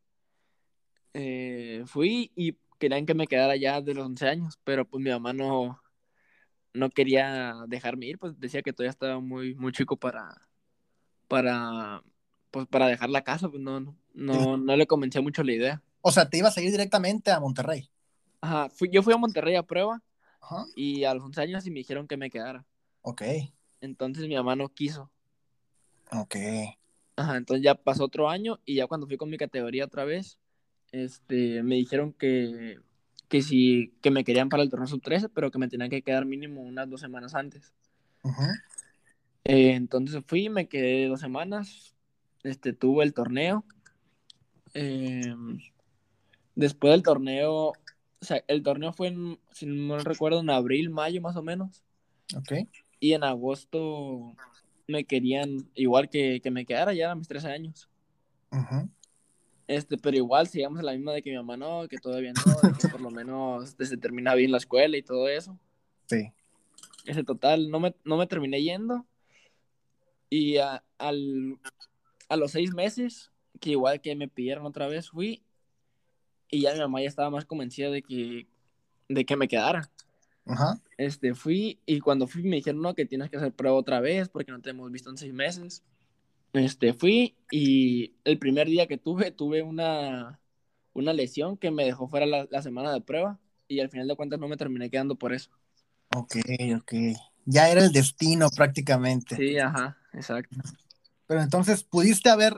Eh, 1.14 1.83
fui 1.87 2.33
y 2.35 2.57
querían 2.79 3.07
que 3.07 3.14
me 3.14 3.27
quedara 3.27 3.57
ya 3.57 3.81
de 3.81 3.95
los 3.95 4.07
11 4.07 4.29
años, 4.29 4.59
pero 4.64 4.87
pues 4.87 5.03
mi 5.03 5.11
mamá 5.11 5.33
no, 5.33 5.81
no 6.73 6.91
quería 6.91 7.55
dejarme 7.67 8.07
ir, 8.07 8.19
pues 8.19 8.38
decía 8.38 8.62
que 8.62 8.73
todavía 8.73 8.91
estaba 8.91 9.21
muy, 9.21 9.55
muy 9.55 9.73
chico 9.73 9.97
para, 9.97 10.49
para 11.27 12.03
pues 12.51 12.67
para 12.69 12.87
dejar 12.87 13.11
la 13.11 13.23
casa, 13.23 13.49
pues 13.49 13.61
no, 13.61 13.81
no, 14.14 14.57
no 14.57 14.77
le 14.77 14.87
convencía 14.87 15.21
mucho 15.21 15.43
la 15.43 15.53
idea. 15.53 15.83
O 16.01 16.12
sea, 16.12 16.31
te 16.31 16.38
ibas 16.38 16.57
a 16.57 16.62
ir 16.62 16.71
directamente 16.71 17.31
a 17.31 17.41
Monterrey. 17.41 17.91
Ajá, 18.41 18.69
fui, 18.71 18.88
yo 18.91 19.03
fui 19.03 19.12
a 19.12 19.19
Monterrey 19.19 19.57
a 19.57 19.64
prueba 19.64 20.01
y 20.74 21.05
a 21.05 21.14
los 21.14 21.24
11 21.24 21.40
años 21.42 21.66
y 21.66 21.70
me 21.70 21.81
dijeron 21.81 22.07
que 22.07 22.16
me 22.16 22.31
quedara. 22.31 22.64
Ok. 23.03 23.22
Entonces 23.81 24.27
mi 24.27 24.35
mamá 24.35 24.57
no 24.57 24.68
quiso. 24.68 25.11
Ok. 26.11 26.37
Ajá, 27.16 27.37
entonces 27.37 27.64
ya 27.64 27.74
pasó 27.74 28.05
otro 28.05 28.29
año 28.29 28.61
y 28.64 28.77
ya 28.77 28.87
cuando 28.87 29.07
fui 29.07 29.16
con 29.16 29.31
mi 29.31 29.37
categoría 29.37 29.85
otra 29.85 30.05
vez, 30.05 30.38
este, 30.92 31.62
me 31.62 31.74
dijeron 31.74 32.12
que, 32.12 32.79
que 33.29 33.42
sí, 33.42 33.94
que 34.01 34.11
me 34.11 34.24
querían 34.24 34.48
para 34.48 34.62
el 34.62 34.70
torneo 34.70 34.87
sub-13, 34.87 35.31
pero 35.35 35.51
que 35.51 35.59
me 35.59 35.68
tenían 35.68 35.90
que 35.90 36.03
quedar 36.03 36.24
mínimo 36.24 36.62
unas 36.62 36.88
dos 36.88 37.01
semanas 37.01 37.35
antes. 37.35 37.72
Ajá. 38.22 38.53
Eh, 39.44 39.74
entonces 39.74 40.22
fui, 40.27 40.48
me 40.48 40.68
quedé 40.68 41.09
dos 41.09 41.20
semanas, 41.20 41.94
este, 42.42 42.72
tuvo 42.72 43.03
el 43.03 43.14
torneo. 43.14 43.64
Em, 44.74 45.59
después 46.55 46.92
del 46.92 47.03
torneo, 47.03 47.72
o 48.20 48.24
sea, 48.24 48.42
el 48.48 48.62
torneo 48.62 48.92
fue, 48.92 49.09
en, 49.09 49.38
si 49.52 49.66
no 49.66 49.98
recuerdo, 49.98 50.40
en 50.40 50.50
abril, 50.50 50.90
mayo 50.90 51.20
más 51.20 51.37
o 51.37 51.42
menos. 51.42 51.85
Ok. 52.37 52.68
Y 53.00 53.12
en 53.12 53.24
agosto 53.24 54.35
me 54.87 55.04
querían, 55.04 55.68
igual 55.74 56.09
que, 56.09 56.40
que 56.40 56.50
me 56.50 56.66
quedara 56.66 56.92
ya 56.94 57.12
a 57.12 57.14
mis 57.14 57.28
13 57.28 57.48
años. 57.48 57.88
Este, 59.68 59.98
pero 59.98 60.16
igual 60.16 60.48
sigamos 60.48 60.81
en 60.81 60.87
la 60.87 60.92
misma 60.92 61.12
de 61.12 61.22
que 61.22 61.31
mi 61.31 61.37
mamá 61.37 61.57
no, 61.57 61.87
que 61.88 61.98
todavía 61.98 62.33
no, 62.33 62.72
que 62.78 62.88
por 62.88 63.00
lo 63.00 63.11
menos 63.11 63.76
se 63.78 63.96
termina 63.98 64.35
bien 64.35 64.50
la 64.50 64.59
escuela 64.59 64.96
y 64.96 65.02
todo 65.02 65.28
eso. 65.28 65.59
Sí. 66.07 66.33
Ese 67.04 67.22
total, 67.22 67.70
no 67.70 67.78
me, 67.78 67.94
no 68.04 68.16
me 68.16 68.26
terminé 68.26 68.62
yendo. 68.62 69.07
Y 70.31 70.57
al, 70.57 71.59
a 72.28 72.37
los 72.37 72.50
seis 72.50 72.74
meses, 72.74 73.31
que 73.61 73.70
igual 73.70 74.00
que 74.00 74.16
me 74.16 74.28
pidieron 74.28 74.66
otra 74.66 74.88
vez, 74.88 75.11
fui 75.11 75.42
y 76.51 76.63
ya 76.63 76.73
mi 76.73 76.81
mamá 76.81 77.01
ya 77.01 77.09
estaba 77.09 77.31
más 77.31 77.45
convencida 77.45 77.91
de 77.91 78.03
que, 78.03 78.47
de 79.09 79.25
que 79.25 79.37
me 79.37 79.49
quedara. 79.49 79.91
Ajá. 80.47 80.81
Este, 80.97 81.35
fui 81.35 81.79
y 81.87 82.01
cuando 82.01 82.27
fui 82.27 82.43
me 82.43 82.57
dijeron, 82.57 82.81
no, 82.81 82.95
que 82.95 83.07
tienes 83.07 83.31
que 83.31 83.37
hacer 83.37 83.53
prueba 83.53 83.77
otra 83.77 84.01
vez 84.01 84.29
porque 84.29 84.53
no 84.53 84.61
te 84.61 84.71
hemos 84.71 84.91
visto 84.91 85.11
en 85.11 85.19
seis 85.19 85.33
meses. 85.33 85.83
Este, 86.55 86.95
fui 86.95 87.37
y 87.51 88.15
el 88.25 88.39
primer 88.39 88.67
día 88.67 88.87
que 88.87 88.97
tuve, 88.97 89.31
tuve 89.31 89.63
una, 89.63 90.41
una 90.95 91.13
lesión 91.13 91.57
que 91.57 91.71
me 91.71 91.85
dejó 91.85 92.09
fuera 92.09 92.27
la, 92.27 92.49
la 92.51 92.63
semana 92.63 92.93
de 92.93 93.01
prueba 93.01 93.39
y 93.69 93.81
al 93.81 93.91
final 93.91 94.09
de 94.09 94.17
cuentas 94.17 94.41
no 94.41 94.49
me 94.49 94.57
terminé 94.57 94.91
quedando 94.91 95.17
por 95.17 95.35
eso. 95.35 95.51
Ok, 96.17 96.37
ok. 96.77 96.93
Ya 97.45 97.71
era 97.71 97.85
el 97.85 97.93
destino 97.93 98.49
prácticamente. 98.51 99.37
Sí, 99.37 99.59
ajá, 99.59 99.99
exacto. 100.13 100.57
Pero 101.27 101.43
entonces 101.43 101.85
pudiste 101.85 102.31
haber, 102.31 102.55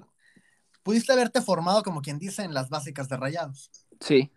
pudiste 0.83 1.13
haberte 1.13 1.41
formado, 1.43 1.83
como 1.83 2.03
quien 2.03 2.19
dice, 2.19 2.43
en 2.43 2.55
las 2.55 2.69
básicas 2.69 3.09
de 3.09 3.17
Rayados. 3.17 3.71
Sí. 4.01 4.31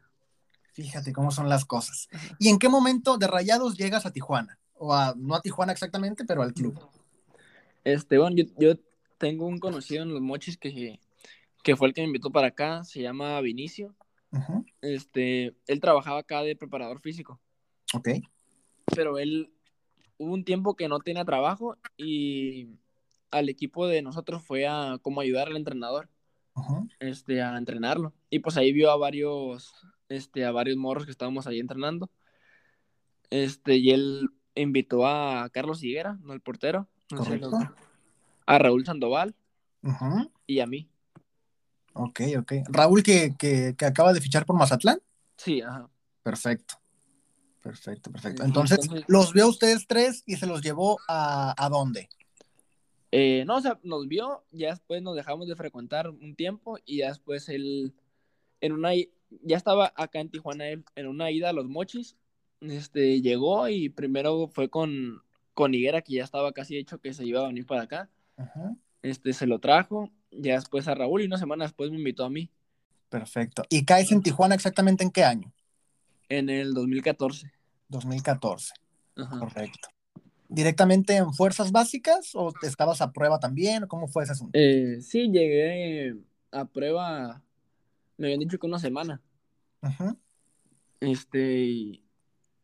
Fíjate 0.73 1.13
cómo 1.13 1.32
son 1.32 1.49
las 1.49 1.65
cosas. 1.65 2.08
¿Y 2.39 2.49
en 2.49 2.58
qué 2.58 2.69
momento 2.69 3.17
de 3.17 3.27
Rayados 3.27 3.77
llegas 3.77 4.06
a 4.06 4.12
Tijuana? 4.12 4.60
O 4.73 4.93
a, 4.93 5.13
no 5.15 5.36
a 5.36 5.41
Tijuana 5.41 5.71
exactamente, 5.71 6.25
pero 6.25 6.41
al 6.41 6.53
club. 6.53 6.79
Este, 7.84 8.17
bueno, 8.17 8.36
yo, 8.58 8.75
tengo 9.17 9.45
un 9.45 9.60
conocido 9.60 10.03
en 10.03 10.13
los 10.13 10.21
mochis 10.21 10.58
que, 10.58 10.99
que 11.63 11.75
fue 11.75 11.88
el 11.88 11.93
que 11.93 12.01
me 12.01 12.08
invitó 12.08 12.32
para 12.32 12.47
acá, 12.47 12.84
se 12.84 13.01
llama 13.01 13.39
Vinicio. 13.41 13.95
Este, 14.82 15.56
él 15.67 15.79
trabajaba 15.79 16.19
acá 16.19 16.41
de 16.41 16.56
preparador 16.56 16.99
físico. 16.99 17.39
Ok. 17.93 18.10
Pero 18.95 19.19
él 19.19 19.53
hubo 20.17 20.34
un 20.34 20.43
tiempo 20.43 20.75
que 20.75 20.88
no 20.88 20.99
tenía 20.99 21.23
trabajo 21.23 21.77
y 21.95 22.69
al 23.32 23.49
equipo 23.49 23.88
de 23.88 24.01
nosotros 24.01 24.43
fue 24.43 24.67
a 24.67 24.97
como 25.01 25.21
ayudar 25.21 25.47
al 25.47 25.58
entrenador. 25.58 26.10
Este, 27.00 27.42
a 27.42 27.58
entrenarlo. 27.58 28.13
Y 28.30 28.39
pues 28.39 28.58
ahí 28.58 28.72
vio 28.72 28.92
a 28.92 28.98
varios, 28.98 29.74
este, 30.10 30.46
a 30.46 30.52
varios 30.52 30.78
morros 30.78 31.06
que 31.06 31.12
estábamos 31.12 31.48
ahí 31.48 31.60
entrenando. 31.60 32.10
Este, 33.30 33.78
y 33.78 33.92
él 33.92 34.30
invitó 34.56 35.08
a 35.08 35.50
Carlos 35.50 35.84
Higuera, 35.84 36.18
no 36.22 36.34
el 36.34 36.42
portero, 36.42 36.88
a 38.46 38.58
Raúl 38.58 38.86
Sandoval 38.86 39.36
y 40.46 40.60
a 40.60 40.68
mí. 40.68 40.89
Ok, 41.94 42.22
ok. 42.39 42.54
Raúl 42.70 43.04
que, 43.04 43.76
acaba 43.86 44.13
de 44.13 44.22
fichar 44.22 44.46
por 44.46 44.56
Mazatlán. 44.56 45.00
Sí, 45.38 45.62
ajá. 45.62 45.89
Perfecto. 46.22 46.76
Perfecto, 47.62 48.12
perfecto. 48.12 48.44
Entonces, 48.44 48.80
los 49.08 49.32
vio 49.32 49.48
ustedes 49.48 49.88
tres 49.88 50.24
y 50.26 50.36
se 50.36 50.48
los 50.48 50.62
llevó 50.62 51.00
a, 51.08 51.54
a 51.58 51.70
dónde? 51.70 52.10
Eh, 53.15 53.43
no, 53.45 53.58
o 53.58 53.62
sea, 53.62 53.80
nos 53.84 54.08
vio, 54.08 54.43
ya 54.49 54.71
después 54.71 55.04
nos 55.04 55.15
dejamos 55.15 55.47
de 55.47 55.56
frecuentar 55.56 56.10
un 56.10 56.36
tiempo 56.36 56.80
y 56.84 56.97
ya 56.97 57.10
después 57.10 57.47
él, 57.47 57.93
en 58.60 58.71
una, 58.71 58.95
ya 58.95 59.56
estaba 59.56 59.93
acá 59.95 60.19
en 60.19 60.30
Tijuana 60.30 60.67
él, 60.69 60.84
en 60.95 61.06
una 61.06 61.30
ida 61.30 61.49
a 61.49 61.54
los 61.54 61.67
mochis, 61.67 62.18
este, 62.59 63.22
llegó 63.22 63.70
y 63.70 63.89
primero 63.89 64.47
fue 64.47 64.68
con, 64.72 65.22
con 65.53 65.76
Higuera, 65.76 66.01
que 66.01 66.14
ya 66.14 66.24
estaba 66.24 66.53
casi 66.53 66.76
hecho 66.76 66.99
que 67.01 67.14
se 67.14 67.24
iba 67.24 67.41
a 67.41 67.47
venir 67.49 67.68
para 67.68 67.84
acá. 67.84 68.09
Este, 69.03 69.34
se 69.34 69.45
lo 69.45 69.59
trajo, 69.59 70.09
ya 70.32 70.55
después 70.55 70.88
a 70.88 70.95
Raúl 70.95 71.22
y 71.22 71.28
una 71.28 71.38
semana 71.38 71.66
después 71.66 71.91
me 71.91 71.97
invitó 71.97 72.26
a 72.26 72.32
mí. 72.32 72.49
Perfecto. 73.09 73.61
¿Y 73.70 73.86
caes 73.86 74.11
en 74.11 74.24
Tijuana 74.24 74.55
exactamente 74.55 75.03
en 75.03 75.11
qué 75.11 75.24
año? 75.24 75.53
En 76.30 76.49
el 76.49 76.74
2014. 76.74 77.51
2014. 77.89 78.74
Correcto 79.14 79.89
directamente 80.54 81.16
en 81.16 81.34
fuerzas 81.34 81.72
básicas 81.72 82.32
o 82.36 82.54
estabas 82.62 83.01
a 83.01 83.12
prueba 83.12 83.39
también? 83.39 83.88
¿Cómo 83.88 84.08
fue 84.08 84.24
ese 84.24 84.34
asunto? 84.34 84.58
Eh, 84.58 84.99
sí, 85.01 85.32
llegué 85.32 86.16
a 86.51 86.66
prueba, 86.66 87.41
me 88.18 88.28
habían 88.28 88.39
dicho 88.39 88.60
que 88.60 88.68
una 88.68 88.80
semana. 88.80 89.22
Este, 90.99 92.01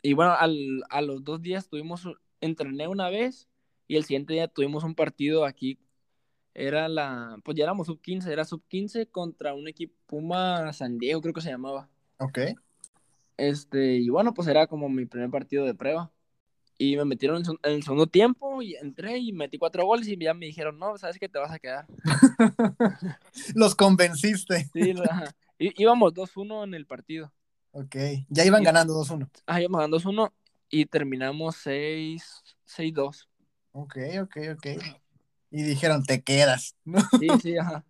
y, 0.01 0.13
bueno, 0.13 0.33
a 0.33 1.01
los 1.01 1.23
dos 1.23 1.41
días 1.41 1.67
tuvimos, 1.67 2.07
entrené 2.39 2.87
una 2.87 3.09
vez 3.09 3.49
y 3.87 3.95
el 3.95 4.05
siguiente 4.05 4.33
día 4.33 4.47
tuvimos 4.47 4.83
un 4.83 4.95
partido 4.95 5.45
aquí. 5.45 5.79
Era 6.53 6.87
la, 6.89 7.37
pues 7.43 7.57
ya 7.57 7.63
éramos 7.63 7.87
sub 7.87 8.01
15, 8.01 8.31
era 8.31 8.45
sub 8.45 8.63
15 8.67 9.07
contra 9.07 9.53
un 9.53 9.67
equipo 9.67 9.93
Puma 10.07 10.71
San 10.73 10.97
Diego, 10.97 11.21
creo 11.21 11.33
que 11.33 11.41
se 11.41 11.49
llamaba. 11.49 11.89
Ok. 12.19 12.39
Este, 13.37 13.95
y 13.95 14.09
bueno, 14.09 14.33
pues 14.33 14.47
era 14.47 14.67
como 14.67 14.89
mi 14.89 15.05
primer 15.05 15.29
partido 15.29 15.65
de 15.65 15.73
prueba. 15.73 16.11
Y 16.79 16.95
me 16.97 17.05
metieron 17.05 17.43
en, 17.45 17.57
el 17.63 17.83
segundo 17.83 18.07
tiempo 18.07 18.61
y 18.61 18.75
entré 18.75 19.17
y 19.17 19.31
metí 19.33 19.57
cuatro 19.57 19.85
goles 19.85 20.07
y 20.07 20.17
ya 20.17 20.33
me 20.33 20.45
dijeron, 20.47 20.79
no, 20.79 20.97
sabes 20.97 21.19
que 21.19 21.29
te 21.29 21.37
vas 21.37 21.51
a 21.51 21.59
quedar. 21.59 21.85
Los 23.53 23.75
convenciste. 23.75 24.69
Sí, 24.73 24.95
íbamos 25.59 26.13
2-1 26.13 26.63
en 26.63 26.73
el 26.73 26.85
partido. 26.87 27.31
Ok, 27.71 27.95
ya 28.29 28.45
iban 28.45 28.63
ganando 28.63 28.93
2-1. 28.95 29.29
Ah, 29.45 29.59
íbamos 29.59 29.79
ganando 29.79 29.99
2-1 29.99 30.31
y 30.69 30.85
terminamos 30.85 31.57
6-2. 31.65 33.27
Ok, 33.73 33.97
ok, 34.21 34.37
ok. 34.55 34.67
Y 35.51 35.63
dijeron, 35.63 36.03
te 36.03 36.23
quedas. 36.23 36.75
Sí, 37.19 37.27
sí, 37.41 37.57
ajá. 37.57 37.83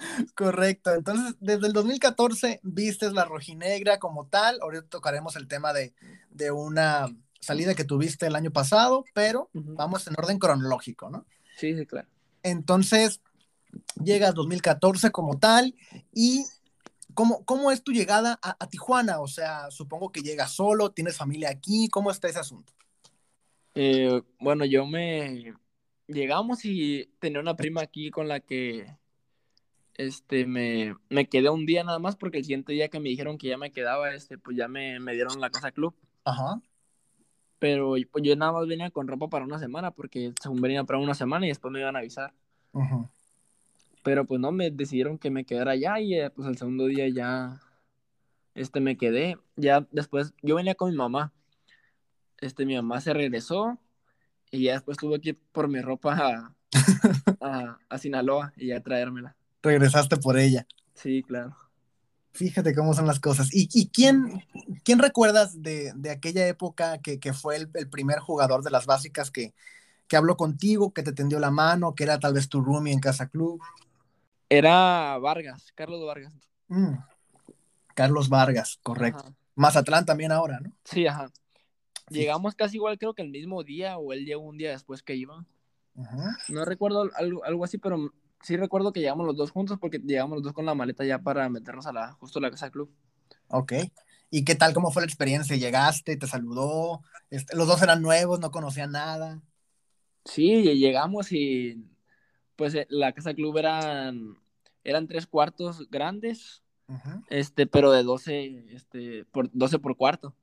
Correcto. 0.34 0.92
Entonces, 0.94 1.36
desde 1.40 1.66
el 1.66 1.72
2014 1.72 2.60
vistes 2.62 3.12
la 3.12 3.24
rojinegra 3.24 3.98
como 3.98 4.26
tal. 4.26 4.58
Ahorita 4.62 4.86
tocaremos 4.88 5.36
el 5.36 5.48
tema 5.48 5.72
de, 5.72 5.92
una 6.50 7.08
salida 7.40 7.74
que 7.74 7.84
tuviste 7.84 8.26
el 8.26 8.36
año 8.36 8.50
pasado, 8.50 9.04
pero 9.14 9.50
vamos 9.52 10.06
en 10.06 10.14
orden 10.16 10.38
cronológico, 10.38 11.10
¿no? 11.10 11.26
Sí, 11.56 11.76
sí, 11.76 11.86
claro. 11.86 12.08
Entonces, 12.42 13.20
llegas 14.02 14.34
2014 14.34 15.10
como 15.10 15.38
tal 15.38 15.74
y 16.12 16.44
¿cómo, 17.14 17.44
cómo 17.44 17.70
es 17.70 17.82
tu 17.82 17.92
llegada 17.92 18.38
a, 18.42 18.68
Tijuana? 18.68 19.20
O 19.20 19.26
sea, 19.26 19.70
supongo 19.70 20.12
que 20.12 20.22
llegas 20.22 20.52
solo, 20.52 20.92
tienes 20.92 21.16
familia 21.16 21.50
aquí, 21.50 21.88
¿cómo 21.88 22.10
está 22.10 22.28
ese 22.28 22.38
asunto? 22.38 22.72
Eh, 23.74 24.22
bueno, 24.38 24.64
yo 24.64 24.86
me... 24.86 25.54
Llegamos 26.06 26.64
y 26.64 27.08
tenía 27.20 27.38
una 27.38 27.54
prima 27.54 27.82
aquí 27.82 28.10
con 28.10 28.26
la 28.26 28.40
que 28.40 28.96
este, 29.94 30.44
me, 30.44 30.96
me, 31.08 31.28
quedé 31.28 31.50
un 31.50 31.66
día 31.66 31.84
nada 31.84 32.00
más 32.00 32.16
porque 32.16 32.38
el 32.38 32.44
siguiente 32.44 32.72
día 32.72 32.88
que 32.88 32.98
me 32.98 33.10
dijeron 33.10 33.38
que 33.38 33.46
ya 33.46 33.56
me 33.56 33.70
quedaba, 33.70 34.12
este, 34.12 34.36
pues 34.36 34.56
ya 34.56 34.66
me, 34.66 34.98
me 34.98 35.12
dieron 35.12 35.40
la 35.40 35.50
casa 35.50 35.70
club. 35.70 35.94
Ajá. 36.24 36.60
Pero 37.60 37.94
pues 38.10 38.24
yo 38.24 38.34
nada 38.34 38.52
más 38.52 38.66
venía 38.66 38.90
con 38.90 39.06
ropa 39.06 39.28
para 39.28 39.44
una 39.44 39.60
semana 39.60 39.92
porque 39.92 40.32
según 40.42 40.60
venía 40.60 40.82
para 40.82 40.98
una 40.98 41.14
semana 41.14 41.46
y 41.46 41.50
después 41.50 41.70
me 41.70 41.78
iban 41.78 41.94
a 41.94 42.00
avisar. 42.00 42.32
Pero 44.02 44.24
pues 44.24 44.40
no, 44.40 44.50
me 44.50 44.72
decidieron 44.72 45.16
que 45.18 45.30
me 45.30 45.44
quedara 45.44 45.72
allá 45.72 46.00
y 46.00 46.14
eh, 46.14 46.30
pues 46.30 46.48
el 46.48 46.58
segundo 46.58 46.86
día 46.86 47.08
ya, 47.08 47.60
este, 48.54 48.80
me 48.80 48.96
quedé. 48.96 49.38
Ya 49.54 49.86
después, 49.92 50.34
yo 50.42 50.56
venía 50.56 50.74
con 50.74 50.90
mi 50.90 50.96
mamá. 50.96 51.32
Este, 52.38 52.66
mi 52.66 52.74
mamá 52.74 53.00
se 53.00 53.12
regresó 53.12 53.78
y 54.50 54.64
ya 54.64 54.72
después 54.72 54.98
tuve 54.98 55.20
que 55.20 55.28
ir 55.30 55.38
por 55.52 55.68
mi 55.68 55.80
ropa 55.80 56.16
a, 56.16 56.54
a, 57.40 57.78
a 57.88 57.98
Sinaloa 57.98 58.52
y 58.56 58.68
ya 58.68 58.80
traérmela 58.80 59.36
regresaste 59.62 60.16
por 60.16 60.38
ella. 60.38 60.66
Sí, 60.94 61.22
claro. 61.22 61.56
Fíjate 62.32 62.74
cómo 62.74 62.94
son 62.94 63.06
las 63.06 63.20
cosas. 63.20 63.52
¿Y, 63.52 63.68
y 63.72 63.88
quién, 63.88 64.44
quién 64.84 64.98
recuerdas 64.98 65.62
de, 65.62 65.92
aquella 66.10 66.46
época 66.46 66.98
que, 66.98 67.32
fue 67.32 67.56
el, 67.56 67.88
primer 67.88 68.20
jugador 68.20 68.62
de 68.62 68.70
las 68.70 68.86
básicas 68.86 69.30
que, 69.30 69.52
que 70.06 70.16
habló 70.16 70.36
contigo, 70.36 70.92
que 70.92 71.02
te 71.02 71.12
tendió 71.12 71.40
la 71.40 71.50
mano, 71.50 71.94
que 71.94 72.04
era 72.04 72.18
tal 72.18 72.34
vez 72.34 72.48
tu 72.48 72.62
roomie 72.62 72.92
en 72.92 73.00
Casa 73.00 73.28
Club? 73.28 73.60
Era 74.48 75.18
Vargas, 75.18 75.72
Carlos 75.74 76.04
Vargas. 76.04 76.32
Mm. 76.68 76.94
Carlos 77.94 78.28
Vargas, 78.28 78.78
correcto. 78.82 79.34
Mazatlán 79.56 80.06
también 80.06 80.32
ahora, 80.32 80.60
¿no? 80.60 80.72
Sí, 80.84 81.06
ajá. 81.06 81.30
Llegamos 82.08 82.54
casi 82.54 82.76
igual, 82.76 82.98
creo 82.98 83.14
que 83.14 83.22
el 83.22 83.30
mismo 83.30 83.62
día, 83.62 83.98
o 83.98 84.12
él 84.12 84.24
llegó 84.24 84.42
un 84.42 84.56
día 84.56 84.70
después 84.70 85.02
que 85.02 85.14
iba. 85.14 85.44
No 86.48 86.64
recuerdo 86.64 87.10
algo, 87.14 87.44
algo 87.44 87.64
así, 87.64 87.78
pero 87.78 88.12
sí 88.42 88.56
recuerdo 88.56 88.92
que 88.92 89.00
llegamos 89.00 89.26
los 89.26 89.36
dos 89.36 89.50
juntos 89.50 89.78
porque 89.80 89.98
llegamos 89.98 90.36
los 90.36 90.44
dos 90.44 90.52
con 90.52 90.66
la 90.66 90.74
maleta 90.74 91.04
ya 91.04 91.18
para 91.18 91.48
meternos 91.48 91.86
a 91.86 91.92
la, 91.92 92.12
justo 92.12 92.38
a 92.38 92.42
la 92.42 92.50
casa 92.50 92.70
club. 92.70 92.90
Ok. 93.48 93.72
¿Y 94.30 94.44
qué 94.44 94.54
tal? 94.54 94.72
¿Cómo 94.72 94.90
fue 94.90 95.02
la 95.02 95.06
experiencia? 95.06 95.56
¿Llegaste? 95.56 96.16
¿Te 96.16 96.26
saludó? 96.26 97.02
Este, 97.30 97.56
¿Los 97.56 97.66
dos 97.66 97.82
eran 97.82 98.00
nuevos? 98.00 98.38
¿No 98.38 98.50
conocían 98.50 98.92
nada? 98.92 99.40
Sí, 100.24 100.62
llegamos 100.62 101.32
y 101.32 101.84
pues 102.56 102.74
eh, 102.74 102.86
la 102.90 103.12
casa 103.12 103.34
club 103.34 103.56
eran, 103.58 104.36
eran 104.84 105.08
tres 105.08 105.26
cuartos 105.26 105.88
grandes, 105.90 106.62
este, 107.28 107.66
pero 107.66 107.92
de 107.92 108.02
12, 108.02 108.74
este, 108.74 109.24
por, 109.26 109.48
12 109.52 109.78
por 109.78 109.96
cuarto. 109.96 110.34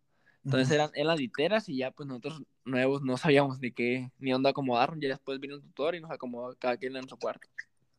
Entonces 0.43 0.72
eran, 0.72 0.91
eran 0.93 1.18
literas 1.18 1.68
y 1.68 1.78
ya 1.78 1.91
pues 1.91 2.08
nosotros 2.08 2.41
nuevos 2.64 3.02
no 3.02 3.18
sabíamos 3.18 3.60
ni 3.60 3.72
qué, 3.72 4.12
ni 4.18 4.32
dónde 4.32 4.50
acomodar. 4.50 4.93
Ya 4.98 5.10
después 5.10 5.39
vino 5.39 5.56
el 5.56 5.62
tutor 5.62 5.95
y 5.95 6.02
nos 6.02 6.12
acomodó 6.12 6.56
cada 6.58 6.78
quien 6.78 6.95
en 6.95 7.08
su 7.08 7.18
cuarto. 7.18 7.48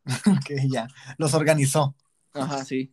ok, 0.26 0.50
ya. 0.70 0.88
Los 1.16 1.34
organizó. 1.34 1.94
Ajá, 2.32 2.64
sí. 2.64 2.92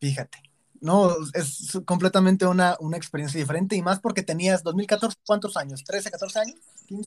Fíjate. 0.00 0.38
No, 0.80 1.10
es 1.32 1.80
completamente 1.86 2.46
una, 2.46 2.76
una 2.78 2.98
experiencia 2.98 3.40
diferente 3.40 3.74
y 3.74 3.80
más 3.80 4.00
porque 4.00 4.22
tenías 4.22 4.62
2014, 4.62 5.16
¿cuántos 5.24 5.56
años? 5.56 5.82
¿13, 5.82 6.10
14 6.10 6.38
años? 6.40 6.56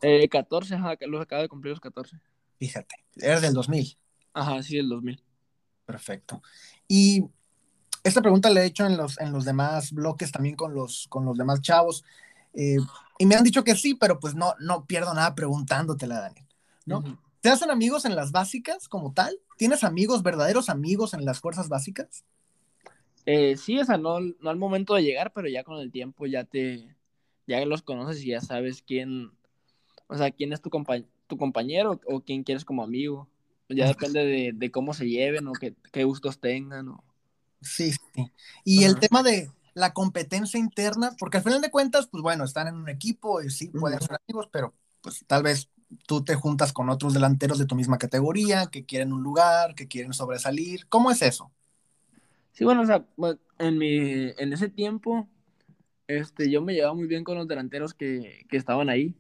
Eh, 0.01 0.27
14, 0.27 0.75
ajá, 0.75 0.95
los 1.01 1.21
acabo 1.21 1.43
de 1.43 1.49
cumplir 1.49 1.71
los 1.71 1.79
14. 1.79 2.19
Fíjate, 2.57 2.95
eres 3.17 3.43
del 3.43 3.53
2000. 3.53 3.95
Ajá, 4.33 4.63
sí, 4.63 4.77
del 4.77 4.89
2000. 4.89 5.23
Perfecto. 5.85 6.41
Y 6.87 7.23
esta 8.03 8.21
pregunta 8.21 8.49
la 8.49 8.63
he 8.63 8.65
hecho 8.65 8.87
en 8.87 8.97
los, 8.97 9.19
en 9.19 9.31
los 9.31 9.45
demás 9.45 9.91
bloques 9.91 10.31
también 10.31 10.55
con 10.55 10.73
los, 10.73 11.05
con 11.09 11.25
los 11.25 11.37
demás 11.37 11.61
chavos. 11.61 12.03
Eh, 12.55 12.77
y 13.19 13.25
me 13.27 13.35
han 13.35 13.43
dicho 13.43 13.63
que 13.63 13.75
sí, 13.75 13.93
pero 13.93 14.19
pues 14.19 14.33
no, 14.33 14.55
no 14.59 14.85
pierdo 14.85 15.13
nada 15.13 15.35
preguntándotela, 15.35 16.21
Daniel. 16.21 16.47
¿no? 16.87 17.03
¿Te 17.47 17.53
hacen 17.53 17.71
amigos 17.71 18.03
en 18.03 18.13
las 18.13 18.33
básicas 18.33 18.89
como 18.89 19.13
tal? 19.13 19.39
¿Tienes 19.55 19.85
amigos, 19.85 20.21
verdaderos 20.21 20.67
amigos 20.67 21.13
en 21.13 21.23
las 21.23 21.39
fuerzas 21.39 21.69
básicas? 21.69 22.25
Eh, 23.25 23.55
sí, 23.55 23.79
o 23.79 23.85
sea, 23.85 23.97
no, 23.97 24.19
no 24.19 24.49
al 24.49 24.57
momento 24.57 24.95
de 24.95 25.03
llegar, 25.03 25.31
pero 25.31 25.47
ya 25.47 25.63
con 25.63 25.79
el 25.79 25.89
tiempo 25.89 26.25
ya 26.25 26.43
te, 26.43 26.93
ya 27.47 27.65
los 27.65 27.83
conoces 27.83 28.21
y 28.21 28.31
ya 28.31 28.41
sabes 28.41 28.83
quién, 28.85 29.31
o 30.07 30.17
sea, 30.17 30.29
quién 30.31 30.51
es 30.51 30.61
tu, 30.61 30.69
tu 31.27 31.37
compañero 31.37 32.01
o 32.05 32.19
quién 32.19 32.43
quieres 32.43 32.65
como 32.65 32.83
amigo. 32.83 33.29
Ya 33.69 33.87
depende 33.87 34.53
de, 34.53 34.71
cómo 34.71 34.93
se 34.93 35.07
lleven 35.07 35.47
o 35.47 35.53
qué, 35.53 36.03
gustos 36.03 36.41
tengan. 36.41 36.97
Sí, 37.61 37.93
sí. 37.93 38.29
Y 38.65 38.83
el 38.83 38.99
tema 38.99 39.23
de 39.23 39.49
la 39.73 39.93
competencia 39.93 40.59
interna, 40.59 41.15
porque 41.17 41.37
al 41.37 41.43
final 41.43 41.61
de 41.61 41.71
cuentas, 41.71 42.07
pues 42.07 42.21
bueno, 42.21 42.43
están 42.43 42.67
en 42.67 42.75
un 42.75 42.89
equipo 42.89 43.41
y 43.41 43.49
sí 43.51 43.69
pueden 43.69 44.01
ser 44.01 44.19
amigos, 44.27 44.49
pero 44.51 44.73
pues 44.99 45.23
tal 45.25 45.43
vez 45.43 45.69
tú 46.05 46.23
te 46.23 46.35
juntas 46.35 46.73
con 46.73 46.89
otros 46.89 47.13
delanteros 47.13 47.59
de 47.59 47.65
tu 47.65 47.75
misma 47.75 47.97
categoría, 47.97 48.67
que 48.67 48.85
quieren 48.85 49.13
un 49.13 49.23
lugar, 49.23 49.75
que 49.75 49.87
quieren 49.87 50.13
sobresalir. 50.13 50.87
¿Cómo 50.87 51.11
es 51.11 51.21
eso? 51.21 51.51
Sí, 52.51 52.63
bueno, 52.63 52.81
o 52.81 52.85
sea, 52.85 53.05
en, 53.59 53.77
mi, 53.77 53.97
en 54.37 54.53
ese 54.53 54.69
tiempo, 54.69 55.27
este, 56.07 56.49
yo 56.49 56.61
me 56.61 56.73
llevaba 56.73 56.95
muy 56.95 57.07
bien 57.07 57.23
con 57.23 57.37
los 57.37 57.47
delanteros 57.47 57.93
que, 57.93 58.45
estaban 58.51 58.89
ahí, 58.89 59.15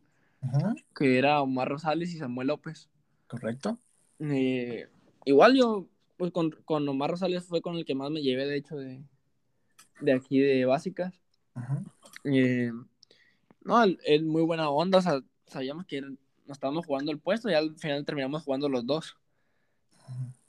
que 0.95 1.17
era 1.17 1.41
Omar 1.41 1.69
Rosales 1.69 2.13
y 2.13 2.17
Samuel 2.17 2.47
López. 2.47 2.89
Correcto. 3.27 3.77
Eh, 4.19 4.87
igual 5.25 5.55
yo, 5.55 5.87
pues 6.17 6.31
con, 6.31 6.51
con, 6.65 6.87
Omar 6.89 7.11
Rosales 7.11 7.45
fue 7.45 7.61
con 7.61 7.75
el 7.75 7.85
que 7.85 7.95
más 7.95 8.09
me 8.09 8.21
llevé, 8.21 8.45
de 8.45 8.57
hecho, 8.57 8.75
de, 8.75 9.03
aquí 10.13 10.39
de 10.39 10.65
básicas. 10.65 11.13
Eh, 12.23 12.71
no, 13.61 13.83
él, 13.83 14.25
muy 14.25 14.41
buena 14.41 14.69
onda, 14.69 14.97
o 14.99 15.01
sea, 15.01 15.21
sabíamos 15.45 15.85
que 15.85 16.01
nos 16.47 16.57
estábamos 16.57 16.85
jugando 16.85 17.11
el 17.11 17.19
puesto 17.19 17.49
y 17.49 17.53
al 17.53 17.77
final 17.77 18.05
terminamos 18.05 18.43
jugando 18.43 18.69
los 18.69 18.85
dos. 18.85 19.17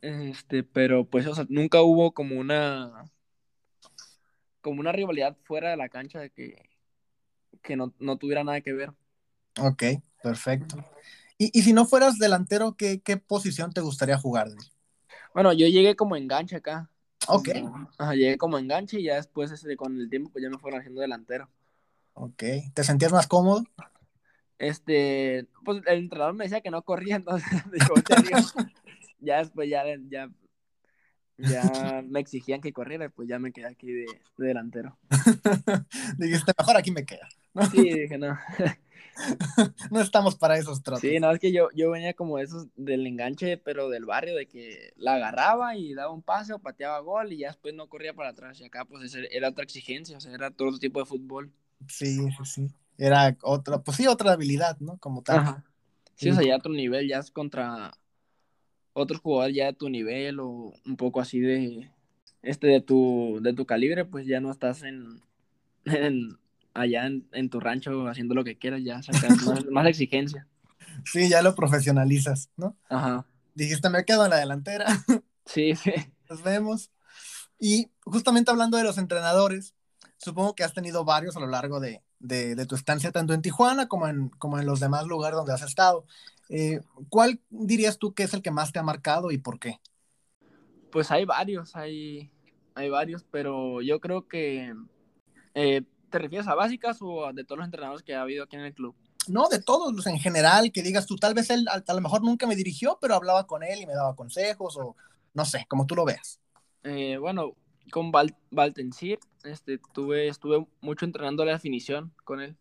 Este, 0.01 0.62
pero 0.62 1.05
pues, 1.05 1.26
o 1.26 1.34
sea, 1.34 1.46
nunca 1.49 1.82
hubo 1.82 2.12
como 2.12 2.38
una 2.38 3.11
como 4.61 4.80
una 4.80 4.92
rivalidad 4.92 5.36
fuera 5.44 5.70
de 5.70 5.76
la 5.76 5.88
cancha 5.88 6.20
de 6.20 6.30
que, 6.30 6.68
que 7.62 7.76
no, 7.76 7.90
tuviera 8.18 8.44
nada 8.44 8.61
que 8.61 8.72
ver. 8.72 8.92
Ok, 9.61 9.82
perfecto. 10.22 10.76
Y, 11.38 11.62
si 11.62 11.72
no 11.72 11.86
fueras 11.86 12.18
delantero, 12.18 12.76
¿qué, 12.76 13.01
posición 13.26 13.72
te 13.72 13.80
gustaría 13.80 14.18
jugar? 14.18 14.49
Bueno, 15.32 15.53
yo 15.53 15.66
llegué 15.68 15.94
como 15.94 16.16
enganche 16.16 16.57
acá. 16.57 16.90
Ok. 17.28 17.49
llegué 18.14 18.36
como 18.38 18.59
enganche 18.59 18.99
y 18.99 19.05
ya 19.05 19.16
después 19.16 19.51
ese, 19.51 19.76
con 19.76 19.99
el 19.99 20.11
tiempo 20.11 20.30
pues 20.30 20.42
ya 20.42 20.51
me 20.51 20.59
fueron 20.59 20.80
haciendo 20.80 21.01
delantero. 21.01 21.49
Ok. 22.14 22.42
¿Te 22.74 22.84
sentías 22.84 23.12
más 23.12 23.26
cómodo? 23.26 23.62
Este, 24.59 25.47
pues 25.65 25.83
el 25.87 25.99
entrenador 26.01 26.35
me 26.35 26.45
decía 26.45 26.61
que 26.61 26.71
no 26.71 26.83
corría, 26.83 27.17
entonces 27.17 27.49
ya 29.21 29.39
después 29.39 29.71
ya, 29.71 29.85
ya, 30.09 30.31
ya 31.39 32.03
me 32.09 32.21
exigían 32.21 32.61
que 32.61 32.73
corriera, 32.73 33.09
pues 33.09 33.29
ya 33.29 33.39
me 33.39 33.53
quedé 33.53 33.67
aquí 33.67 33.93
de, 33.93 34.07
delantero. 34.37 34.99
Dijiste, 36.19 36.53
mejor 36.59 36.77
aquí 36.77 36.91
me 36.91 37.05
queda. 37.05 37.29
Sí, 37.71 37.83
dije, 37.83 38.19
no. 38.19 38.37
no 39.91 40.01
estamos 40.01 40.37
para 40.37 40.59
esos 40.59 40.83
tratos. 40.83 41.03
Sí, 41.03 41.19
no, 41.21 41.31
es 41.31 41.39
que 41.39 41.53
yo, 41.53 41.69
yo 41.75 41.91
venía 41.91 42.15
como 42.15 42.39
esos 42.39 42.67
del 42.77 43.07
enganche, 43.07 43.59
pero 43.59 43.89
del 43.89 44.07
barrio, 44.07 44.35
de 44.35 44.47
que 44.47 44.93
la 44.97 45.15
agarraba 45.15 45.77
y 45.77 45.95
daba 45.95 46.13
un 46.13 46.23
paseo, 46.23 46.59
pateaba 46.59 46.99
gol 47.01 47.33
y 47.33 47.39
ya 47.39 47.49
después 47.49 47.75
no 47.75 47.89
corría 47.89 48.15
para 48.15 48.31
atrás. 48.31 48.61
Y 48.61 48.65
acá, 48.65 48.85
pues, 48.85 49.17
era 49.31 49.49
otra 49.49 49.65
exigencia, 49.65 50.17
o 50.17 50.21
sea, 50.21 50.33
era 50.33 50.51
todo 50.51 50.77
tipo 50.79 51.01
de 51.01 51.07
fútbol. 51.07 51.53
Sí, 51.87 52.17
sí, 52.17 52.45
sí 52.45 52.71
era 52.99 53.36
otra, 53.42 53.78
pues 53.82 53.96
sí, 53.96 54.07
otra 54.07 54.32
habilidad, 54.32 54.78
¿no? 54.80 54.99
Como 54.99 55.22
tal. 55.22 55.64
Sí, 56.16 56.30
o 56.30 56.34
sea, 56.34 56.44
ya 56.44 56.57
otro 56.57 56.72
nivel, 56.72 57.09
ya 57.09 57.18
es 57.18 57.30
contra 57.30 57.92
otros 58.92 59.20
jugadores 59.20 59.57
ya 59.57 59.66
de 59.66 59.72
tu 59.74 59.88
nivel 59.88 60.40
o 60.40 60.72
un 60.84 60.96
poco 60.96 61.20
así 61.20 61.38
de 61.38 61.90
este 62.42 62.66
de 62.66 62.80
tu 62.80 63.38
de 63.40 63.55
tu 63.55 63.64
calibre, 63.66 64.05
pues 64.05 64.26
ya 64.26 64.40
no 64.40 64.51
estás 64.51 64.82
en, 64.82 65.22
allá 66.74 67.07
en, 67.07 67.51
tu 67.51 67.61
rancho 67.61 68.09
haciendo 68.09 68.34
lo 68.34 68.44
que 68.44 68.59
quieras, 68.59 68.82
ya 68.82 69.01
sacas 69.01 69.42
más, 69.42 69.64
más 69.70 69.86
exigencia. 69.86 70.46
Sí, 71.05 71.28
ya 71.28 71.42
lo 71.42 71.55
profesionalizas, 71.55 72.51
¿no? 72.57 72.76
Ajá. 72.88 73.24
Dijiste, 73.55 73.88
me 73.88 74.05
quedo 74.05 74.24
en 74.24 74.30
la 74.30 74.36
delantera. 74.38 74.86
Sí, 75.49 75.74
sí. 75.76 75.92
Nos 76.28 76.42
vemos. 76.42 76.90
Y 77.59 77.90
justamente 78.05 78.51
hablando 78.51 78.76
de 78.76 78.84
los 78.84 78.99
entrenadores, 78.99 79.74
supongo 80.18 80.55
que 80.55 80.62
has 80.62 80.74
tenido 80.74 81.07
varios 81.07 81.38
a 81.38 81.40
lo 81.40 81.46
largo 81.46 81.80
de, 81.80 82.03
tu 82.21 82.75
estancia, 82.75 83.12
tanto 83.12 83.33
en 83.33 83.43
Tijuana 83.43 83.89
como 83.89 84.09
en, 84.09 84.29
como 84.31 84.59
en 84.59 84.66
los 84.66 84.81
demás 84.81 85.07
lugares 85.07 85.37
donde 85.37 85.53
has 85.53 85.62
estado. 85.62 86.05
Eh, 86.49 86.81
¿Cuál 87.09 87.41
dirías 87.51 87.99
tú 87.99 88.14
que 88.14 88.23
es 88.23 88.35
el 88.35 88.43
que 88.43 88.51
más 88.51 88.73
te 88.73 88.79
ha 88.79 88.83
marcado 88.83 89.31
y 89.31 89.39
por 89.39 89.59
qué? 89.59 89.81
Pues 90.91 91.11
hay 91.11 91.25
varios, 91.25 91.77
hay, 91.77 92.31
hay 92.75 92.89
varios, 92.89 93.25
pero 93.31 93.83
yo 93.83 94.01
creo 94.01 94.27
que... 94.27 94.75
Eh, 95.55 95.83
¿Te 96.11 96.19
refieres 96.19 96.49
a 96.49 96.55
básicas 96.55 96.99
o 97.03 97.31
de 97.35 97.45
todos 97.45 97.59
los 97.59 97.66
entrenadores 97.66 98.03
que 98.03 98.14
ha 98.14 98.23
habido 98.23 98.45
aquí 98.45 98.57
en 98.57 98.62
el 98.62 98.73
club? 98.73 98.97
No, 99.29 99.49
de 99.49 99.61
todos, 99.61 100.07
en 100.07 100.19
general, 100.19 100.73
que 100.73 100.83
digas 100.83 101.05
tú, 101.05 101.16
tal 101.16 101.35
vez 101.35 101.51
él 101.51 101.66
a, 101.69 101.93
lo 101.93 102.01
mejor 102.01 102.23
nunca 102.23 102.47
me 102.47 102.57
dirigió, 102.57 102.99
pero 102.99 103.14
hablaba 103.14 103.47
con 103.47 103.62
él 103.62 103.83
y 103.83 103.87
me 103.87 103.93
daba 103.93 104.16
consejos 104.16 104.79
o 104.79 104.97
no 105.35 105.45
sé, 105.45 105.66
como 105.69 105.87
tú 105.87 105.95
lo 105.95 106.07
veas. 106.07 106.41
Eh, 106.83 107.19
bueno, 107.19 107.55
con 107.91 108.11
Val 108.11 108.34
este, 109.45 109.78
tuve, 109.93 110.28
estuve 110.28 110.66
mucho 110.80 111.05
entrenando 111.05 111.45
la 111.45 111.53
definición 111.53 112.12
con 112.24 112.41
él. 112.41 112.57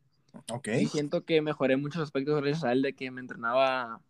Ok. 0.51 0.69
Y 0.79 0.85
siento 0.87 1.25
que 1.25 1.41
mejoré 1.41 1.77
muchos 1.77 2.01
aspectos 2.01 2.39
gracias 2.41 2.63
a 2.63 2.71
él 2.71 2.81
de 2.81 2.93
que 2.93 3.09
me 3.11 3.21
entrenaba 3.21 4.01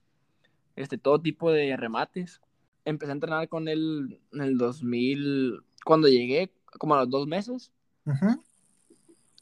este, 0.76 0.98
todo 0.98 1.20
tipo 1.22 1.52
de 1.52 1.76
remates. 1.78 2.42
Empecé 2.86 3.12
a 3.12 3.16
entrenar 3.16 3.50
con 3.50 3.68
él 3.68 4.20
en 4.32 4.42
el 4.42 4.58
2000, 4.58 5.62
cuando 5.84 6.08
llegué, 6.08 6.52
como 6.78 6.96
a 6.96 7.00
los 7.00 7.10
dos 7.10 7.28
meses. 7.28 7.72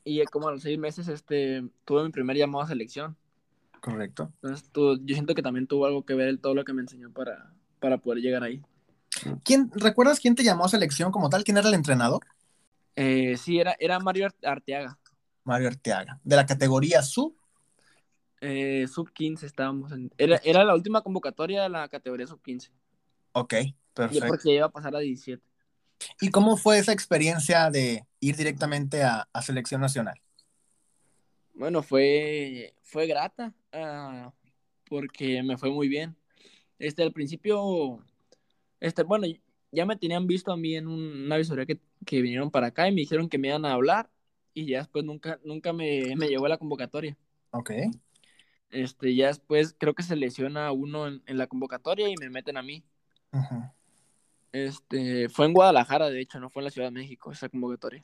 Y 0.03 0.23
como 0.25 0.47
a 0.47 0.51
los 0.51 0.61
seis 0.61 0.79
meses 0.79 1.07
este, 1.07 1.67
tuve 1.85 2.03
mi 2.03 2.11
primer 2.11 2.37
llamado 2.37 2.63
a 2.63 2.67
selección. 2.67 3.15
Correcto. 3.81 4.31
Entonces, 4.41 4.71
yo 4.73 5.13
siento 5.13 5.35
que 5.35 5.43
también 5.43 5.67
tuvo 5.67 5.85
algo 5.85 6.05
que 6.05 6.15
ver 6.15 6.37
todo 6.39 6.55
lo 6.55 6.65
que 6.65 6.73
me 6.73 6.81
enseñó 6.81 7.11
para, 7.11 7.53
para 7.79 7.99
poder 7.99 8.21
llegar 8.21 8.43
ahí. 8.43 8.63
¿Quién, 9.43 9.71
¿Recuerdas 9.73 10.19
quién 10.19 10.35
te 10.35 10.43
llamó 10.43 10.65
a 10.65 10.69
selección 10.69 11.11
como 11.11 11.29
tal? 11.29 11.43
¿Quién 11.43 11.57
era 11.57 11.67
el 11.67 11.73
entrenador? 11.73 12.25
Eh, 12.95 13.37
sí, 13.37 13.59
era, 13.59 13.75
era 13.79 13.99
Mario 13.99 14.27
Arteaga. 14.43 14.97
Mario 15.43 15.67
Arteaga. 15.67 16.19
¿De 16.23 16.35
la 16.35 16.45
categoría 16.45 17.01
sub? 17.01 17.35
Eh, 18.41 18.85
sub 18.87 19.11
15 19.11 19.45
estábamos. 19.45 19.91
En, 19.91 20.11
era, 20.17 20.39
era 20.43 20.63
la 20.63 20.75
última 20.75 21.01
convocatoria 21.01 21.63
de 21.63 21.69
la 21.69 21.87
categoría 21.87 22.27
sub 22.27 22.41
15. 22.41 22.71
Ok, 23.33 23.53
perfecto. 23.93 24.25
Y 24.25 24.29
porque 24.29 24.55
iba 24.55 24.65
a 24.65 24.71
pasar 24.71 24.95
a 24.95 24.99
17. 24.99 25.43
¿Y 26.21 26.29
cómo 26.29 26.57
fue 26.57 26.77
esa 26.77 26.91
experiencia 26.91 27.69
de 27.69 28.05
ir 28.19 28.35
directamente 28.35 29.03
a, 29.03 29.27
selección 29.41 29.81
nacional? 29.81 30.19
Bueno, 31.53 31.81
fue, 31.81 32.75
fue 32.83 33.07
grata 33.07 33.53
ah, 33.71 34.33
porque 34.89 35.41
me 35.41 35.57
fue 35.57 35.69
muy 35.69 35.87
bien. 35.87 36.15
Este, 36.77 37.03
al 37.03 37.13
principio 37.13 37.99
este, 38.85 39.01
bueno, 39.01 39.25
ya 39.71 39.85
me 39.85 39.95
tenían 39.95 40.27
visto 40.27 40.51
a 40.51 40.57
mí 40.57 40.75
en 40.75 40.87
una 40.87 41.37
visoría 41.37 41.65
que, 41.65 41.79
vinieron 42.21 42.51
para 42.51 42.67
acá 42.67 42.87
y 42.87 42.91
me 42.91 43.01
dijeron 43.01 43.27
que 43.27 43.39
me 43.39 43.47
iban 43.47 43.65
a 43.65 43.73
hablar 43.73 44.11
y 44.53 44.67
ya 44.67 44.77
después 44.77 45.03
nunca, 45.03 45.39
nunca 45.43 45.73
me, 45.73 46.15
me 46.15 46.27
llegó 46.27 46.47
la 46.47 46.59
convocatoria. 46.59 47.17
Ok. 47.49 47.71
Este, 48.69 49.15
ya 49.15 49.27
después 49.27 49.75
creo 49.75 49.95
que 49.95 50.03
se 50.03 50.15
lesiona 50.15 50.71
uno 50.71 51.07
en, 51.07 51.23
la 51.25 51.47
convocatoria 51.47 52.09
y 52.09 52.15
me 52.19 52.29
meten 52.29 52.57
a 52.57 52.61
mí. 52.61 52.85
Este, 54.51 55.29
fue 55.29 55.47
en 55.47 55.53
Guadalajara, 55.53 56.11
de 56.11 56.21
hecho, 56.21 56.39
no 56.39 56.51
fue 56.51 56.61
en 56.61 56.65
la 56.65 56.71
Ciudad 56.71 56.87
de 56.87 56.99
México 56.99 57.31
esa 57.31 57.49
convocatoria. 57.49 58.03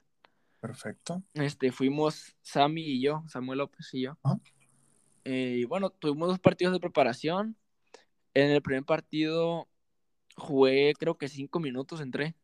Perfecto. 0.59 1.21
Este, 1.35 1.71
fuimos 1.71 2.35
Sammy 2.41 2.81
y 2.81 3.01
yo, 3.01 3.23
Samuel 3.27 3.59
López 3.59 3.87
y 3.93 4.01
yo. 4.01 4.17
Eh, 5.25 5.57
y 5.59 5.65
bueno, 5.65 5.91
tuvimos 5.91 6.27
dos 6.27 6.39
partidos 6.39 6.73
de 6.73 6.79
preparación. 6.79 7.55
En 8.33 8.49
el 8.49 8.63
primer 8.63 8.83
partido 8.83 9.67
jugué 10.41 10.93
creo 10.97 11.17
que 11.17 11.27
cinco 11.27 11.59
minutos, 11.59 12.01
entré. 12.01 12.35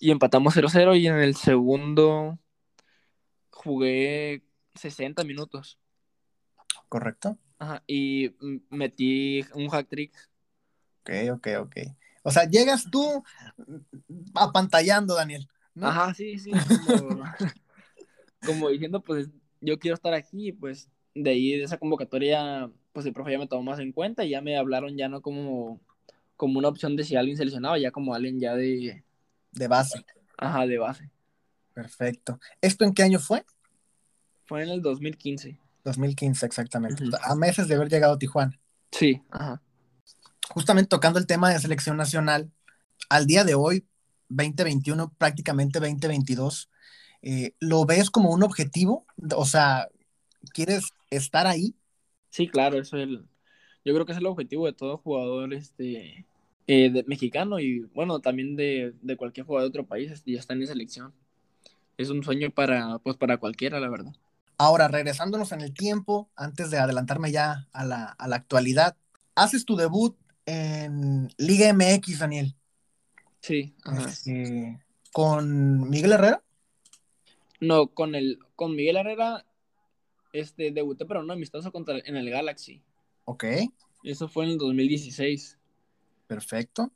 Y 0.00 0.10
empatamos 0.10 0.56
0-0 0.56 0.98
y 0.98 1.06
en 1.06 1.16
el 1.16 1.36
segundo 1.36 2.38
jugué 3.50 4.42
60 4.74 5.24
minutos. 5.24 5.78
Correcto. 6.88 7.38
Ajá, 7.58 7.82
y 7.86 8.34
metí 8.70 9.44
un 9.54 9.68
hack 9.68 9.88
trick. 9.88 10.14
Ok, 11.00 11.10
ok, 11.32 11.48
ok. 11.60 11.76
O 12.22 12.30
sea, 12.30 12.44
llegas 12.44 12.88
tú 12.90 13.22
apantallando, 14.34 15.14
Daniel. 15.14 15.48
Ajá, 15.80 16.14
sí, 16.14 16.38
sí. 16.38 16.50
Como, 18.46 18.68
diciendo, 18.68 19.02
pues 19.02 19.28
yo 19.60 19.78
quiero 19.78 19.94
estar 19.94 20.14
aquí, 20.14 20.52
pues 20.52 20.88
de 21.14 21.30
ahí 21.30 21.52
de 21.52 21.64
esa 21.64 21.78
convocatoria, 21.78 22.70
pues 22.92 23.06
el 23.06 23.12
profe 23.12 23.32
ya 23.32 23.38
me 23.38 23.48
tomó 23.48 23.62
más 23.62 23.80
en 23.80 23.92
cuenta 23.92 24.24
y 24.24 24.30
ya 24.30 24.40
me 24.40 24.56
hablaron 24.56 24.96
ya 24.96 25.08
no 25.08 25.20
como 25.20 25.80
como 26.38 26.60
una 26.60 26.68
opción 26.68 26.94
de 26.94 27.02
si 27.02 27.16
alguien 27.16 27.36
seleccionaba, 27.36 27.78
ya 27.78 27.90
como 27.90 28.14
alguien 28.14 28.38
ya 28.38 28.54
de... 28.54 29.02
De 29.50 29.66
base. 29.66 30.04
Ajá, 30.38 30.66
de 30.66 30.78
base. 30.78 31.10
Perfecto. 31.74 32.38
¿Esto 32.60 32.84
en 32.84 32.94
qué 32.94 33.02
año 33.02 33.18
fue? 33.18 33.44
Fue 34.46 34.62
en 34.62 34.70
el 34.70 34.80
2015. 34.80 35.58
2015, 35.82 36.46
exactamente. 36.46 37.04
A 37.22 37.34
meses 37.34 37.66
de 37.66 37.74
haber 37.74 37.88
llegado 37.88 38.14
a 38.14 38.18
Tijuana. 38.18 38.58
Sí, 38.92 39.20
ajá. 39.30 39.60
Justamente 40.50 40.88
tocando 40.88 41.18
el 41.18 41.26
tema 41.26 41.50
de 41.50 41.58
selección 41.58 41.96
nacional, 41.96 42.52
al 43.08 43.26
día 43.26 43.42
de 43.42 43.54
hoy, 43.54 43.84
2021, 44.28 45.12
prácticamente 45.18 45.80
2022, 45.80 46.70
eh, 47.22 47.50
¿lo 47.58 47.84
ves 47.84 48.10
como 48.10 48.30
un 48.30 48.44
objetivo? 48.44 49.06
O 49.34 49.44
sea, 49.44 49.88
¿quieres 50.54 50.92
estar 51.10 51.48
ahí? 51.48 51.74
Sí, 52.30 52.46
claro, 52.46 52.78
eso 52.78 52.96
es 52.96 53.08
el, 53.08 53.26
yo 53.88 53.94
creo 53.94 54.04
que 54.04 54.12
es 54.12 54.18
el 54.18 54.26
objetivo 54.26 54.66
de 54.66 54.74
todo 54.74 54.98
jugador 54.98 55.54
este, 55.54 56.26
eh, 56.66 57.04
mexicano 57.06 57.58
y 57.58 57.80
bueno, 57.94 58.20
también 58.20 58.54
de, 58.54 58.92
cualquier 59.16 59.46
jugador 59.46 59.64
de 59.64 59.70
otro 59.70 59.86
país, 59.86 60.10
este, 60.10 60.32
ya 60.32 60.40
está 60.40 60.52
en 60.52 60.66
selección. 60.66 61.14
Es 61.96 62.10
un 62.10 62.22
sueño 62.22 62.50
para, 62.50 62.98
pues, 62.98 63.16
para 63.16 63.38
cualquiera, 63.38 63.80
la 63.80 63.88
verdad. 63.88 64.12
Ahora, 64.58 64.88
regresándonos 64.88 65.52
en 65.52 65.62
el 65.62 65.72
tiempo, 65.72 66.28
antes 66.36 66.70
de 66.70 66.76
adelantarme 66.76 67.32
ya 67.32 67.66
a 67.72 67.84
la, 67.86 68.14
actualidad, 68.18 68.94
haces 69.34 69.64
tu 69.64 69.74
debut 69.74 70.14
en 70.44 71.28
Liga 71.38 71.72
MX, 71.72 72.18
Daniel. 72.18 72.54
Sí. 73.40 73.74
Este, 74.06 74.78
¿Con 75.12 75.88
Miguel 75.88 76.12
Herrera? 76.12 76.42
No, 77.60 77.88
con 77.88 78.14
el 78.14 78.38
con 78.54 78.76
Miguel 78.76 78.96
Herrera 78.96 79.44
este 80.32 80.70
debuté 80.70 81.06
pero 81.06 81.22
no 81.22 81.32
amistoso 81.32 81.72
contra 81.72 81.98
en 81.98 82.16
el 82.16 82.28
Galaxy. 82.30 82.82
Ok. 83.28 83.44
Eso 84.04 84.26
fue 84.26 84.46
en 84.46 84.52
el 84.52 84.58
2016. 84.58 85.58
Perfecto. 86.26 86.90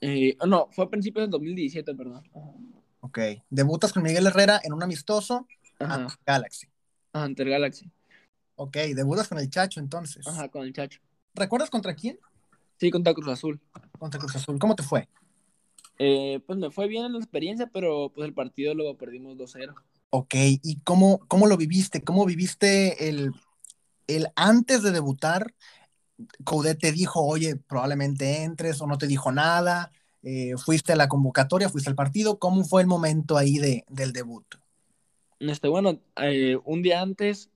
Eh, 0.00 0.36
no, 0.44 0.68
fue 0.72 0.84
a 0.84 0.88
principios 0.90 1.22
del 1.22 1.30
2017, 1.30 1.94
perdón. 1.94 2.24
Ok. 2.98 3.20
Debutas 3.50 3.92
con 3.92 4.02
Miguel 4.02 4.26
Herrera 4.26 4.60
en 4.64 4.72
un 4.72 4.82
amistoso 4.82 5.46
ante 5.78 6.12
Galaxy. 6.26 6.66
ante 7.12 7.44
el 7.44 7.50
Galaxy. 7.50 7.88
Ok, 8.56 8.76
debutas 8.96 9.28
con 9.28 9.38
el 9.38 9.48
Chacho 9.48 9.78
entonces. 9.78 10.26
Ajá, 10.26 10.48
con 10.48 10.64
el 10.64 10.72
Chacho. 10.72 11.00
¿Recuerdas 11.34 11.70
contra 11.70 11.94
quién? 11.94 12.18
Sí, 12.76 12.90
contra 12.90 13.14
Cruz 13.14 13.28
Azul. 13.28 13.60
Contra 13.96 14.18
Cruz 14.18 14.34
Azul. 14.34 14.58
¿Cómo 14.58 14.74
te 14.74 14.82
fue? 14.82 15.08
Eh, 16.00 16.40
pues 16.48 16.58
me 16.58 16.72
fue 16.72 16.88
bien 16.88 17.04
en 17.04 17.12
la 17.12 17.18
experiencia, 17.18 17.70
pero 17.72 18.10
pues 18.12 18.26
el 18.26 18.34
partido 18.34 18.74
lo 18.74 18.96
perdimos 18.96 19.36
2-0. 19.36 19.72
Ok, 20.10 20.34
¿y 20.34 20.80
cómo, 20.80 21.20
cómo 21.28 21.46
lo 21.46 21.56
viviste? 21.56 22.02
¿Cómo 22.02 22.26
viviste 22.26 23.08
el 23.08 23.32
el 24.06 24.28
antes 24.36 24.82
de 24.82 24.90
debutar, 24.90 25.54
Coudet 26.44 26.78
te 26.78 26.92
dijo, 26.92 27.24
oye, 27.24 27.56
probablemente 27.56 28.42
entres 28.42 28.80
o 28.80 28.86
no 28.86 28.98
te 28.98 29.06
dijo 29.06 29.32
nada, 29.32 29.90
eh, 30.22 30.54
fuiste 30.56 30.92
a 30.92 30.96
la 30.96 31.08
convocatoria, 31.08 31.68
fuiste 31.68 31.90
al 31.90 31.96
partido, 31.96 32.38
¿cómo 32.38 32.64
fue 32.64 32.82
el 32.82 32.88
momento 32.88 33.36
ahí 33.36 33.58
de, 33.58 33.84
del 33.88 34.12
debut? 34.12 34.46
Este, 35.40 35.68
bueno, 35.68 36.00
eh, 36.16 36.56
un 36.64 36.82
día 36.82 37.02
antes 37.02 37.50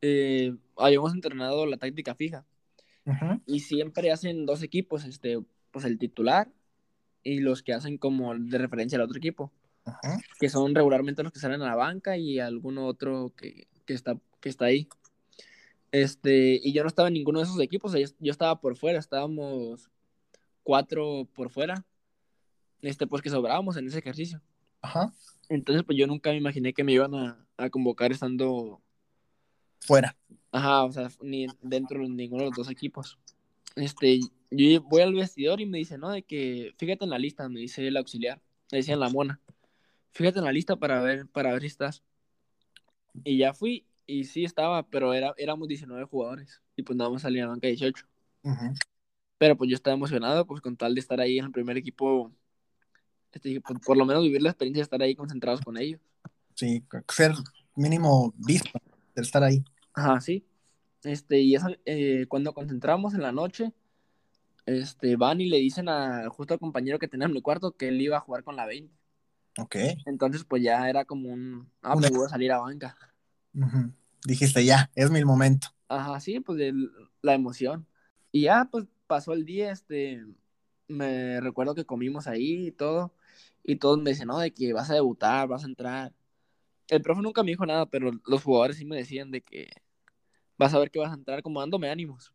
eh, 0.00 0.54
habíamos 0.76 1.12
entrenado 1.12 1.66
la 1.66 1.76
táctica 1.76 2.14
fija 2.14 2.44
y 3.44 3.60
siempre 3.60 4.10
hacen 4.10 4.46
dos 4.46 4.62
equipos, 4.62 5.04
este, 5.04 5.38
pues 5.70 5.84
el 5.84 5.98
titular 5.98 6.50
y 7.22 7.40
los 7.40 7.62
que 7.62 7.74
hacen 7.74 7.98
como 7.98 8.34
de 8.34 8.56
referencia 8.56 8.96
al 8.96 9.04
otro 9.04 9.18
equipo, 9.18 9.52
que 10.40 10.48
son 10.48 10.74
regularmente 10.74 11.22
los 11.22 11.32
que 11.32 11.38
salen 11.38 11.60
a 11.60 11.66
la 11.66 11.76
banca 11.76 12.16
y 12.16 12.38
alguno 12.38 12.86
otro 12.86 13.34
que, 13.36 13.66
está, 13.86 14.16
que 14.40 14.48
está 14.48 14.66
ahí. 14.66 14.88
Este, 15.94 16.60
y 16.60 16.72
yo 16.72 16.82
no 16.82 16.88
estaba 16.88 17.06
en 17.06 17.14
ninguno 17.14 17.38
de 17.38 17.44
esos 17.44 17.60
equipos, 17.60 17.92
yo, 17.92 18.32
estaba 18.32 18.60
por 18.60 18.76
fuera, 18.76 18.98
estábamos 18.98 19.88
cuatro 20.64 21.28
por 21.32 21.50
fuera, 21.50 21.86
este, 22.82 23.06
pues 23.06 23.22
que 23.22 23.30
sobrábamos 23.30 23.76
en 23.76 23.86
ese 23.86 24.00
ejercicio. 24.00 24.42
Ajá. 24.82 25.12
Entonces, 25.48 25.84
pues 25.84 25.96
yo 25.96 26.08
nunca 26.08 26.30
me 26.30 26.38
imaginé 26.38 26.72
que 26.72 26.82
me 26.82 26.90
iban 26.90 27.14
a, 27.14 27.70
convocar 27.70 28.10
estando 28.10 28.82
fuera. 29.78 30.16
Ajá, 30.50 30.82
o 30.82 30.90
sea, 30.90 31.08
ni 31.22 31.46
dentro 31.62 32.00
de 32.00 32.08
ninguno 32.08 32.42
de 32.42 32.48
los 32.48 32.56
dos 32.56 32.70
equipos. 32.70 33.16
Este, 33.76 34.18
yo 34.50 34.82
voy 34.82 35.02
al 35.02 35.14
vestidor 35.14 35.60
y 35.60 35.66
me 35.66 35.78
dice, 35.78 35.96
¿no? 35.96 36.10
De 36.10 36.24
que, 36.24 36.74
fíjate 36.76 37.04
en 37.04 37.10
la 37.10 37.20
lista, 37.20 37.48
me 37.48 37.60
dice 37.60 37.86
el 37.86 37.96
auxiliar, 37.96 38.42
me 38.72 38.78
decía 38.78 38.94
en 38.94 39.00
la 39.00 39.10
mona, 39.10 39.40
fíjate 40.10 40.40
en 40.40 40.44
la 40.46 40.52
lista 40.52 40.74
para 40.74 41.00
ver, 41.02 41.28
para 41.28 41.52
ver 41.52 41.60
si 41.60 41.68
estás. 41.68 42.02
Y 43.22 43.38
ya 43.38 43.54
fui, 43.54 43.86
y 44.06 44.24
sí 44.24 44.44
estaba, 44.44 44.82
pero 44.84 45.12
era, 45.14 45.34
éramos 45.36 45.68
19 45.68 46.04
jugadores, 46.04 46.62
y 46.76 46.82
pues 46.82 46.96
nada 46.96 47.10
más 47.10 47.22
salía 47.22 47.44
a 47.44 47.48
banca 47.48 47.68
18. 47.68 48.06
Pero 49.38 49.56
pues 49.56 49.70
yo 49.70 49.74
estaba 49.74 49.94
emocionado, 49.94 50.46
pues 50.46 50.60
con 50.60 50.76
tal 50.76 50.94
de 50.94 51.00
estar 51.00 51.20
ahí 51.20 51.38
en 51.38 51.46
el 51.46 51.52
primer 51.52 51.76
equipo, 51.76 52.32
este, 53.32 53.60
pues, 53.60 53.78
por 53.80 53.96
lo 53.96 54.04
menos 54.04 54.22
vivir 54.22 54.42
la 54.42 54.50
experiencia 54.50 54.80
de 54.80 54.84
estar 54.84 55.02
ahí 55.02 55.14
concentrados 55.14 55.60
con 55.60 55.76
ellos. 55.76 56.00
Sí, 56.54 56.84
ser 57.08 57.32
mínimo 57.74 58.32
visto, 58.36 58.78
de 59.14 59.22
estar 59.22 59.42
ahí. 59.42 59.64
Ajá, 59.92 60.20
sí. 60.20 60.46
Este, 61.02 61.40
y 61.40 61.54
eso, 61.54 61.68
eh, 61.84 62.26
cuando 62.28 62.54
concentramos 62.54 63.14
en 63.14 63.22
la 63.22 63.32
noche, 63.32 63.72
este, 64.66 65.16
van 65.16 65.40
y 65.40 65.48
le 65.48 65.58
dicen 65.58 65.88
al 65.88 66.28
justo 66.28 66.54
al 66.54 66.60
compañero 66.60 66.98
que 66.98 67.08
tenía 67.08 67.26
en 67.26 67.32
mi 67.32 67.42
cuarto 67.42 67.72
que 67.72 67.88
él 67.88 68.00
iba 68.00 68.16
a 68.16 68.20
jugar 68.20 68.44
con 68.44 68.56
la 68.56 68.66
20. 68.66 68.94
Ok. 69.58 69.76
Entonces, 70.06 70.44
pues 70.44 70.62
ya 70.62 70.88
era 70.88 71.04
como 71.04 71.28
un, 71.28 71.70
ah, 71.82 71.94
pues 71.94 72.10
voy 72.10 72.26
a 72.26 72.28
salir 72.28 72.52
a 72.52 72.58
banca. 72.58 72.96
Dijiste, 74.24 74.64
ya, 74.64 74.90
es 74.94 75.10
mi 75.10 75.24
momento. 75.24 75.68
Ajá, 75.88 76.18
sí, 76.20 76.40
pues 76.40 76.58
la 77.22 77.34
emoción. 77.34 77.86
Y 78.32 78.42
ya, 78.42 78.68
pues 78.70 78.86
pasó 79.06 79.32
el 79.32 79.44
día, 79.44 79.70
este, 79.70 80.24
me 80.88 81.40
recuerdo 81.40 81.74
que 81.74 81.84
comimos 81.84 82.26
ahí 82.26 82.68
y 82.68 82.72
todo, 82.72 83.14
y 83.62 83.76
todos 83.76 83.98
me 83.98 84.10
decían, 84.10 84.28
no, 84.28 84.38
de 84.38 84.52
que 84.52 84.72
vas 84.72 84.90
a 84.90 84.94
debutar, 84.94 85.48
vas 85.48 85.64
a 85.64 85.68
entrar. 85.68 86.12
El 86.88 87.02
profe 87.02 87.22
nunca 87.22 87.42
me 87.42 87.50
dijo 87.50 87.64
nada, 87.64 87.86
pero 87.86 88.12
los 88.26 88.42
jugadores 88.42 88.76
sí 88.76 88.84
me 88.84 88.96
decían 88.96 89.30
de 89.30 89.40
que 89.40 89.68
vas 90.58 90.74
a 90.74 90.78
ver 90.78 90.90
que 90.90 90.98
vas 90.98 91.10
a 91.10 91.14
entrar 91.14 91.42
como 91.42 91.60
dándome 91.60 91.90
ánimos. 91.90 92.32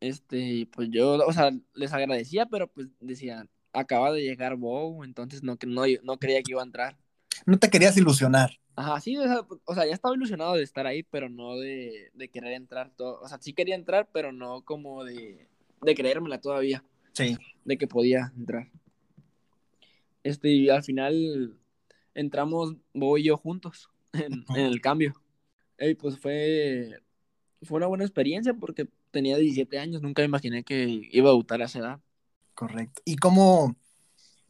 Este, 0.00 0.68
pues 0.72 0.88
yo, 0.90 1.14
o 1.26 1.32
sea, 1.32 1.50
les 1.72 1.92
agradecía, 1.92 2.46
pero 2.46 2.68
pues 2.68 2.88
decían, 3.00 3.48
acaba 3.72 4.12
de 4.12 4.22
llegar 4.22 4.56
Bow, 4.56 5.02
entonces 5.04 5.42
no, 5.42 5.56
no, 5.66 5.82
no 6.02 6.18
creía 6.18 6.42
que 6.42 6.52
iba 6.52 6.60
a 6.60 6.66
entrar. 6.66 6.98
No 7.46 7.58
te 7.58 7.70
querías 7.70 7.96
ilusionar. 7.96 8.58
Ajá, 8.76 9.00
sí, 9.00 9.16
o 9.16 9.74
sea, 9.74 9.86
ya 9.86 9.94
estaba 9.94 10.14
ilusionado 10.14 10.54
de 10.54 10.64
estar 10.64 10.86
ahí, 10.86 11.04
pero 11.04 11.28
no 11.28 11.56
de, 11.56 12.10
querer 12.32 12.52
entrar. 12.54 12.90
Todo. 12.96 13.20
O 13.20 13.28
sea, 13.28 13.38
sí 13.40 13.52
quería 13.52 13.76
entrar, 13.76 14.08
pero 14.12 14.32
no 14.32 14.62
como 14.62 15.04
de, 15.04 15.46
de 15.82 15.94
creérmela 15.94 16.40
todavía. 16.40 16.82
Sí. 17.12 17.36
De 17.64 17.78
que 17.78 17.86
podía 17.86 18.32
entrar. 18.36 18.68
Este, 20.24 20.48
y 20.48 20.70
al 20.70 20.82
final 20.82 21.56
entramos 22.14 22.76
Bow 22.94 23.18
y 23.18 23.24
yo 23.24 23.36
juntos 23.36 23.90
en, 24.12 24.44
el 24.56 24.80
cambio. 24.80 25.14
Y 25.78 25.94
pues 25.94 26.18
fue, 26.18 27.00
fue 27.62 27.76
una 27.76 27.86
buena 27.86 28.04
experiencia 28.04 28.54
porque 28.54 28.88
tenía 29.10 29.36
17 29.36 29.78
años, 29.78 30.02
nunca 30.02 30.22
me 30.22 30.26
imaginé 30.26 30.64
que 30.64 31.08
iba 31.12 31.28
a 31.28 31.32
debutar 31.32 31.62
a 31.62 31.66
esa 31.66 31.78
edad. 31.78 32.00
Correcto. 32.54 33.02
¿Y 33.04 33.16
cómo 33.16 33.76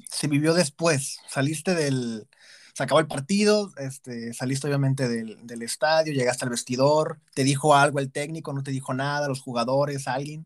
se 0.09 0.29
vivió 0.29 0.55
después? 0.55 1.18
¿Saliste 1.29 1.75
del... 1.75 2.27
Se 2.75 2.83
acabó 2.83 2.99
el 2.99 3.07
partido, 3.07 3.70
este, 3.77 4.33
saliste 4.35 4.66
obviamente 4.66 5.09
del, 5.09 5.62
estadio, 5.62 6.12
llegaste 6.12 6.45
al 6.45 6.51
vestidor, 6.51 7.20
¿te 7.33 7.45
dijo 7.45 7.77
algo 7.77 8.01
el 8.01 8.11
técnico, 8.11 8.53
no 8.53 8.64
te 8.64 8.72
dijo 8.72 8.93
nada, 8.95 9.29
los 9.29 9.41
jugadores, 9.41 10.09
alguien? 10.09 10.45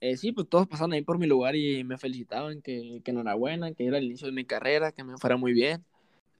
Eh, 0.00 0.16
sí, 0.16 0.30
pues 0.30 0.48
todos 0.48 0.68
pasaron 0.68 0.92
ahí 0.92 1.02
por 1.02 1.18
mi 1.18 1.26
lugar 1.26 1.56
y 1.56 1.82
me 1.82 1.98
felicitaban, 1.98 2.62
que, 2.62 3.00
que 3.04 3.10
enhorabuena, 3.10 3.74
que 3.74 3.86
era 3.86 3.98
el 3.98 4.04
inicio 4.04 4.28
de 4.28 4.32
mi 4.32 4.44
carrera, 4.44 4.92
que 4.92 5.02
me 5.02 5.18
fuera 5.18 5.36
muy 5.36 5.52
bien. 5.52 5.84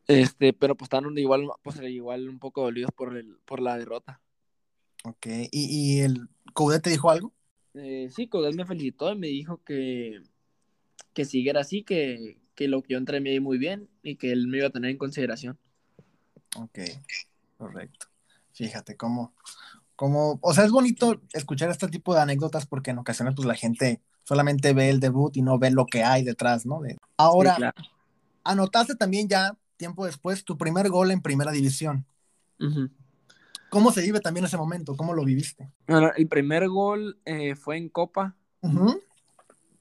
Este, 0.07 0.53
pero 0.53 0.77
pues 0.77 0.87
estaban 0.87 1.19
igual, 1.19 1.49
pues, 1.65 1.81
igual 1.83 2.29
un 2.29 2.39
poco 2.39 2.63
dolidos 2.63 2.93
por, 2.93 3.17
el, 3.17 3.37
por 3.45 3.61
la 3.61 3.77
derrota. 3.77 4.21
Ok, 5.05 5.27
¿y, 5.51 5.97
y 5.97 6.01
el 6.03 6.29
Coudet 6.53 6.83
te 6.83 6.91
dijo 6.91 7.11
algo? 7.11 7.33
Eh, 7.75 8.09
sí, 8.15 8.29
Coudet 8.29 8.55
me 8.55 8.67
felicitó 8.67 9.13
y 9.13 9.19
me 9.19 9.27
dijo 9.27 9.61
que, 9.65 10.23
que 11.13 11.25
siguiera 11.25 11.63
así, 11.63 11.83
que, 11.83 12.39
que 12.55 12.69
lo 12.69 12.83
que 12.83 12.93
yo 12.93 12.99
entré 12.99 13.21
me 13.21 13.39
muy 13.41 13.59
bien 13.59 13.89
y 14.03 14.17
que 14.17 14.33
él 14.33 14.47
me 14.49 14.59
iba 14.59 14.69
a 14.69 14.71
tener 14.71 14.91
en 14.91 14.99
consideración. 14.99 15.59
Ok, 16.57 16.79
correcto. 17.57 18.07
Fíjate 18.53 18.97
cómo, 18.97 19.35
cómo, 19.97 20.39
o 20.41 20.55
sea, 20.55 20.65
es 20.65 20.71
bonito 20.71 21.21
escuchar 21.33 21.71
este 21.71 21.89
tipo 21.89 22.15
de 22.15 22.21
anécdotas 22.21 22.67
porque 22.67 22.93
en 22.93 22.99
ocasiones 22.99 23.35
pues 23.35 23.47
la 23.47 23.55
gente 23.55 24.01
solamente 24.23 24.73
ve 24.73 24.91
el 24.91 25.01
debut 25.01 25.37
y 25.37 25.43
no 25.43 25.59
ve 25.59 25.71
lo 25.71 25.87
que 25.87 26.03
hay 26.03 26.23
detrás, 26.23 26.65
¿no? 26.67 26.81
De... 26.81 26.97
Ahora, 27.17 27.75
anotaste 28.45 28.95
también 28.95 29.29
ya, 29.29 29.57
tiempo 29.77 30.07
después, 30.07 30.45
tu 30.45 30.57
primer 30.57 30.89
gol 30.89 31.11
en 31.11 31.21
primera 31.21 31.51
división. 31.51 32.07
¿Cómo 33.71 33.91
se 33.91 34.03
vive 34.03 34.21
también 34.21 34.47
ese 34.47 34.57
momento? 34.57 34.97
¿Cómo 34.97 35.15
lo 35.15 35.25
viviste? 35.25 35.69
Bueno, 35.89 36.13
el 36.17 36.29
primer 36.29 36.69
gol 36.69 37.19
eh, 37.25 37.57
fue 37.57 37.77
en 37.77 37.89
Copa. 37.89 38.37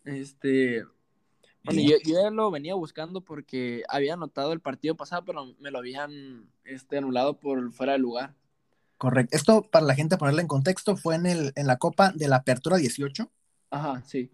Este. 0.04 0.84
Bueno, 1.64 1.82
yo, 1.82 1.96
ya 2.04 2.30
lo 2.30 2.52
venía 2.52 2.76
buscando 2.76 3.22
porque 3.22 3.84
había 3.88 4.14
anotado 4.14 4.52
el 4.52 4.60
partido 4.60 4.96
pasado, 4.96 5.24
pero 5.26 5.56
me 5.60 5.72
lo 5.72 5.80
habían 5.80 6.50
este, 6.66 6.98
anulado 6.98 7.40
por 7.40 7.72
fuera 7.72 7.94
de 7.94 8.00
lugar. 8.00 8.36
Correcto. 8.98 9.36
Esto, 9.36 9.62
para 9.70 9.86
la 9.86 9.96
gente 9.96 10.18
ponerle 10.18 10.42
en 10.42 10.48
contexto, 10.48 10.98
fue 10.98 11.16
en, 11.16 11.26
el, 11.26 11.54
en 11.56 11.68
la 11.68 11.78
Copa 11.78 12.12
de 12.14 12.28
la 12.28 12.38
Apertura 12.38 12.78
18. 12.78 13.32
Ajá, 13.70 14.02
sí. 14.06 14.32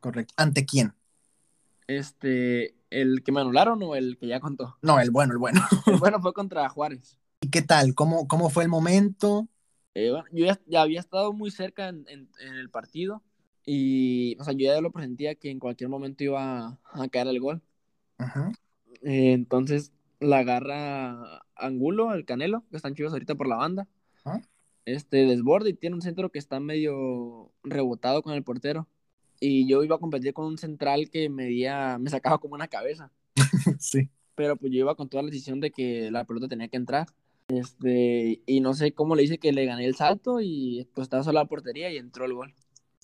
Correcto. 0.00 0.34
¿Ante 0.36 0.64
quién? 0.64 0.94
Este, 1.86 2.74
¿el 2.88 3.22
que 3.22 3.32
me 3.32 3.40
anularon 3.40 3.82
o 3.82 3.94
el 3.94 4.16
que 4.18 4.26
ya 4.26 4.40
contó? 4.40 4.76
No, 4.82 5.00
el 5.00 5.10
bueno, 5.10 5.32
el 5.32 5.38
bueno. 5.38 5.60
el 5.86 5.96
bueno 5.96 6.20
fue 6.20 6.32
contra 6.32 6.68
Juárez. 6.68 7.18
¿Y 7.40 7.50
qué 7.50 7.62
tal? 7.62 7.94
¿Cómo, 7.94 8.28
cómo 8.28 8.50
fue 8.50 8.62
el 8.62 8.68
momento? 8.68 9.48
Eh, 9.94 10.10
bueno, 10.10 10.26
yo 10.32 10.46
ya, 10.66 10.82
había 10.82 11.00
estado 11.00 11.32
muy 11.32 11.50
cerca 11.50 11.88
en, 11.88 12.06
el 12.38 12.70
partido 12.70 13.22
y, 13.72 14.36
o 14.40 14.42
sea, 14.42 14.52
yo 14.52 14.66
ya 14.66 14.80
lo 14.80 14.90
presentía 14.90 15.36
que 15.36 15.48
en 15.48 15.60
cualquier 15.60 15.88
momento 15.88 16.24
iba 16.24 16.80
a, 16.92 17.08
caer 17.08 17.28
el 17.28 17.38
gol. 17.38 17.62
Eh, 19.02 19.30
entonces 19.30 19.92
la 20.18 20.38
agarra 20.38 21.44
Angulo, 21.54 22.12
el 22.12 22.24
Canelo, 22.24 22.64
que 22.68 22.76
están 22.76 22.96
chivos 22.96 23.12
ahorita 23.12 23.36
por 23.36 23.46
la 23.46 23.54
banda. 23.54 23.86
Este 24.86 25.18
desborde 25.18 25.70
y 25.70 25.74
tiene 25.74 25.94
un 25.94 26.02
centro 26.02 26.30
que 26.30 26.40
está 26.40 26.58
medio 26.58 27.52
rebotado 27.62 28.24
con 28.24 28.34
el 28.34 28.42
portero. 28.42 28.88
Y 29.38 29.68
yo 29.68 29.84
iba 29.84 29.94
a 29.94 30.00
competir 30.00 30.34
con 30.34 30.46
un 30.46 30.58
central 30.58 31.08
que 31.08 31.28
medía, 31.28 31.96
me 31.98 32.10
sacaba 32.10 32.38
como 32.38 32.56
una 32.56 32.66
cabeza. 32.66 33.12
sí. 33.78 34.10
Pero 34.34 34.56
pues 34.56 34.72
yo 34.72 34.80
iba 34.80 34.96
con 34.96 35.08
toda 35.08 35.22
la 35.22 35.30
decisión 35.30 35.60
de 35.60 35.70
que 35.70 36.10
la 36.10 36.24
pelota 36.24 36.48
tenía 36.48 36.66
que 36.66 36.76
entrar. 36.76 37.06
Este, 37.46 38.42
y 38.46 38.58
no 38.58 38.74
sé 38.74 38.94
cómo 38.94 39.14
le 39.14 39.22
hice 39.22 39.38
que 39.38 39.52
le 39.52 39.64
gané 39.64 39.86
el 39.86 39.94
salto 39.94 40.40
y 40.40 40.88
pues 40.92 41.04
estaba 41.04 41.22
sola 41.22 41.42
la 41.42 41.48
portería 41.48 41.88
y 41.92 41.98
entró 41.98 42.24
el 42.24 42.34
gol. 42.34 42.52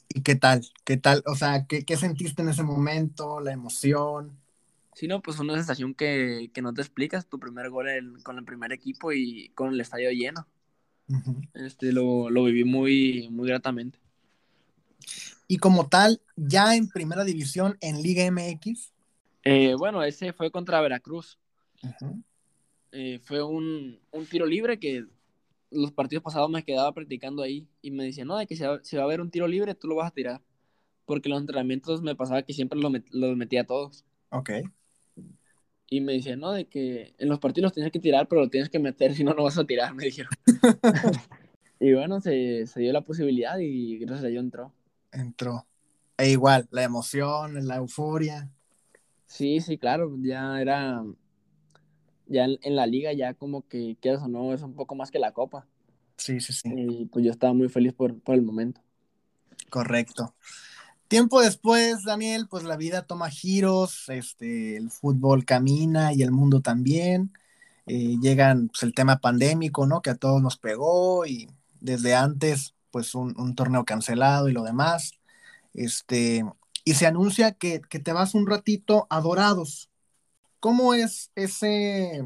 ¿Y 0.09 0.23
qué 0.23 0.35
tal? 0.35 0.67
¿Qué 0.85 0.97
tal? 0.97 1.23
O 1.27 1.35
sea, 1.35 1.67
¿qué, 1.67 1.85
qué 1.85 1.97
sentiste 1.97 2.43
en 2.43 2.49
ese 2.49 2.63
momento? 2.63 3.41
¿La 3.41 3.53
emoción? 3.53 4.39
Sí, 4.95 5.07
no, 5.09 5.21
pues 5.21 5.39
una 5.41 5.55
sensación 5.55 5.95
que, 5.95 6.51
que 6.55 6.63
no 6.63 6.73
te 6.73 6.81
explicas. 6.81 7.27
Tu 7.27 7.39
primer 7.39 7.71
gol 7.71 7.87
con 8.23 8.39
el 8.39 8.45
primer 8.45 8.73
equipo 8.73 9.13
y 9.13 9.51
con 9.55 9.73
el 9.73 9.81
estadio 9.81 10.11
lleno. 10.11 10.47
Este, 11.55 11.93
lo, 11.93 12.31
lo, 12.31 12.45
viví 12.45 12.65
muy, 12.65 13.29
muy 13.31 13.49
gratamente. 13.49 13.99
Y 15.49 15.59
como 15.59 15.89
tal, 15.89 16.21
ya 16.35 16.75
en 16.75 16.89
primera 16.89 17.25
división 17.25 17.77
en 17.81 18.03
Liga 18.03 18.25
MX. 18.31 18.93
Eh, 19.45 19.75
bueno, 19.79 20.03
ese 20.03 20.33
fue 20.33 20.51
contra 20.51 20.81
Veracruz. 20.81 21.39
Eh, 22.91 23.21
fue 23.23 23.43
un, 23.43 24.01
tiro 24.31 24.47
libre 24.47 24.79
que 24.79 25.05
los 25.77 25.93
partidos 25.93 26.22
pasados 26.22 26.51
me 26.51 26.64
quedaba 26.64 26.93
practicando 26.93 27.43
ahí 27.43 27.68
y 27.83 27.91
me 27.91 28.05
decían, 28.05 28.29
no, 28.29 28.37
de 28.37 28.47
que 28.47 28.57
si 28.57 28.64
va, 28.64 29.03
a 29.03 29.05
haber 29.05 29.20
un 29.20 29.31
tiro 29.31 29.47
libre, 29.47 29.74
tú 29.74 29.89
lo 29.89 29.97
vas 29.97 30.09
a 30.09 30.14
tirar. 30.14 30.43
Porque 31.05 31.29
los 31.29 31.41
entrenamientos 31.41 32.03
me 32.03 32.16
pasaba 32.16 32.43
que 32.43 32.53
siempre 32.53 32.81
los, 32.81 33.37
metía 33.37 33.62
a 33.62 33.66
todos. 33.66 34.05
Ok. 34.31 34.51
Y 35.89 36.01
me 36.01 36.14
decían, 36.14 36.41
no, 36.41 36.51
de 36.51 36.66
que 36.66 37.14
en 37.18 37.29
los 37.29 37.39
partidos 37.39 37.72
tienes 37.72 37.93
que 37.93 38.01
tirar, 38.01 38.27
pero 38.27 38.41
lo 38.41 38.51
tienes 38.51 38.68
que 38.68 38.79
meter, 38.79 39.14
si 39.14 39.22
no, 39.22 39.35
no 39.35 39.45
vas 39.45 39.59
a 39.59 39.64
tirar, 39.64 39.95
me 39.95 40.05
dijeron. 40.05 40.33
y 41.81 41.93
bueno, 41.93 42.20
se, 42.20 42.64
dio 42.77 42.93
la 42.93 43.03
posibilidad 43.03 43.59
y 43.59 43.99
gracias 43.99 44.24
a 44.24 44.29
Dios 44.29 44.43
entró. 44.43 44.72
Entró. 45.12 45.66
E 46.18 46.31
igual, 46.31 46.66
la 46.70 46.83
emoción, 46.83 47.66
la 47.66 47.77
euforia. 47.77 48.51
Sí, 49.27 49.61
sí, 49.61 49.77
claro, 49.77 50.16
ya 50.22 50.61
era 50.61 51.05
ya 52.27 52.45
en, 52.45 52.77
la 52.77 52.87
liga 52.87 53.12
ya 53.12 53.35
como 53.35 53.66
que 53.66 53.97
quieras 54.01 54.22
o 54.22 54.29
no 54.29 54.53
es 54.53 54.62
un 54.62 54.74
poco 54.74 54.95
más 54.95 55.11
que 55.11 55.18
la 55.18 55.33
copa. 55.33 55.66
Sí, 56.16 56.41
sí, 56.41 56.53
sí. 56.53 56.68
Y 56.74 57.07
pues 57.07 57.24
yo 57.24 57.31
estaba 57.31 57.53
muy 57.53 57.68
feliz 57.68 57.93
por, 57.93 58.14
el 58.27 58.43
momento. 58.43 58.81
Correcto. 59.70 60.35
Tiempo 61.09 61.41
después, 61.41 62.03
Daniel, 62.05 62.49
pues 62.49 62.64
la 62.64 62.77
vida 62.77 63.03
toma 63.03 63.31
giros, 63.31 64.09
este, 64.09 64.77
el 64.77 64.91
fútbol 64.91 65.45
camina 65.45 66.12
y 66.12 66.22
el 66.22 66.33
mundo 66.33 66.62
también. 66.62 67.33
Eh, 67.87 68.16
llegan 68.20 68.68
pues, 68.68 68.83
el 68.83 68.95
tema 68.95 69.18
pandémico, 69.18 69.87
¿no? 69.87 70.03
Que 70.03 70.11
a 70.11 70.16
todos 70.16 70.43
nos 70.43 70.57
pegó 70.57 71.27
y 71.27 71.49
desde 71.81 72.16
antes, 72.16 72.74
pues 72.91 73.14
un, 73.14 73.55
torneo 73.55 73.85
cancelado 73.85 74.49
y 74.49 74.53
lo 74.53 74.64
demás. 74.64 75.12
Este, 75.74 76.45
y 76.85 76.95
se 76.95 77.07
anuncia 77.07 77.53
que, 77.53 77.81
que, 77.89 78.01
te 78.01 78.12
vas 78.12 78.35
un 78.35 78.47
ratito 78.47 79.07
a 79.11 79.20
Dorados. 79.20 79.91
¿Cómo 80.61 80.95
es 80.95 81.31
ese, 81.35 82.25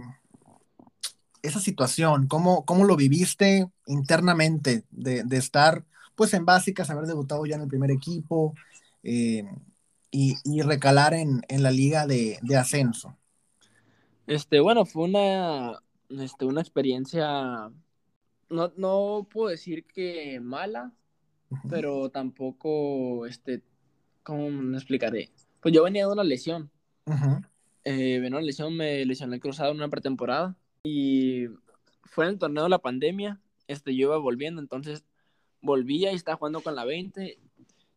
esa 1.43 1.61
situación? 1.61 2.26
¿Cómo, 2.26 2.64
cómo 2.64 2.85
lo 2.85 2.97
viviste 2.97 3.68
internamente 3.87 4.85
de, 4.91 5.24
estar 5.33 5.85
pues 6.14 6.35
en 6.35 6.45
básicas, 6.45 6.91
haber 6.91 7.07
debutado 7.07 7.45
ya 7.47 7.57
en 7.57 7.62
el 7.62 7.68
primer 7.68 7.91
equipo 7.91 8.55
eh, 9.03 9.45
y, 10.11 10.62
recalar 10.62 11.14
en, 11.14 11.43
la 11.49 11.70
liga 11.70 12.07
de, 12.07 12.39
ascenso? 12.59 13.16
Este, 14.26 14.61
bueno, 14.61 14.85
fue 14.85 15.05
una, 15.05 15.81
este, 16.09 16.45
una 16.45 16.61
experiencia, 16.61 17.70
no, 18.49 18.72
no 18.76 19.26
puedo 19.31 19.49
decir 19.49 19.85
que 19.87 20.39
mala, 20.41 20.93
pero 21.68 22.11
tampoco, 22.11 23.26
este, 23.26 23.62
¿cómo 24.22 24.51
me 24.51 24.76
explicaré? 24.76 25.31
Pues 25.61 25.74
yo 25.74 25.83
venía 25.83 26.07
de 26.07 26.12
una 26.12 26.24
lesión. 26.24 26.70
venía 27.07 27.51
de 27.85 28.26
una 28.26 28.41
lesión, 28.41 28.76
me 28.76 29.05
lesioné 29.05 29.37
el 29.37 29.41
cruzado 29.41 29.70
en 29.70 29.78
una 29.78 29.89
pretemporada 29.89 30.57
y 30.85 31.47
fue 32.05 32.24
en 32.24 32.33
el 32.33 32.39
torneo 32.39 32.64
de 32.64 32.70
la 32.70 32.78
pandemia, 32.78 33.41
este, 33.68 33.95
yo 33.95 34.09
iba 34.09 34.18
volviendo, 34.18 34.61
entonces 34.61 35.05
volvía 35.62 36.12
y 36.12 36.16
estaba 36.16 36.37
jugando 36.37 36.61
con 36.61 36.74
la 36.74 36.85
20, 36.85 37.39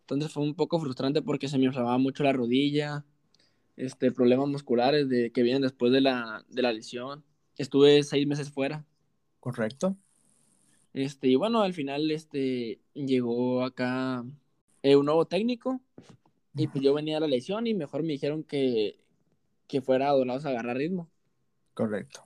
entonces 0.02 0.32
fue 0.32 0.44
un 0.44 0.56
poco 0.56 0.80
frustrante 0.80 1.22
porque 1.22 1.48
se 1.48 1.58
me 1.58 1.66
inflamaba 1.66 1.98
mucho 1.98 2.24
la 2.24 2.34
rodilla, 2.34 3.06
este, 3.76 4.12
problemas 4.12 4.48
musculares 4.48 5.10
de, 5.10 5.32
que 5.32 5.44
vienen 5.44 5.62
después 5.62 5.92
de 5.92 6.02
la, 6.02 6.46
de 6.50 6.62
la 6.62 6.74
lesión. 6.74 7.24
Estuve 7.58 8.04
seis 8.04 8.28
meses 8.28 8.52
fuera. 8.52 8.86
Correcto. 9.40 9.98
Este, 10.94 11.28
y 11.30 11.36
bueno, 11.36 11.62
al 11.62 11.74
final 11.74 12.12
este, 12.12 12.80
llegó 12.94 13.64
acá 13.64 14.24
eh, 14.84 14.96
un 14.96 15.06
nuevo 15.06 15.26
técnico 15.26 15.82
y 16.56 16.68
pues 16.68 16.84
yo 16.84 16.94
venía 16.94 17.18
a 17.18 17.20
la 17.20 17.28
lesión 17.28 17.66
y 17.66 17.74
mejor 17.74 18.04
me 18.04 18.14
dijeron 18.14 18.44
que, 18.44 19.03
que 19.74 19.82
fuera 19.82 20.12
Dorados 20.12 20.46
a 20.46 20.50
agarrar 20.50 20.78
ritmo. 20.78 21.10
Correcto. 21.74 22.24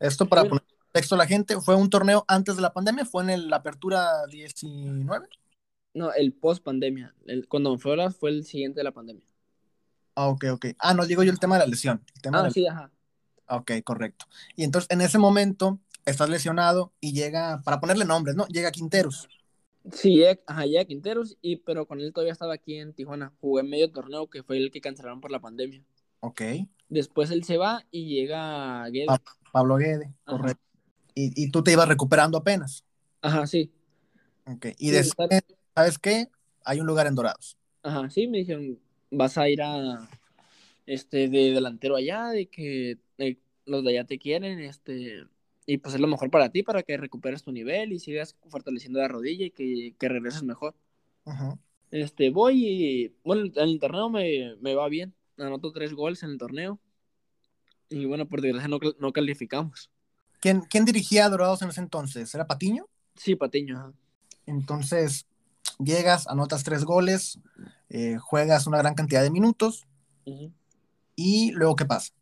Esto 0.00 0.28
para 0.28 0.42
poner 0.42 0.64
texto 0.90 1.14
a 1.14 1.18
la 1.18 1.28
gente, 1.28 1.60
¿fue 1.60 1.76
un 1.76 1.88
torneo 1.90 2.24
antes 2.26 2.56
de 2.56 2.62
la 2.62 2.72
pandemia? 2.72 3.04
¿Fue 3.04 3.22
en 3.22 3.48
la 3.48 3.58
apertura 3.58 4.26
19? 4.26 5.28
No, 5.94 6.12
el 6.12 6.32
post 6.32 6.64
pandemia. 6.64 7.14
El, 7.26 7.46
cuando 7.46 7.78
fue 7.78 8.02
a 8.02 8.10
fue 8.10 8.30
el 8.30 8.44
siguiente 8.44 8.80
de 8.80 8.84
la 8.84 8.90
pandemia. 8.90 9.22
Ah, 10.16 10.26
ok, 10.26 10.46
ok. 10.54 10.66
Ah, 10.80 10.92
no 10.92 11.06
digo 11.06 11.22
yo 11.22 11.30
el 11.30 11.38
tema 11.38 11.54
de 11.54 11.60
la 11.60 11.66
lesión. 11.70 12.02
El 12.16 12.20
tema 12.20 12.40
ah, 12.40 12.50
sí, 12.50 12.66
ajá. 12.66 12.90
Ok, 13.46 13.70
correcto. 13.84 14.26
Y 14.56 14.64
entonces 14.64 14.90
en 14.90 15.00
ese 15.00 15.18
momento 15.18 15.78
estás 16.04 16.28
lesionado 16.28 16.92
y 17.00 17.12
llega, 17.12 17.62
para 17.64 17.78
ponerle 17.78 18.06
nombres, 18.06 18.34
¿no? 18.34 18.44
Llega 18.48 18.72
Quinteros. 18.72 19.28
Sí, 19.92 20.16
llega, 20.16 20.40
ajá, 20.48 20.66
llega 20.66 20.84
Quinteros, 20.84 21.36
y, 21.42 21.58
pero 21.58 21.86
con 21.86 22.00
él 22.00 22.12
todavía 22.12 22.32
estaba 22.32 22.54
aquí 22.54 22.74
en 22.74 22.92
Tijuana. 22.92 23.32
Jugué 23.40 23.62
medio 23.62 23.88
torneo 23.92 24.28
que 24.28 24.42
fue 24.42 24.56
el 24.56 24.72
que 24.72 24.80
cancelaron 24.80 25.20
por 25.20 25.30
la 25.30 25.38
pandemia. 25.38 25.80
Ok. 26.18 26.42
Después 26.88 27.30
él 27.30 27.44
se 27.44 27.56
va 27.56 27.84
y 27.90 28.06
llega 28.08 28.88
Guede. 28.88 29.06
Pablo 29.52 29.76
Guede, 29.76 30.14
correcto. 30.24 30.62
Y, 31.14 31.32
y, 31.34 31.50
tú 31.50 31.62
te 31.62 31.72
ibas 31.72 31.88
recuperando 31.88 32.38
apenas. 32.38 32.84
Ajá, 33.20 33.46
sí. 33.46 33.72
Ok. 34.46 34.66
Y 34.78 34.90
después, 34.90 35.28
¿sabes 35.74 35.98
qué? 35.98 36.28
Hay 36.64 36.80
un 36.80 36.86
lugar 36.86 37.06
en 37.06 37.14
Dorados. 37.14 37.56
Ajá, 37.82 38.08
sí, 38.08 38.28
me 38.28 38.38
dijeron, 38.38 38.78
vas 39.10 39.36
a 39.36 39.48
ir 39.48 39.62
a 39.62 40.08
este 40.86 41.28
de 41.28 41.52
delantero 41.52 41.96
allá, 41.96 42.28
de 42.28 42.46
que 42.46 42.98
los 43.66 43.84
de 43.84 43.90
allá 43.90 44.04
te 44.04 44.18
quieren, 44.18 44.58
este, 44.60 45.24
y 45.66 45.78
pues 45.78 45.94
es 45.94 46.00
lo 46.00 46.06
mejor 46.06 46.30
para 46.30 46.50
ti, 46.50 46.62
para 46.62 46.82
que 46.82 46.96
recuperes 46.96 47.42
tu 47.42 47.52
nivel 47.52 47.92
y 47.92 47.98
sigas 47.98 48.36
fortaleciendo 48.48 48.98
la 48.98 49.08
rodilla 49.08 49.46
y 49.46 49.50
que, 49.50 49.94
que 49.98 50.08
regreses 50.08 50.42
mejor. 50.42 50.74
Este, 51.90 52.30
voy 52.30 52.66
y, 52.66 53.14
bueno, 53.22 53.50
en 53.54 53.68
el 53.68 53.78
torneo 53.78 54.08
me, 54.08 54.56
me, 54.60 54.74
va 54.74 54.88
bien, 54.88 55.14
anoto 55.38 55.72
tres 55.72 55.94
goles 55.94 56.22
en 56.22 56.30
el 56.30 56.38
torneo, 56.38 56.80
y 57.88 58.04
bueno, 58.04 58.28
por 58.28 58.40
desgracia 58.40 58.68
no, 58.68 58.78
no 58.98 59.12
calificamos. 59.12 59.90
¿Quién, 60.40 60.60
¿Quién 60.62 60.84
dirigía 60.84 61.26
a 61.26 61.30
Dorados 61.30 61.62
en 61.62 61.70
ese 61.70 61.80
entonces? 61.80 62.34
¿Era 62.34 62.46
Patiño? 62.46 62.86
Sí, 63.16 63.34
Patiño. 63.34 63.94
Entonces, 64.46 65.26
llegas, 65.78 66.26
anotas 66.28 66.64
tres 66.64 66.84
goles, 66.84 67.40
eh, 67.88 68.16
juegas 68.18 68.66
una 68.66 68.78
gran 68.78 68.94
cantidad 68.94 69.22
de 69.22 69.30
minutos, 69.30 69.86
y 71.16 71.50
luego, 71.52 71.74
¿qué 71.74 71.86
pasa? 71.86 72.12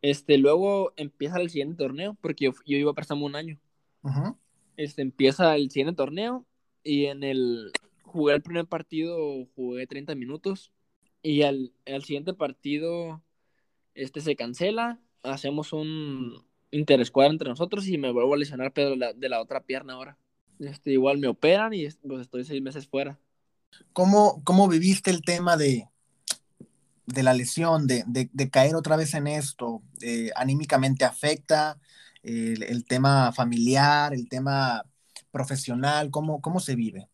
Este, 0.00 0.38
luego 0.38 0.92
empieza 0.96 1.40
el 1.40 1.50
siguiente 1.50 1.76
torneo, 1.76 2.16
porque 2.20 2.46
yo, 2.46 2.52
yo 2.64 2.76
iba 2.76 2.92
a 2.92 2.94
préstamo 2.94 3.26
un 3.26 3.34
año. 3.34 3.58
Este, 4.76 5.02
empieza 5.02 5.56
el 5.56 5.70
siguiente 5.70 5.96
torneo 5.96 6.46
y 6.84 7.06
en 7.06 7.24
el 7.24 7.72
jugué 8.04 8.34
el 8.34 8.42
primer 8.42 8.66
partido, 8.66 9.46
jugué 9.56 9.86
30 9.86 10.14
minutos 10.14 10.72
y 11.26 11.42
al, 11.42 11.72
siguiente 12.04 12.34
partido 12.34 13.20
este 13.94 14.20
se 14.20 14.36
cancela, 14.36 15.00
hacemos 15.24 15.72
un 15.72 16.46
interescuadra 16.70 17.32
entre 17.32 17.48
nosotros 17.48 17.88
y 17.88 17.98
me 17.98 18.12
vuelvo 18.12 18.34
a 18.34 18.36
lesionar 18.36 18.72
pero 18.72 18.94
de 18.94 19.28
la, 19.28 19.40
otra 19.40 19.64
pierna 19.64 19.94
ahora. 19.94 20.18
Este, 20.60 20.92
igual 20.92 21.18
me 21.18 21.26
operan 21.26 21.74
y 21.74 21.88
pues 22.06 22.20
estoy 22.20 22.44
seis 22.44 22.62
meses 22.62 22.86
fuera. 22.86 23.18
¿Cómo, 23.92 24.40
cómo 24.44 24.68
viviste 24.68 25.10
el 25.10 25.22
tema 25.22 25.56
de, 25.56 25.88
de 27.06 27.22
la 27.24 27.34
lesión, 27.34 27.88
de, 27.88 28.28
caer 28.52 28.76
otra 28.76 28.96
vez 28.96 29.12
en 29.14 29.26
esto, 29.26 29.82
eh, 30.02 30.30
anímicamente 30.36 31.04
afecta 31.04 31.76
el, 32.22 32.84
tema 32.84 33.32
familiar, 33.32 34.14
el 34.14 34.28
tema 34.28 34.84
profesional, 35.32 36.10
¿cómo, 36.12 36.40
cómo 36.40 36.60
se 36.60 36.76
vive? 36.76 37.08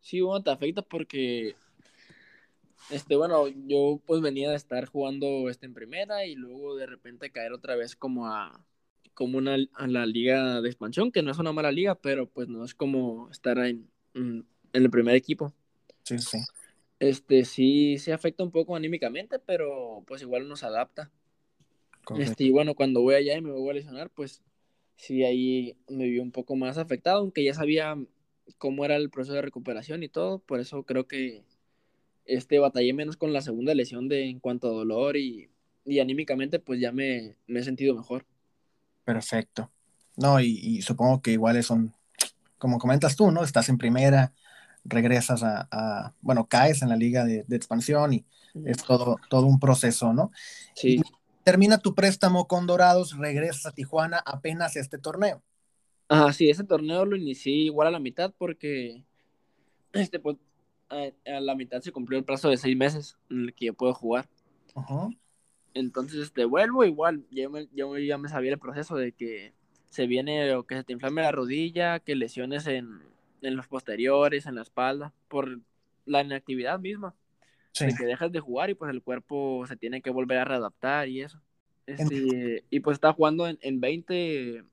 Sí, 0.00 0.22
bueno, 0.22 0.42
te 0.42 0.50
afecta 0.50 0.80
porque, 0.80 1.54
este, 2.90 3.16
bueno, 3.16 3.48
yo 3.48 4.00
pues 4.06 4.20
venía 4.20 4.50
de 4.50 4.56
estar 4.56 4.86
jugando 4.86 5.48
este 5.48 5.66
en 5.66 5.74
primera 5.74 6.26
y 6.26 6.34
luego 6.34 6.76
de 6.76 6.86
repente 6.86 7.30
caer 7.30 7.52
otra 7.52 7.76
vez 7.76 7.96
como 7.96 8.28
a, 8.28 8.64
como 9.14 9.38
una, 9.38 9.56
a 9.74 9.86
la 9.86 10.06
liga 10.06 10.60
de 10.60 10.68
expansión, 10.68 11.12
que 11.12 11.22
no 11.22 11.30
es 11.30 11.38
una 11.38 11.52
mala 11.52 11.72
liga, 11.72 11.94
pero 11.94 12.28
pues 12.28 12.48
no 12.48 12.64
es 12.64 12.74
como 12.74 13.30
estar 13.30 13.58
en, 13.58 13.88
en 14.14 14.46
el 14.72 14.90
primer 14.90 15.14
equipo. 15.14 15.52
Sí, 16.02 16.18
sí 16.18 16.38
este 17.08 17.44
sí 17.44 17.98
se 17.98 18.12
afecta 18.12 18.44
un 18.44 18.50
poco 18.50 18.76
anímicamente, 18.76 19.38
pero 19.38 20.02
pues 20.06 20.22
igual 20.22 20.44
uno 20.44 20.56
se 20.56 20.66
adapta. 20.66 21.10
Este, 22.18 22.44
y 22.44 22.50
bueno, 22.50 22.74
cuando 22.74 23.00
voy 23.00 23.14
allá 23.14 23.36
y 23.36 23.40
me 23.40 23.50
voy 23.50 23.70
a 23.70 23.74
lesionar, 23.74 24.10
pues 24.10 24.42
sí 24.96 25.24
ahí 25.24 25.76
me 25.88 26.04
vi 26.04 26.18
un 26.18 26.32
poco 26.32 26.54
más 26.54 26.78
afectado, 26.78 27.18
aunque 27.18 27.42
ya 27.42 27.54
sabía 27.54 27.96
cómo 28.58 28.84
era 28.84 28.96
el 28.96 29.10
proceso 29.10 29.34
de 29.34 29.42
recuperación 29.42 30.02
y 30.02 30.08
todo, 30.08 30.38
por 30.40 30.60
eso 30.60 30.82
creo 30.84 31.06
que 31.06 31.44
este 32.24 32.58
batallé 32.58 32.92
menos 32.92 33.16
con 33.16 33.32
la 33.32 33.42
segunda 33.42 33.74
lesión 33.74 34.08
de 34.08 34.28
en 34.28 34.40
cuanto 34.40 34.68
a 34.68 34.72
dolor 34.72 35.16
y, 35.16 35.50
y 35.84 36.00
anímicamente 36.00 36.58
pues 36.58 36.80
ya 36.80 36.92
me, 36.92 37.36
me, 37.46 37.60
he 37.60 37.64
sentido 37.64 37.94
mejor. 37.94 38.26
Perfecto. 39.04 39.70
No, 40.16 40.40
y, 40.40 40.58
y 40.62 40.82
supongo 40.82 41.20
que 41.20 41.32
igual 41.32 41.62
son, 41.62 41.92
como 42.58 42.78
comentas 42.78 43.16
tú, 43.16 43.30
¿no? 43.30 43.44
Estás 43.44 43.68
en 43.68 43.78
primera, 43.78 44.32
regresas 44.84 45.42
a, 45.42 46.14
bueno, 46.20 46.46
caes 46.46 46.82
en 46.82 46.88
la 46.88 46.96
liga 46.96 47.24
de, 47.24 47.44
expansión 47.50 48.12
y 48.12 48.24
es 48.64 48.82
todo, 48.84 49.16
todo 49.28 49.46
un 49.46 49.58
proceso, 49.58 50.12
¿no? 50.12 50.30
Sí. 50.74 51.00
termina 51.42 51.78
tu 51.78 51.94
préstamo 51.94 52.46
con 52.46 52.66
Dorados, 52.66 53.16
regresas 53.18 53.66
a 53.66 53.72
Tijuana 53.72 54.22
apenas 54.24 54.76
este 54.76 54.98
torneo. 54.98 55.42
Ah, 56.08 56.32
sí, 56.32 56.50
ese 56.50 56.64
torneo 56.64 57.04
lo 57.04 57.16
inicié 57.16 57.52
igual 57.52 57.88
a 57.88 57.90
la 57.90 57.98
mitad 57.98 58.32
porque 58.36 59.04
este, 59.92 60.20
pues, 60.20 60.36
a, 60.88 61.40
la 61.40 61.54
mitad 61.54 61.80
se 61.80 61.92
cumplió 61.92 62.18
el 62.18 62.24
plazo 62.24 62.50
de 62.50 62.56
seis 62.56 62.76
meses 62.76 63.16
en 63.30 63.44
el 63.44 63.54
que 63.54 63.66
yo 63.66 63.74
puedo 63.74 63.94
jugar. 63.94 64.28
Entonces, 65.74 66.20
este, 66.20 66.44
vuelvo 66.44 66.84
igual, 66.84 67.24
yo, 67.30 67.50
yo 67.72 67.98
ya 67.98 68.18
me 68.18 68.28
sabía 68.28 68.52
el 68.52 68.58
proceso 68.58 68.96
de 68.96 69.12
que 69.12 69.52
se 69.90 70.06
viene 70.06 70.54
o 70.54 70.64
que 70.64 70.76
se 70.76 70.84
te 70.84 70.92
inflame 70.92 71.22
la 71.22 71.32
rodilla, 71.32 72.00
que 72.00 72.14
lesiones 72.14 72.66
en, 72.66 73.00
en 73.42 73.56
los 73.56 73.68
posteriores, 73.68 74.46
en 74.46 74.56
la 74.56 74.62
espalda, 74.62 75.12
por 75.28 75.60
la 76.04 76.22
inactividad 76.22 76.78
misma. 76.78 77.14
Sí. 77.72 77.86
De 77.86 77.94
que 77.94 78.04
dejas 78.04 78.30
de 78.30 78.40
jugar 78.40 78.70
y 78.70 78.74
pues 78.74 78.90
el 78.90 79.02
cuerpo 79.02 79.64
se 79.66 79.76
tiene 79.76 80.00
que 80.00 80.10
volver 80.10 80.38
a 80.38 80.44
readaptar 80.44 81.08
y 81.08 81.22
eso. 81.22 81.40
Este, 81.86 82.64
y 82.70 82.80
pues 82.80 82.94
estaba 82.94 83.12
jugando 83.12 83.46
en, 83.46 83.58
en 83.60 83.80
20, 83.80 84.64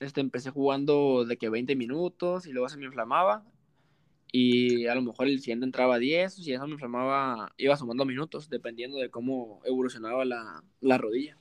este, 0.00 0.20
empecé 0.20 0.50
jugando 0.50 1.24
de 1.24 1.38
que 1.38 1.48
20 1.48 1.74
minutos 1.76 2.46
y 2.46 2.52
luego 2.52 2.68
se 2.68 2.76
me 2.76 2.84
inflamaba 2.84 3.44
y 4.32 4.86
a 4.86 4.94
lo 4.94 5.02
mejor 5.02 5.28
el 5.28 5.40
siguiente 5.40 5.66
entraba 5.66 5.96
a 5.96 5.98
10 5.98 6.38
y 6.40 6.52
eso 6.52 6.66
me 6.66 6.72
inflamaba, 6.72 7.52
iba 7.56 7.76
sumando 7.76 8.04
minutos 8.04 8.48
dependiendo 8.48 8.98
de 8.98 9.10
cómo 9.10 9.60
evolucionaba 9.64 10.24
la, 10.24 10.62
la 10.80 10.98
rodilla. 10.98 11.36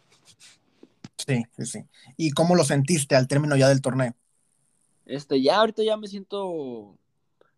Sí, 1.17 1.43
sí, 1.57 1.65
sí. 1.65 1.79
¿Y 2.17 2.31
cómo 2.31 2.55
lo 2.55 2.63
sentiste 2.63 3.15
al 3.15 3.27
término 3.27 3.55
ya 3.55 3.69
del 3.69 3.81
torneo? 3.81 4.15
Este, 5.05 5.41
ya 5.41 5.57
ahorita 5.57 5.83
ya 5.83 5.97
me 5.97 6.07
siento, 6.07 6.97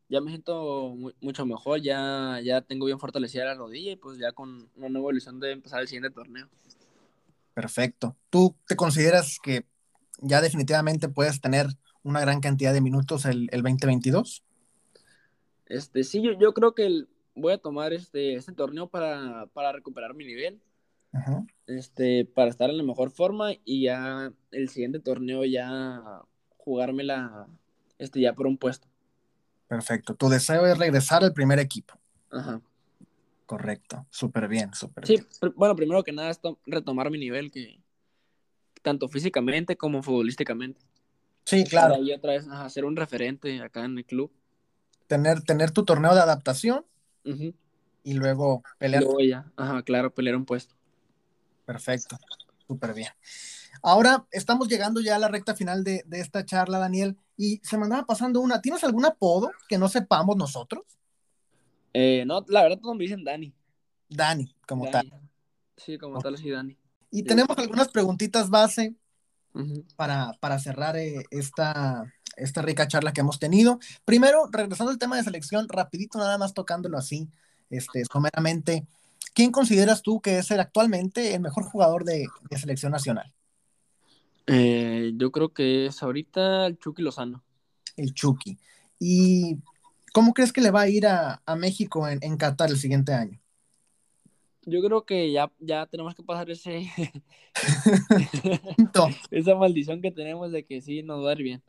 ya 0.09 0.21
me 0.21 0.32
siento 0.32 0.95
mucho 1.21 1.45
mejor, 1.45 1.82
ya, 1.82 2.39
ya 2.43 2.61
tengo 2.61 2.86
bien 2.86 2.99
fortalecida 2.99 3.45
la 3.45 3.55
rodilla 3.55 3.91
y 3.91 3.95
pues 3.95 4.19
ya 4.19 4.32
con 4.32 4.69
una 4.75 4.89
nueva 4.89 5.11
ilusión 5.11 5.39
de 5.39 5.51
empezar 5.51 5.82
el 5.82 5.88
siguiente 5.88 6.11
torneo. 6.11 6.47
Perfecto. 7.53 8.15
¿Tú 8.30 8.55
te 8.67 8.75
consideras 8.75 9.39
que 9.41 9.65
ya 10.19 10.41
definitivamente 10.41 11.09
puedes 11.09 11.41
tener 11.41 11.67
una 12.03 12.21
gran 12.21 12.39
cantidad 12.39 12.73
de 12.73 12.82
minutos 12.82 13.25
el, 13.25 13.49
el 13.51 13.63
2022? 13.63 14.43
Este, 15.68 16.03
sí, 16.03 16.22
yo, 16.22 16.32
yo 16.39 16.53
creo 16.53 16.74
que 16.74 17.05
voy 17.36 17.53
a 17.53 17.57
tomar 17.57 17.93
este, 17.93 18.36
este 18.36 18.53
torneo 18.53 18.88
para, 18.88 19.47
para 19.53 19.72
recuperar 19.72 20.13
mi 20.13 20.26
nivel. 20.26 20.59
Este, 21.65 22.26
para 22.26 22.49
estar 22.49 22.70
en 22.70 22.78
la 22.78 22.84
mejor 22.84 23.09
forma 23.09 23.51
y 23.65 23.84
ya 23.84 24.32
el 24.51 24.70
siguiente 24.70 24.99
torneo 24.99 25.43
ya 25.45 26.22
jugármela 26.57 27.47
este, 27.97 28.22
ya 28.22 28.34
por 28.34 28.45
un 28.45 28.57
puesto. 28.57 28.88
Perfecto. 29.68 30.15
Tu 30.15 30.30
deseo 30.30 30.65
es 30.68 30.78
regresar 30.78 31.24
al 31.24 31.34
primer 31.34 31.59
equipo. 31.59 31.95
Ajá. 32.30 32.61
Correcto. 33.45 34.05
Súper 34.09 34.47
bien, 34.47 34.74
súper 34.74 35.07
bien. 35.07 35.26
Sí, 35.30 35.47
bueno, 35.55 35.76
primero 35.76 36.03
que 36.03 36.11
nada 36.11 36.30
es 36.30 36.39
retomar 36.65 37.09
mi 37.09 37.18
nivel, 37.18 37.51
que 37.51 37.80
tanto 38.82 39.07
físicamente 39.07 39.76
como 39.76 40.03
futbolísticamente. 40.03 40.86
Sí, 41.45 41.63
claro. 41.63 42.01
Y 42.03 42.11
otra 42.11 42.34
vez 42.34 42.47
hacer 42.47 42.86
un 42.86 42.95
referente 42.95 43.61
acá 43.61 43.86
en 43.86 43.97
el 43.97 44.05
club. 44.05 44.32
Tener, 45.08 45.41
tener 45.41 45.72
tu 45.72 45.86
torneo 45.86 46.14
de 46.14 46.22
adaptación 46.22 46.86
y 48.03 48.14
luego 48.14 48.64
pelear. 48.78 49.03
Luego 49.03 49.20
ya, 49.22 49.51
ajá, 49.55 49.82
claro, 49.84 50.14
pelear 50.14 50.36
un 50.36 50.45
puesto. 50.45 50.76
Perfecto, 51.66 52.18
súper 52.68 52.93
bien. 52.93 53.10
Ahora 53.82 54.26
estamos 54.32 54.68
llegando 54.68 55.01
ya 55.01 55.16
a 55.16 55.20
la 55.20 55.28
recta 55.28 55.55
final 55.55 55.84
de, 55.84 56.03
esta 56.12 56.45
charla, 56.45 56.80
Daniel, 56.80 57.18
y 57.36 57.58
se 57.64 57.78
me 57.78 57.84
andaba 57.84 58.05
pasando 58.05 58.39
una. 58.39 58.62
¿Tienes 58.62 58.84
algún 58.84 59.05
apodo 59.05 59.51
que 59.68 59.78
no 59.78 59.88
sepamos 59.88 60.36
nosotros? 60.38 60.84
Eh, 61.93 62.24
no, 62.26 62.45
la 62.47 62.64
verdad 62.64 62.80
todos 62.80 62.95
me 62.95 63.03
dicen 63.03 63.24
Dani. 63.24 63.53
Dani, 64.10 64.53
como 64.68 64.89
tal. 64.89 65.12
Sí, 65.76 65.97
como 65.97 66.20
tal, 66.20 66.38
sí, 66.38 66.49
Dani. 66.49 66.78
Y 67.12 67.24
tenemos 67.24 67.58
algunas 67.58 67.89
preguntitas 67.89 68.49
base 68.49 68.95
para, 69.95 70.34
para, 70.39 70.60
cerrar 70.60 70.97
eh, 70.97 71.26
esta, 71.32 72.14
esta 72.38 72.61
rica 72.61 72.88
charla 72.88 73.13
que 73.13 73.21
hemos 73.21 73.39
tenido. 73.39 73.79
Primero, 74.05 74.47
regresando 74.51 74.91
al 74.91 74.97
tema 74.97 75.17
de 75.17 75.23
selección, 75.23 75.67
rapidito, 75.67 76.17
nada 76.17 76.38
más 76.38 76.53
tocándolo 76.53 76.97
así, 76.97 77.27
este, 77.69 78.03
someramente. 78.05 78.85
¿Quién 79.33 79.51
consideras 79.51 80.01
tú 80.01 80.21
que 80.21 80.39
es 80.39 80.49
el, 80.51 80.59
actualmente 80.59 81.33
el 81.33 81.41
mejor 81.41 81.63
jugador 81.63 82.03
de, 82.05 82.27
de 82.49 82.57
selección 82.57 82.91
nacional? 82.91 83.33
Eh, 84.47 85.11
yo 85.15 85.31
creo 85.31 85.53
que 85.53 85.88
es 85.88 86.01
ahorita 86.01 86.67
el 86.67 86.79
Chucky 86.79 87.01
Lozano. 87.01 87.43
El 87.97 88.13
Chucky. 88.13 88.57
¿Y 88.99 89.57
cómo 90.13 90.33
crees 90.33 90.53
que 90.53 90.61
le 90.61 90.71
va 90.71 90.81
a 90.81 90.89
ir 90.89 91.05
a, 91.05 91.41
México 91.57 92.07
en, 92.07 92.19
en, 92.21 92.38
Qatar 92.38 92.69
el 92.69 92.77
siguiente 92.77 93.13
año? 93.13 93.39
Yo 94.63 94.81
creo 94.81 95.05
que 95.05 95.31
ya, 95.31 95.51
ya 95.59 95.85
tenemos 95.85 96.15
que 96.15 96.23
pasar 96.23 96.49
ese 96.49 96.91
esa 99.31 99.55
maldición 99.55 100.01
que 100.01 100.11
tenemos 100.11 100.51
de 100.51 100.65
que 100.65 100.81
sí 100.81 101.03
nos 101.03 101.23
va 101.23 101.29
a 101.31 101.33
ir 101.33 101.43
bien. 101.43 101.63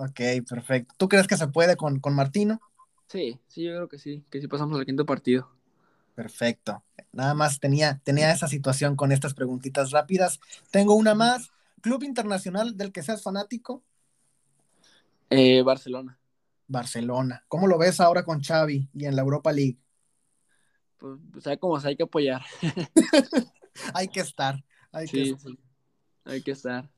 Ok, 0.00 0.20
perfecto. 0.48 0.94
¿Tú 0.96 1.08
crees 1.08 1.26
que 1.26 1.36
se 1.36 1.48
puede 1.48 1.76
con, 1.76 1.98
con 1.98 2.14
Martino? 2.14 2.60
Sí, 3.08 3.40
sí, 3.48 3.64
yo 3.64 3.72
creo 3.72 3.88
que 3.88 3.98
sí, 3.98 4.24
que 4.30 4.40
sí 4.40 4.46
pasamos 4.46 4.78
al 4.78 4.86
quinto 4.86 5.04
partido. 5.04 5.50
Perfecto. 6.14 6.84
Nada 7.10 7.34
más 7.34 7.58
tenía, 7.58 8.00
tenía 8.04 8.30
esa 8.30 8.46
situación 8.46 8.94
con 8.94 9.10
estas 9.10 9.34
preguntitas 9.34 9.90
rápidas. 9.90 10.38
Tengo 10.70 10.94
una 10.94 11.16
más. 11.16 11.50
¿Club 11.80 12.04
internacional 12.04 12.76
del 12.76 12.92
que 12.92 13.02
seas 13.02 13.24
fanático? 13.24 13.82
Eh, 15.30 15.62
Barcelona. 15.62 16.16
Barcelona. 16.68 17.44
¿Cómo 17.48 17.66
lo 17.66 17.76
ves 17.76 17.98
ahora 17.98 18.24
con 18.24 18.40
Xavi 18.40 18.88
y 18.94 19.04
en 19.04 19.16
la 19.16 19.22
Europa 19.22 19.50
League? 19.50 19.80
Pues, 20.96 21.18
pues 21.32 21.44
hay 21.48 21.58
como 21.58 21.76
hay 21.76 21.96
que 21.96 22.04
apoyar. 22.04 22.42
hay 23.94 24.06
que 24.06 24.20
estar. 24.20 24.62
Hay 24.92 25.08
que 25.08 25.22
estar. 25.22 25.52
Hay 26.24 26.42
que 26.42 26.52
estar. 26.52 26.88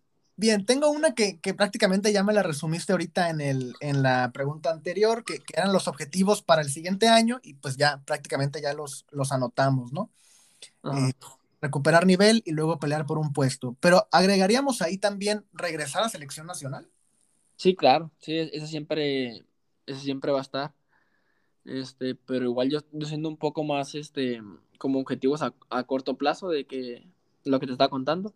Bien, 0.41 0.65
tengo 0.65 0.89
una 0.91 1.15
que, 1.15 1.39
prácticamente 1.55 2.15
ya 2.15 2.25
me 2.25 2.33
la 2.33 2.43
resumiste 2.43 2.93
ahorita 2.93 3.29
en, 3.29 3.43
el, 3.43 3.75
en 3.81 4.03
la 4.03 4.31
pregunta 4.33 4.71
anterior, 4.71 5.23
que, 5.23 5.43
eran 5.53 5.71
los 5.71 5.87
objetivos 5.87 6.41
para 6.41 6.63
el 6.63 6.71
siguiente 6.71 7.09
año 7.09 7.41
y 7.43 7.53
pues 7.53 7.77
ya 7.77 8.01
prácticamente 8.07 8.63
ya 8.63 8.73
los, 8.73 9.05
los 9.11 9.33
anotamos, 9.33 9.93
¿no? 9.93 10.09
Eh, 10.85 11.13
recuperar 11.61 12.07
nivel 12.07 12.43
y 12.47 12.53
luego 12.53 12.79
pelear 12.79 13.05
por 13.05 13.19
un 13.19 13.35
puesto. 13.35 13.77
Pero 13.81 14.09
agregaríamos 14.11 14.81
ahí 14.81 14.97
también 14.97 15.45
regresar 15.53 16.05
a 16.05 16.09
selección 16.09 16.47
nacional. 16.47 16.89
Sí, 17.57 17.77
claro, 17.77 18.11
sí, 18.17 18.39
eso 18.39 18.67
siempre, 18.67 19.45
eso 19.85 20.01
siempre 20.01 20.33
va 20.33 20.39
a 20.39 20.43
estar. 20.43 20.73
Este, 21.67 22.15
pero 22.15 22.47
igual 22.47 22.71
yo, 22.71 22.81
yo 22.93 23.07
siendo 23.07 23.29
un 23.29 23.37
poco 23.37 23.63
más 23.63 23.95
este 23.95 24.41
como 24.79 25.01
objetivos 25.01 25.43
a, 25.43 25.53
a 25.69 25.83
corto 25.83 26.17
plazo 26.17 26.49
de 26.49 26.65
que 26.65 27.07
lo 27.45 27.61
que 27.61 27.67
te 27.67 27.73
estaba 27.73 27.91
contando. 27.91 28.33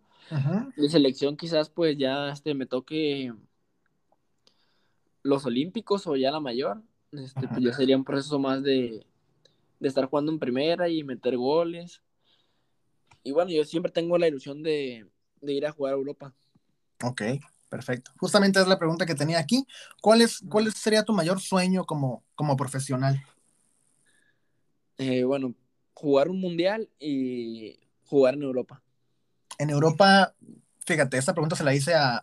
De 0.77 0.89
selección 0.89 1.37
quizás 1.37 1.69
pues 1.69 1.97
ya 1.97 2.31
este 2.31 2.55
me 2.55 2.67
toque 2.67 3.33
los 5.23 5.47
olímpicos 5.47 6.07
o 6.07 6.17
ya 6.17 6.31
la 6.31 6.41
mayor. 6.41 6.83
Este, 7.13 7.47
pues 7.47 7.63
ya 7.63 7.73
sería 7.73 7.97
un 7.97 8.05
proceso 8.05 8.39
más 8.39 8.63
de, 8.63 9.07
de 9.79 9.89
estar 9.89 10.07
jugando 10.07 10.33
en 10.33 10.39
primera 10.39 10.89
y 10.89 11.05
meter 11.05 11.37
goles 11.37 12.03
y 13.25 13.33
bueno, 13.33 13.51
yo 13.51 13.65
siempre 13.65 13.91
tengo 13.91 14.19
la 14.19 14.29
ilusión 14.29 14.63
de, 14.63 15.07
ir 15.41 15.67
a 15.67 15.73
jugar 15.73 15.95
a 15.95 15.97
Europa. 15.97 16.35
Ok, 17.03 17.23
perfecto. 17.71 18.13
Justamente 18.19 18.61
es 18.61 18.69
la 18.69 18.79
pregunta 18.79 19.07
que 19.07 19.15
tenía 19.15 19.39
aquí. 19.39 19.67
¿Cuál, 20.03 20.21
es, 20.21 20.41
cuál 20.51 20.71
sería 20.75 21.05
tu 21.05 21.15
mayor 21.15 21.41
sueño 21.41 21.87
como, 21.87 22.23
como 22.35 22.55
profesional? 22.55 23.25
Eh, 24.99 25.25
bueno, 25.25 25.55
jugar 25.95 26.29
un 26.29 26.39
mundial 26.39 26.91
y 27.01 27.81
jugar 28.05 28.35
en 28.35 28.43
Europa. 28.43 28.83
En 29.59 29.71
Europa, 29.71 30.35
fíjate, 30.87 31.19
esta 31.19 31.33
pregunta 31.33 31.57
se 31.57 31.65
la 31.65 31.75
hice 31.75 31.95
a, 31.95 32.23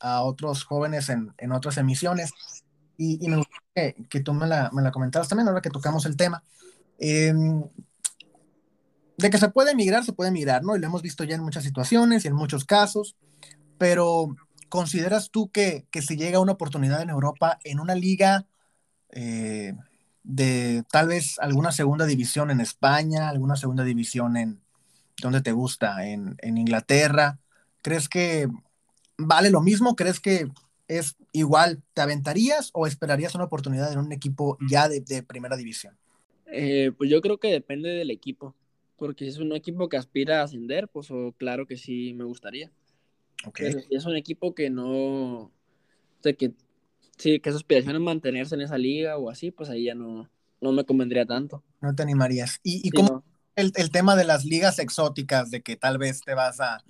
otros 0.00 0.64
jóvenes 0.64 1.08
en, 1.08 1.52
otras 1.52 1.78
emisiones 1.78 2.32
y, 2.96 3.26
me 3.28 3.36
gusta 3.36 3.56
que, 3.74 4.20
tú 4.20 4.32
me 4.32 4.46
la, 4.46 4.70
me 4.72 4.90
comentaras 4.90 5.28
también 5.28 5.48
ahora 5.48 5.60
que 5.60 5.70
tocamos 5.70 6.06
el 6.06 6.16
tema. 6.16 6.42
Eh, 6.98 7.32
de 9.18 9.30
que 9.30 9.38
se 9.38 9.48
puede 9.48 9.72
emigrar, 9.72 10.04
se 10.04 10.12
puede 10.12 10.30
emigrar, 10.30 10.62
¿no? 10.62 10.76
Y 10.76 10.78
lo 10.78 10.86
hemos 10.86 11.02
visto 11.02 11.24
ya 11.24 11.34
en 11.34 11.42
muchas 11.42 11.64
situaciones 11.64 12.24
y 12.24 12.28
en 12.28 12.34
muchos 12.34 12.64
casos, 12.64 13.16
pero 13.78 14.36
¿consideras 14.68 15.30
tú 15.30 15.50
que, 15.50 15.86
si 15.92 16.16
llega 16.16 16.40
una 16.40 16.52
oportunidad 16.52 17.00
en 17.02 17.10
Europa, 17.10 17.58
en 17.64 17.80
una 17.80 17.94
liga 17.94 18.46
eh, 19.10 19.74
de 20.22 20.84
tal 20.90 21.08
vez 21.08 21.38
alguna 21.38 21.72
segunda 21.72 22.04
división 22.04 22.50
en 22.50 22.60
España, 22.60 23.28
alguna 23.28 23.56
segunda 23.56 23.84
división 23.84 24.36
en 24.36 24.60
donde 25.22 25.40
te 25.40 25.52
gusta, 25.52 26.06
en, 26.06 26.36
Inglaterra, 26.42 27.38
¿crees 27.82 28.08
que 28.08 28.48
vale 29.16 29.50
lo 29.50 29.60
mismo? 29.60 29.96
¿Crees 29.96 30.20
que 30.20 30.48
es 30.88 31.16
igual? 31.32 31.82
¿Te 31.94 32.02
aventarías 32.02 32.70
o 32.74 32.86
esperarías 32.86 33.34
una 33.34 33.44
oportunidad 33.44 33.92
en 33.92 33.98
un 33.98 34.12
equipo 34.12 34.58
ya 34.68 34.88
de, 34.88 35.22
primera 35.22 35.56
división? 35.56 35.96
Eh, 36.46 36.92
pues 36.96 37.10
yo 37.10 37.20
creo 37.20 37.38
que 37.38 37.48
depende 37.48 37.90
del 37.90 38.10
equipo 38.10 38.54
porque 38.96 39.24
si 39.24 39.30
es 39.30 39.38
un 39.38 39.52
equipo 39.52 39.88
que 39.88 39.96
aspira 39.96 40.40
a 40.40 40.44
ascender, 40.44 40.88
pues 40.88 41.08
claro 41.36 41.66
que 41.66 41.76
sí 41.76 42.14
me 42.14 42.24
gustaría. 42.24 42.70
Pero 43.52 43.80
si 43.80 43.94
es 43.94 44.06
un 44.06 44.16
equipo 44.16 44.54
que 44.54 44.70
no, 44.70 45.38
o 45.42 45.52
sea, 46.20 46.32
que 46.32 46.52
sí, 47.18 47.38
que 47.40 47.50
su 47.50 47.58
aspiración 47.58 47.96
es 47.96 48.00
mantenerse 48.00 48.54
en 48.54 48.62
esa 48.62 48.78
liga 48.78 49.18
o 49.18 49.28
así, 49.28 49.50
pues 49.50 49.68
ahí 49.68 49.84
ya 49.84 49.94
no, 49.94 50.30
no 50.60 50.72
me 50.72 50.84
convendría 50.84 51.26
tanto. 51.26 51.62
No 51.82 51.94
te 51.94 52.02
animarías. 52.02 52.58
¿Y, 52.62 52.86
y 52.86 52.90
cómo 52.90 53.22
el, 53.56 53.72
el, 53.76 53.90
tema 53.90 54.16
de 54.16 54.24
las 54.24 54.44
ligas 54.44 54.78
exóticas, 54.78 55.50
de 55.50 55.62
que 55.62 55.76
tal 55.76 55.98
vez 55.98 56.20
te 56.22 56.34
vas 56.34 56.60
a, 56.60 56.84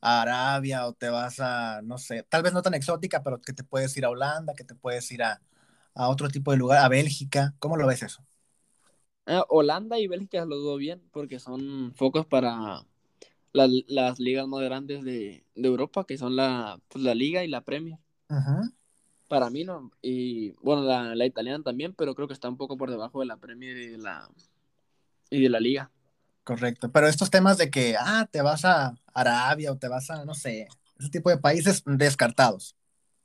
a, 0.00 0.22
Arabia 0.22 0.86
o 0.86 0.92
te 0.92 1.08
vas 1.10 1.40
a, 1.40 1.80
no 1.82 1.98
sé, 1.98 2.24
tal 2.28 2.42
vez 2.42 2.52
no 2.52 2.62
tan 2.62 2.74
exótica, 2.74 3.22
pero 3.22 3.40
que 3.40 3.52
te 3.52 3.64
puedes 3.64 3.96
ir 3.96 4.04
a 4.04 4.10
Holanda, 4.10 4.54
que 4.54 4.64
te 4.64 4.74
puedes 4.74 5.10
ir 5.12 5.22
a, 5.22 5.40
a 5.94 6.08
otro 6.08 6.28
tipo 6.28 6.50
de 6.50 6.56
lugar, 6.58 6.84
a 6.84 6.88
Bélgica? 6.88 7.54
¿Cómo 7.58 7.76
lo 7.76 7.86
ves 7.86 8.02
eso? 8.02 8.24
Ah, 9.26 9.44
Holanda 9.48 9.98
y 9.98 10.06
Bélgica 10.06 10.44
lo 10.44 10.56
dudo 10.56 10.76
bien 10.76 11.02
porque 11.12 11.38
son 11.38 11.92
focos 11.94 12.26
para 12.26 12.84
las 13.52 14.18
ligas 14.18 14.46
más 14.46 14.62
grandes 14.62 15.04
de, 15.04 15.44
Europa, 15.54 16.04
que 16.04 16.18
son 16.18 16.36
la, 16.36 16.80
pues, 16.88 17.04
la 17.04 17.14
Liga 17.14 17.44
y 17.44 17.48
la 17.48 17.62
Premier. 17.62 17.98
Para 19.28 19.50
mí 19.50 19.64
no. 19.64 19.92
Y 20.02 20.52
bueno, 20.62 20.82
la, 20.82 21.26
italiana 21.26 21.62
también, 21.62 21.94
pero 21.94 22.14
creo 22.14 22.26
que 22.26 22.34
está 22.34 22.48
un 22.48 22.56
poco 22.56 22.76
por 22.76 22.90
debajo 22.90 23.20
de 23.20 23.26
la 23.26 23.36
Premier 23.36 23.76
y 23.76 23.86
de 23.88 23.98
la, 23.98 24.28
y 25.30 25.42
de 25.42 25.48
la 25.48 25.60
Liga. 25.60 25.90
Correcto. 26.50 26.90
Pero 26.90 27.06
estos 27.06 27.30
temas 27.30 27.58
de 27.58 27.70
que, 27.70 27.94
ah, 27.96 28.26
te 28.28 28.42
vas 28.42 28.64
a 28.64 28.96
Arabia 29.14 29.70
o 29.70 29.76
te 29.76 29.86
vas 29.86 30.10
a, 30.10 30.24
no 30.24 30.34
sé, 30.34 30.66
ese 30.98 31.08
tipo 31.08 31.30
de 31.30 31.38
países 31.38 31.84
descartados. 31.86 32.74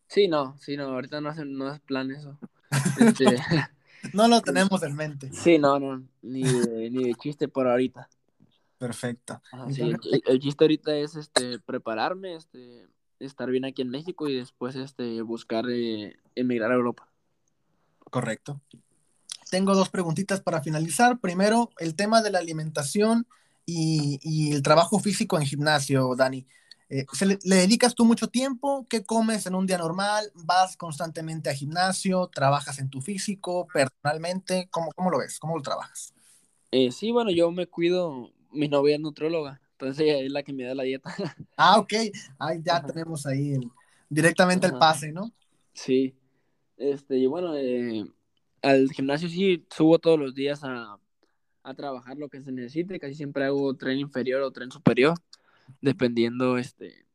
Sí, 0.08 0.28
no, 0.28 0.56
sí, 0.60 0.78
no, 0.78 0.84
ahorita 0.84 1.22
no, 1.22 1.30
hacen, 1.30 1.58
no 1.58 1.74
es 1.74 1.80
plan 1.80 2.12
eso. 2.12 2.38
Este, 3.00 3.26
no 4.14 4.28
lo 4.28 4.42
tenemos 4.42 4.84
en 4.84 4.96
mente. 4.96 5.32
Sí, 5.34 5.58
no, 5.58 5.80
no, 5.80 6.04
ni 6.22 6.44
de, 6.44 6.92
ni 6.92 7.06
de 7.06 7.16
chiste 7.16 7.48
por 7.48 7.68
ahorita. 7.68 8.08
Perfecto. 8.78 9.42
el, 9.76 10.40
chiste 10.40 10.64
ahorita 10.64 10.96
es 10.96 11.16
este 11.16 11.58
prepararme, 11.58 12.36
este 12.36 12.86
estar 13.18 13.50
bien 13.50 13.66
aquí 13.66 13.82
en 13.82 13.90
México 13.90 14.28
y 14.28 14.36
después 14.36 14.76
este 14.76 15.24
buscar 15.24 15.66
eh, 15.68 16.16
emigrar 16.36 16.72
a 16.72 16.76
Europa. 16.76 17.10
Correcto. 18.12 18.62
Tengo 19.50 19.76
dos 19.76 19.90
preguntitas 19.90 20.42
para 20.42 20.62
finalizar. 20.62 21.20
Primero, 21.20 21.70
el 21.80 21.96
tema 21.96 22.22
de 22.22 22.32
la 22.32 22.40
alimentación 22.40 23.28
y, 23.66 24.20
y 24.22 24.54
el 24.54 24.62
trabajo 24.62 25.00
físico 25.00 25.38
en 25.38 25.46
gimnasio, 25.46 26.16
Dani. 26.16 26.46
Eh, 26.88 27.06
le, 27.44 27.56
dedicas 27.56 27.96
tú 27.96 28.06
mucho 28.06 28.28
tiempo? 28.28 28.86
¿Qué 28.90 29.04
comes 29.04 29.46
en 29.48 29.56
un 29.56 29.66
día 29.66 29.78
normal? 29.78 30.32
¿Vas 30.36 30.78
constantemente 30.78 31.50
a 31.50 31.56
gimnasio? 31.56 32.28
¿Trabajas 32.28 32.80
en 32.80 32.90
tu 32.90 33.02
físico 33.02 33.68
personalmente? 33.74 34.68
¿Cómo, 34.70 34.92
cómo 34.96 35.10
lo 35.10 35.18
ves? 35.18 35.40
¿Cómo 35.40 35.56
lo 35.58 35.64
trabajas? 35.64 36.14
Eh, 36.72 36.92
sí, 36.92 37.12
bueno, 37.12 37.32
yo 37.32 37.52
me 37.52 37.68
cuido, 37.68 38.32
mi 38.52 38.68
novia 38.68 38.96
es 38.96 39.02
nutróloga, 39.02 39.62
entonces 39.72 40.00
ella 40.02 40.20
es 40.20 40.32
la 40.32 40.44
que 40.44 40.54
me 40.54 40.64
da 40.64 40.76
la 40.76 40.84
dieta. 40.84 41.14
Ah, 41.58 41.80
ok, 41.80 41.94
ahí 42.38 42.62
ya 42.64 42.84
tenemos 42.84 43.26
ahí 43.26 43.58
directamente 44.10 44.68
el 44.68 44.78
pase, 44.78 45.12
¿no? 45.12 45.32
Sí, 45.74 46.14
este, 46.78 47.18
y 47.18 47.28
bueno, 47.28 47.56
eh, 47.56 48.06
al 48.66 48.92
gimnasio 48.92 49.30
sí 49.30 49.66
subo 49.70 50.00
todos 50.00 50.20
los 50.20 50.36
días 50.36 50.64
a, 50.64 50.98
a 51.64 51.74
trabajar 51.74 52.18
lo 52.18 52.30
que 52.30 52.42
se 52.42 52.52
necesite, 52.52 53.00
casi 53.00 53.16
siempre 53.16 53.46
hago 53.46 53.74
tren 53.76 54.00
inferior 54.00 54.42
o 54.42 54.52
tren 54.52 54.72
superior 54.72 55.16
dependiendo, 55.82 56.58
este, 56.58 57.06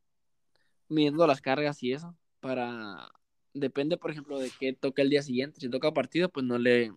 midiendo 0.88 1.26
las 1.26 1.40
cargas 1.40 1.82
y 1.82 1.92
eso, 1.92 2.16
para, 2.40 3.10
depende, 3.54 3.96
por 3.96 4.10
ejemplo, 4.10 4.38
de 4.38 4.50
qué 4.58 4.72
toca 4.72 5.02
el 5.02 5.10
día 5.10 5.22
siguiente. 5.22 5.60
Si 5.60 5.68
toca 5.68 5.92
partido, 5.92 6.28
pues 6.28 6.44
no 6.44 6.58
le, 6.58 6.92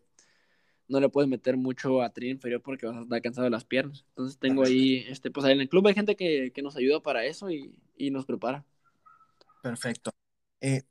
no 0.88 1.00
le 1.00 1.10
puedes 1.10 1.30
meter 1.30 1.58
mucho 1.58 2.02
a 2.02 2.12
tri 2.12 2.30
inferior 2.30 2.62
porque 2.62 2.86
vas 2.86 2.98
a 2.98 3.02
estar 3.02 3.22
cansado 3.22 3.46
de 3.46 3.52
las 3.52 3.66
piernas. 3.66 4.06
Entonces 4.10 4.38
tengo 4.40 4.64
ahí, 4.64 5.06
este, 5.08 5.32
pues 5.32 5.46
ahí 5.46 5.54
en 5.54 5.62
el 5.62 5.70
club 5.70 5.88
hay 5.88 5.94
gente 5.94 6.16
que, 6.16 6.52
nos 6.64 6.76
ayuda 6.76 7.02
para 7.02 7.26
eso 7.26 7.50
y, 7.50 7.74
nos 8.12 8.26
prepara. 8.26 8.66
Perfecto. 9.62 10.12
Eh, 10.60 10.82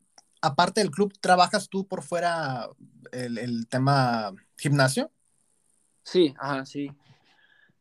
aparte 0.42 0.80
del 0.80 0.90
club, 0.90 1.14
¿trabajas 1.20 1.68
tú 1.68 1.86
por 1.86 2.02
fuera 2.02 2.68
el, 3.12 3.66
tema 3.68 4.34
gimnasio? 4.58 5.10
Sí, 6.02 6.34
ajá, 6.38 6.66
sí. 6.66 6.90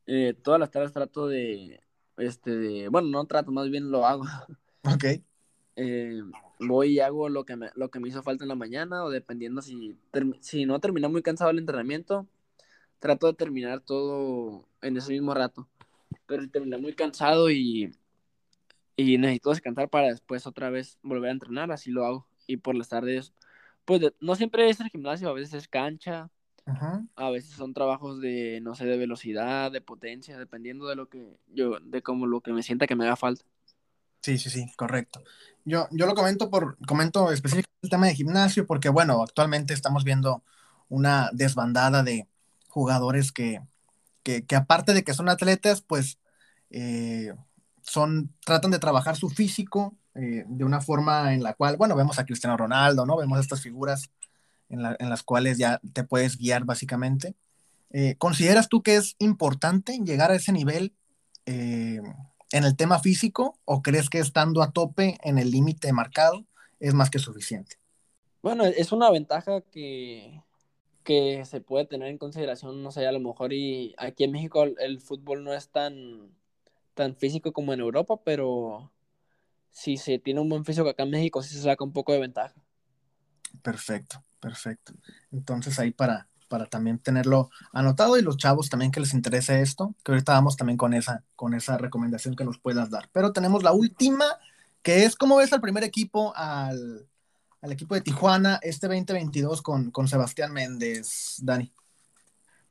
Eh, 0.05 0.36
todas 0.41 0.59
las 0.59 0.72
tardes 0.72 0.93
trato 0.93 1.28
de, 1.28 1.82
este, 2.18 2.51
de, 2.51 2.88
bueno, 2.88 3.09
no 3.09 3.26
trato, 3.26 3.51
más 3.51 3.70
bien 3.70 3.91
lo 3.91 4.05
hago. 4.05 4.24
Ok. 4.84 5.05
Eh, 5.76 6.22
voy 6.59 6.93
y 6.93 6.99
hago 7.01 7.30
lo 7.30 7.45
que, 7.45 7.55
me, 7.55 7.70
lo 7.76 7.91
que 7.91 7.99
me 7.99 8.09
hizo 8.09 8.24
falta 8.24 8.43
en 8.43 8.47
la 8.47 8.55
mañana 8.55 9.03
o 9.03 9.12
dependiendo 9.12 9.62
si, 9.62 9.95
si 10.39 10.66
no 10.66 10.80
termina 10.80 11.07
muy 11.07 11.22
cansado 11.22 11.51
el 11.51 11.59
entrenamiento, 11.59 12.28
trato 12.97 13.28
de 13.28 13.34
terminar 13.34 13.82
todo 13.82 14.68
en 14.82 14.97
ese 14.97 15.12
mismo 15.12 15.36
rato. 15.36 15.68
Pero 16.26 16.41
si 16.41 16.49
terminé 16.49 16.78
muy 16.78 16.93
cansado 16.93 17.51
y, 17.51 17.95
y 18.95 19.18
necesito 19.20 19.51
descansar 19.51 19.88
para 19.88 20.07
después 20.07 20.47
otra 20.47 20.72
vez 20.72 20.97
volver 21.03 21.30
a 21.30 21.34
entrenar, 21.34 21.72
así 21.72 21.91
lo 21.91 22.05
hago. 22.05 22.28
Y 22.52 22.58
por 22.58 22.76
las 22.76 22.89
tardes, 22.89 23.34
pues 23.86 24.02
no 24.20 24.36
siempre 24.36 24.70
es 24.70 24.80
el 24.80 24.89
gimnasio, 24.89 25.30
a 25.30 25.34
veces 25.34 25.54
es 25.54 25.68
cancha, 25.68 26.30
a 27.16 27.30
veces 27.30 27.52
son 27.52 27.74
trabajos 27.74 28.22
de, 28.22 28.60
no 28.62 28.76
sé, 28.76 28.86
de 28.86 28.97
velocidad, 28.97 29.72
de 29.72 29.82
potencia, 29.82 30.38
dependiendo 30.38 30.88
de 30.88 30.95
lo 30.95 31.10
que 31.10 31.38
yo, 31.47 31.80
de 31.80 32.02
como 32.02 32.28
lo 32.28 32.41
que 32.41 32.54
me 32.54 32.64
sienta 32.64 32.88
que 32.88 32.95
me 32.95 33.06
haga 33.06 33.16
falta. 33.16 33.45
Sí, 34.22 34.38
sí, 34.38 34.49
sí, 34.49 34.72
correcto. 34.76 35.24
Yo, 35.66 35.88
yo 35.91 36.06
lo 36.06 36.14
comento 36.14 36.49
por, 36.49 36.78
comento 36.86 37.32
específicamente 37.32 37.72
el 37.82 37.89
tema 37.89 38.08
de 38.08 38.16
gimnasio, 38.16 38.68
porque 38.68 38.89
bueno, 38.89 39.24
actualmente 39.24 39.74
estamos 39.74 40.04
viendo 40.04 40.43
una 40.89 41.30
desbandada 41.34 42.04
de 42.04 42.28
jugadores 42.68 43.32
que, 43.32 43.62
que, 44.24 44.45
aparte 44.56 44.93
de 44.93 45.04
que 45.04 45.14
son 45.14 45.30
atletas, 45.30 45.82
pues 45.82 46.20
eh, 46.70 47.34
son, 47.82 48.34
tratan 48.45 48.72
de 48.72 48.80
trabajar 48.80 49.16
su 49.16 49.30
físico 49.30 49.97
eh, 50.16 50.43
de 50.47 50.64
una 50.64 50.82
forma 50.82 51.34
en 51.34 51.43
la 51.43 51.53
cual, 51.53 51.78
bueno, 51.78 51.95
vemos 51.95 52.20
a 52.20 52.26
Cristiano 52.26 52.57
Ronaldo, 52.57 53.05
¿no? 53.05 53.18
Vemos 53.18 53.39
estas 53.39 53.62
figuras 53.62 54.09
en, 54.70 54.82
las 54.82 55.24
cuales 55.24 55.57
ya 55.57 55.82
te 55.93 56.03
puedes 56.03 56.38
guiar 56.38 56.64
básicamente. 56.64 57.36
Eh, 57.91 58.16
¿Consideras 58.18 58.70
tú 58.70 58.82
que 58.82 58.95
es 58.95 59.16
importante 59.20 59.99
llegar 60.03 60.32
a 60.32 60.36
ese 60.36 60.53
nivel 60.53 60.93
en 61.45 62.64
el 62.64 62.76
tema 62.78 62.99
físico 62.99 63.59
o 63.66 63.82
crees 63.82 64.09
que 64.09 64.20
estando 64.20 64.62
a 64.62 64.72
tope 64.72 65.18
en 65.24 65.38
el 65.38 65.51
límite 65.51 65.91
marcado 65.91 66.45
es 66.80 66.93
más 66.93 67.09
que 67.09 67.20
suficiente? 67.20 67.78
Bueno, 68.41 68.64
es 68.64 68.91
una 68.91 69.09
ventaja 69.12 69.62
que, 69.62 70.41
que 71.03 71.45
se 71.45 71.62
puede 71.62 71.86
tener 71.86 72.09
en 72.09 72.18
consideración, 72.18 72.84
no 72.84 72.91
sé, 72.91 73.05
a 73.07 73.12
lo 73.12 73.20
mejor 73.20 73.53
y 73.53 73.93
aquí 73.97 74.24
en 74.24 74.32
México 74.32 74.64
el, 74.64 74.99
fútbol 74.99 75.43
no 75.43 75.53
es 75.53 75.70
tan, 75.70 76.32
tan 76.93 77.16
físico 77.16 77.53
como 77.53 77.74
en 77.74 77.80
Europa, 77.80 78.20
pero 78.24 78.91
si 79.72 79.97
se 79.97 80.19
tiene 80.19 80.39
un 80.39 80.49
buen 80.49 80.65
físico 80.65 80.89
acá 80.89 81.03
en 81.03 81.11
México 81.11 81.41
sí 81.41 81.55
se 81.55 81.63
saca 81.63 81.84
un 81.84 81.93
poco 81.93 82.13
de 82.13 82.19
ventaja. 82.19 82.53
Perfecto, 83.61 84.24
perfecto. 84.39 84.93
Entonces 85.32 85.78
ahí 85.80 85.91
para, 85.91 86.28
para 86.47 86.65
también 86.65 86.99
tenerlo 86.99 87.49
anotado 87.72 88.17
y 88.17 88.22
los 88.22 88.38
chavos 88.38 88.69
también 88.69 88.91
que 88.91 88.99
les 88.99 89.13
interese 89.13 89.61
esto, 89.61 89.95
que 90.03 90.11
ahorita 90.11 90.34
vamos 90.34 90.57
también 90.57 90.78
con 90.78 90.93
esa, 90.93 91.24
con 91.36 91.53
esa 91.53 91.78
recomendación 91.78 92.36
que 92.36 92.43
nos 92.43 92.59
puedas 92.59 92.89
dar. 92.89 93.09
Pero 93.11 93.32
tenemos 93.32 93.63
la 93.63 93.72
última, 93.72 94.26
que 94.82 95.05
es 95.05 95.15
cómo 95.15 95.38
ves 95.38 95.53
al 95.53 95.61
primer 95.61 95.84
equipo, 95.84 96.34
al, 96.36 97.07
equipo 97.63 97.95
de 97.95 98.01
Tijuana 98.01 98.59
este 98.63 98.88
2022 98.88 99.61
con, 99.61 99.91
con 99.91 100.07
Sebastián 100.07 100.51
Méndez, 100.51 101.38
Dani. 101.41 101.72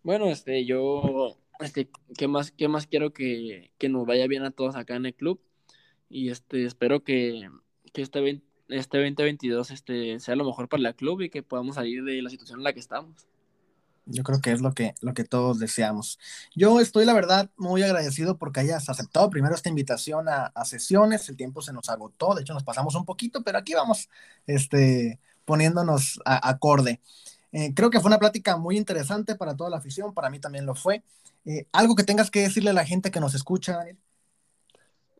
Bueno, 0.03 0.27
este, 0.27 0.65
yo, 0.65 1.37
este, 1.59 1.91
¿qué 2.17 2.27
más, 2.27 2.53
qué 2.53 2.69
más 2.69 2.87
quiero 2.87 3.13
que, 3.13 3.73
nos 3.89 4.07
vaya 4.07 4.27
bien 4.27 4.45
a 4.45 4.51
todos 4.51 4.77
acá 4.77 4.97
en 4.97 5.07
el 5.07 5.15
club? 5.15 5.41
Y 6.11 6.31
este, 6.31 6.67
espero 6.67 7.05
que, 7.05 7.49
que 7.93 8.03
este, 8.03 8.43
este 8.69 8.99
2022 8.99 9.71
este, 9.71 10.19
sea 10.19 10.35
lo 10.35 10.45
mejor 10.45 10.69
para 10.69 10.87
el 10.87 10.95
club 10.95 11.23
y 11.23 11.31
que 11.31 11.43
podamos 11.43 11.77
salir 11.77 12.05
de 12.05 12.21
la 12.21 12.29
situación 12.29 12.59
en 12.59 12.65
la 12.65 12.73
que 12.73 12.81
estamos. 12.81 13.27
Yo 14.07 14.25
creo 14.25 14.41
que 14.41 14.51
es 14.51 14.61
lo 14.61 14.73
que, 14.73 14.95
lo 15.03 15.15
que 15.15 15.23
todos 15.23 15.61
deseamos. 15.61 16.19
Yo 16.57 16.81
estoy, 16.81 17.05
la 17.05 17.13
verdad, 17.13 17.49
muy 17.57 17.83
agradecido 17.83 18.39
porque 18.39 18.59
hayas 18.59 18.89
aceptado 18.89 19.31
primero 19.31 19.55
esta 19.55 19.69
invitación 19.69 20.27
a, 20.29 20.65
sesiones. 20.65 21.29
El 21.29 21.37
tiempo 21.37 21.63
se 21.63 21.73
nos 21.73 21.89
agotó, 21.89 22.35
de 22.35 22.43
hecho 22.43 22.55
nos 22.55 22.65
pasamos 22.65 22.97
un 22.97 23.05
poquito, 23.05 23.45
pero 23.45 23.59
aquí 23.59 23.75
vamos 23.75 24.09
este, 24.49 25.21
poniéndonos 25.45 26.21
acorde. 26.25 27.01
Eh, 27.53 27.73
creo 27.75 27.91
que 27.91 28.01
fue 28.01 28.09
una 28.09 28.19
plática 28.19 28.57
muy 28.57 28.77
interesante 28.77 29.37
para 29.37 29.57
toda 29.57 29.71
la 29.71 29.77
afición, 29.77 30.13
para 30.13 30.31
mí 30.31 30.41
también 30.41 30.67
lo 30.67 30.75
fue. 30.75 31.05
Eh, 31.45 31.67
¿Algo 31.71 31.95
que 31.95 32.05
tengas 32.05 32.33
que 32.33 32.41
decirle 32.41 32.71
a 32.71 32.75
la 32.75 32.85
gente 32.85 33.13
que 33.13 33.21
nos 33.21 33.35
escucha, 33.35 33.77
Daniel? 33.77 33.99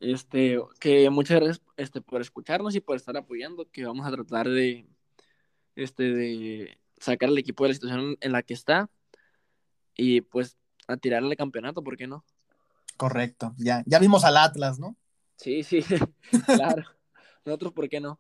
Este, 0.01 0.59
que 0.81 1.09
muchas 1.11 1.41
gracias 1.41 1.63
este, 1.77 2.01
por 2.01 2.23
escucharnos 2.23 2.75
y 2.75 2.81
por 2.81 2.97
estar 2.97 3.17
apoyando, 3.17 3.71
que 3.71 3.85
vamos 3.85 4.07
a 4.07 4.11
tratar 4.11 4.49
de, 4.49 4.87
este, 5.77 6.05
de 6.05 6.79
sacar 6.99 7.29
al 7.29 7.39
equipo 7.39 7.65
de 7.65 7.69
la 7.69 7.75
situación 7.75 8.17
en 8.21 8.33
la 8.33 8.43
que 8.43 8.55
está 8.55 8.89
y 9.95 10.23
pues 10.23 10.57
a 10.89 10.97
tirarle 10.97 11.31
el 11.31 11.37
campeonato, 11.37 11.85
¿por 11.85 11.97
qué 11.99 12.07
no? 12.07 12.25
Correcto, 12.97 13.55
ya, 13.59 13.83
ya 13.87 13.99
vimos 13.99 14.25
al 14.25 14.39
Atlas, 14.39 14.79
¿no? 14.79 14.97
Sí, 15.37 15.63
sí, 15.63 15.83
claro. 16.47 16.85
Nosotros, 17.45 17.73
¿por 17.73 17.89
qué 17.89 18.01
no? 18.01 18.19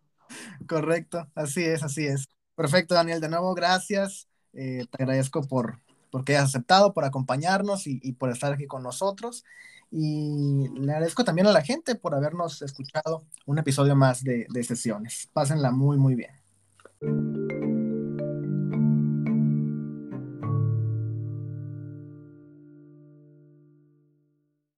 Correcto, 0.67 1.31
así 1.35 1.65
es, 1.65 1.83
así 1.83 2.07
es. 2.07 2.29
Perfecto, 2.55 2.95
Daniel, 2.95 3.21
de 3.21 3.29
nuevo, 3.31 3.55
gracias. 3.55 4.29
Eh, 4.53 4.85
te 4.91 5.03
agradezco 5.03 5.43
por 5.43 5.81
porque 6.11 6.37
hayas 6.37 6.51
aceptado, 6.51 6.93
por 6.93 7.05
acompañarnos 7.05 7.87
y, 7.87 8.13
por 8.13 8.31
estar 8.31 8.53
aquí 8.53 8.67
con 8.67 8.83
nosotros. 8.83 9.45
Y 9.91 10.69
le 10.79 10.93
agradezco 10.93 11.25
también 11.25 11.49
a 11.49 11.53
la 11.53 11.63
gente 11.63 11.97
por 11.97 12.15
habernos 12.15 12.63
escuchado 12.63 13.25
un 13.47 13.59
episodio 13.59 13.97
más 13.97 14.23
de, 14.23 14.47
de 14.49 14.63
sesiones. 14.63 15.29
Pásenla 15.33 15.73
muy, 15.73 15.99
muy 15.99 16.15
bien. 16.15 17.60